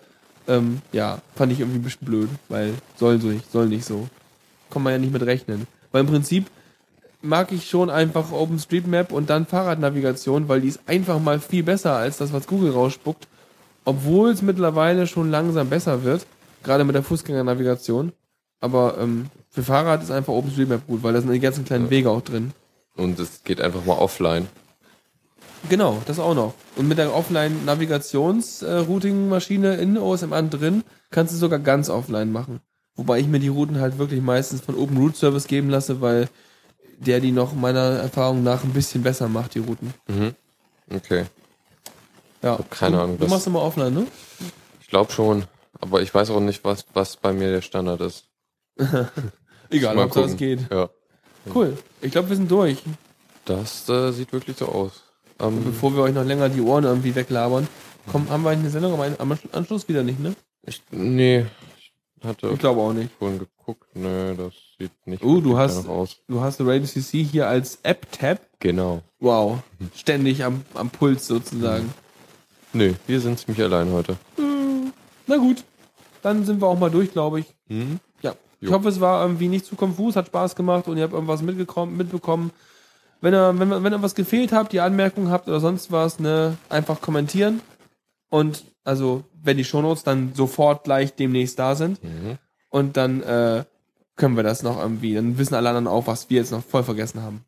ähm, 0.47 0.81
ja, 0.91 1.19
fand 1.35 1.51
ich 1.51 1.59
irgendwie 1.59 1.79
ein 1.79 1.83
bisschen 1.83 2.05
blöd, 2.07 2.29
weil 2.49 2.73
soll 2.97 3.21
so 3.21 3.27
nicht, 3.27 3.51
soll 3.51 3.67
nicht 3.67 3.85
so. 3.85 4.07
Kann 4.69 4.81
man 4.83 4.93
ja 4.93 4.99
nicht 4.99 5.13
mit 5.13 5.21
rechnen. 5.23 5.67
Weil 5.91 6.01
im 6.01 6.07
Prinzip 6.07 6.47
mag 7.21 7.51
ich 7.51 7.69
schon 7.69 7.89
einfach 7.89 8.31
OpenStreetMap 8.31 9.11
und 9.11 9.29
dann 9.29 9.45
Fahrradnavigation, 9.45 10.47
weil 10.49 10.61
die 10.61 10.69
ist 10.69 10.79
einfach 10.87 11.19
mal 11.19 11.39
viel 11.39 11.63
besser 11.63 11.93
als 11.95 12.17
das, 12.17 12.33
was 12.33 12.47
Google 12.47 12.71
rausspuckt. 12.71 13.27
Obwohl 13.87 14.31
es 14.31 14.41
mittlerweile 14.41 15.07
schon 15.07 15.31
langsam 15.31 15.69
besser 15.69 16.03
wird, 16.03 16.25
gerade 16.61 16.83
mit 16.83 16.93
der 16.93 17.03
Fußgängernavigation. 17.03 18.11
Aber 18.59 18.97
ähm, 18.99 19.27
für 19.49 19.63
Fahrrad 19.63 20.03
ist 20.03 20.11
einfach 20.11 20.33
OpenStreetMap 20.33 20.85
gut, 20.87 21.03
weil 21.03 21.13
da 21.13 21.21
sind 21.21 21.31
die 21.31 21.39
ganzen 21.39 21.63
kleinen 21.63 21.85
Ja. 21.85 21.91
Wege 21.91 22.09
auch 22.09 22.19
drin. 22.19 22.51
Und 22.97 23.17
es 23.17 23.45
geht 23.45 23.61
einfach 23.61 23.85
mal 23.85 23.93
offline. 23.93 24.47
Genau, 25.69 26.01
das 26.05 26.19
auch 26.19 26.35
noch. 26.35 26.53
Und 26.75 26.89
mit 26.89 26.97
der 26.97 27.15
Offline-Navigations-Routing-Maschine 27.15 29.75
in 29.75 29.97
OSM 29.97 30.33
an 30.33 30.49
drin 30.49 30.83
kannst 31.09 31.33
du 31.33 31.37
sogar 31.37 31.59
ganz 31.59 31.89
offline 31.89 32.29
machen. 32.29 32.59
Wobei 32.97 33.19
ich 33.19 33.27
mir 33.27 33.39
die 33.39 33.47
Routen 33.47 33.79
halt 33.79 33.99
wirklich 33.99 34.21
meistens 34.21 34.59
von 34.59 34.75
Open 34.75 34.97
Route 34.97 35.17
Service 35.17 35.47
geben 35.47 35.69
lasse, 35.69 36.01
weil 36.01 36.27
der 36.99 37.21
die 37.21 37.31
noch 37.31 37.55
meiner 37.55 37.99
Erfahrung 37.99 38.43
nach 38.43 38.65
ein 38.65 38.73
bisschen 38.73 39.03
besser 39.03 39.29
macht, 39.29 39.55
die 39.55 39.59
Routen. 39.59 39.93
Mhm. 40.09 40.35
Okay. 40.93 41.23
Ja. 42.41 42.59
keine 42.69 42.97
du, 42.97 43.01
Ahnung, 43.03 43.17
Du 43.19 43.27
machst 43.27 43.47
immer 43.47 43.61
offline, 43.61 43.93
ne? 43.93 44.07
Ich 44.81 44.87
glaube 44.87 45.11
schon. 45.11 45.45
Aber 45.79 46.01
ich 46.01 46.13
weiß 46.13 46.29
auch 46.31 46.39
nicht, 46.39 46.63
was, 46.63 46.85
was 46.93 47.17
bei 47.17 47.33
mir 47.33 47.51
der 47.51 47.61
Standard 47.61 48.01
ist. 48.01 48.25
Egal, 49.69 49.97
ob 49.97 50.11
das 50.13 50.35
geht. 50.37 50.59
Ja. 50.71 50.89
Cool. 51.53 51.77
Ich 52.01 52.11
glaube, 52.11 52.29
wir 52.29 52.35
sind 52.35 52.49
durch. 52.49 52.81
Das 53.45 53.87
äh, 53.89 54.11
sieht 54.11 54.33
wirklich 54.33 54.57
so 54.57 54.67
aus. 54.67 55.03
Ähm, 55.39 55.63
Bevor 55.63 55.95
wir 55.95 56.03
euch 56.03 56.13
noch 56.13 56.23
länger 56.25 56.49
die 56.49 56.61
Ohren 56.61 56.83
irgendwie 56.83 57.13
weglabern. 57.15 57.67
Komm, 58.11 58.29
haben 58.29 58.43
wir 58.43 58.49
eigentlich 58.51 58.61
eine 58.75 58.87
Sendung 58.89 59.01
am 59.19 59.37
Anschluss 59.51 59.87
wieder 59.87 60.03
nicht, 60.03 60.19
ne? 60.19 60.33
ich, 60.65 60.81
nee, 60.91 61.45
ich 62.19 62.25
hatte 62.27 62.49
Ich 62.49 62.59
glaube 62.59 62.81
auch 62.81 62.93
nicht. 62.93 63.11
vorhin 63.19 63.39
geguckt. 63.39 63.83
Nee, 63.93 64.33
das 64.35 64.53
sieht 64.79 64.91
nicht 65.05 65.23
Oh, 65.23 65.39
du 65.41 65.57
hast- 65.57 65.87
aus. 65.87 66.17
Du 66.27 66.39
hast 66.41 66.59
Radio 66.61 66.85
CC 66.87 67.23
hier 67.23 67.47
als 67.47 67.79
App-Tab. 67.83 68.39
Genau. 68.59 69.01
Wow. 69.19 69.59
Ständig 69.95 70.43
am, 70.43 70.63
am 70.73 70.89
Puls 70.89 71.27
sozusagen. 71.27 71.93
Nee, 72.73 72.95
wir 73.07 73.19
sind 73.19 73.39
ziemlich 73.39 73.61
allein 73.63 73.91
heute. 73.91 74.17
Na 75.27 75.37
gut, 75.37 75.63
dann 76.21 76.45
sind 76.45 76.61
wir 76.61 76.67
auch 76.67 76.79
mal 76.79 76.91
durch, 76.91 77.11
glaube 77.11 77.39
ich. 77.41 77.45
Mhm. 77.67 77.99
Ja. 78.21 78.35
Ich 78.59 78.69
Jo. 78.69 78.75
hoffe, 78.75 78.89
es 78.89 78.99
war 78.99 79.21
irgendwie 79.23 79.47
nicht 79.47 79.65
zu 79.65 79.75
konfus, 79.75 80.15
hat 80.15 80.27
Spaß 80.27 80.55
gemacht 80.55 80.87
und 80.87 80.97
ihr 80.97 81.03
habt 81.03 81.13
irgendwas 81.13 81.41
mitbekommen. 81.41 82.51
Wenn 83.21 83.33
ihr, 83.33 83.59
wenn, 83.59 83.83
wenn 83.83 83.93
ihr 83.93 84.01
was 84.01 84.15
gefehlt 84.15 84.51
habt, 84.51 84.73
die 84.73 84.79
Anmerkungen 84.79 85.31
habt 85.31 85.47
oder 85.47 85.59
sonst 85.59 85.91
was, 85.91 86.19
ne, 86.19 86.57
einfach 86.69 87.01
kommentieren. 87.01 87.61
Und 88.29 88.63
also, 88.83 89.23
wenn 89.41 89.57
die 89.57 89.63
Shownotes 89.63 90.03
dann 90.03 90.33
sofort 90.33 90.83
gleich 90.83 91.13
demnächst 91.13 91.59
da 91.59 91.75
sind. 91.75 92.03
Mhm. 92.03 92.37
Und 92.69 92.97
dann 92.97 93.21
äh, 93.23 93.63
können 94.15 94.35
wir 94.35 94.43
das 94.43 94.63
noch 94.63 94.77
irgendwie, 94.77 95.15
dann 95.15 95.37
wissen 95.37 95.55
alle 95.55 95.69
anderen 95.69 95.87
auch, 95.87 96.07
was 96.07 96.29
wir 96.29 96.37
jetzt 96.37 96.51
noch 96.51 96.63
voll 96.63 96.83
vergessen 96.83 97.21
haben. 97.21 97.45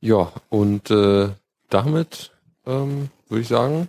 Ja, 0.00 0.32
und 0.48 0.90
äh, 0.90 1.28
damit 1.68 2.32
ähm, 2.66 3.10
würde 3.28 3.42
ich 3.42 3.48
sagen, 3.48 3.88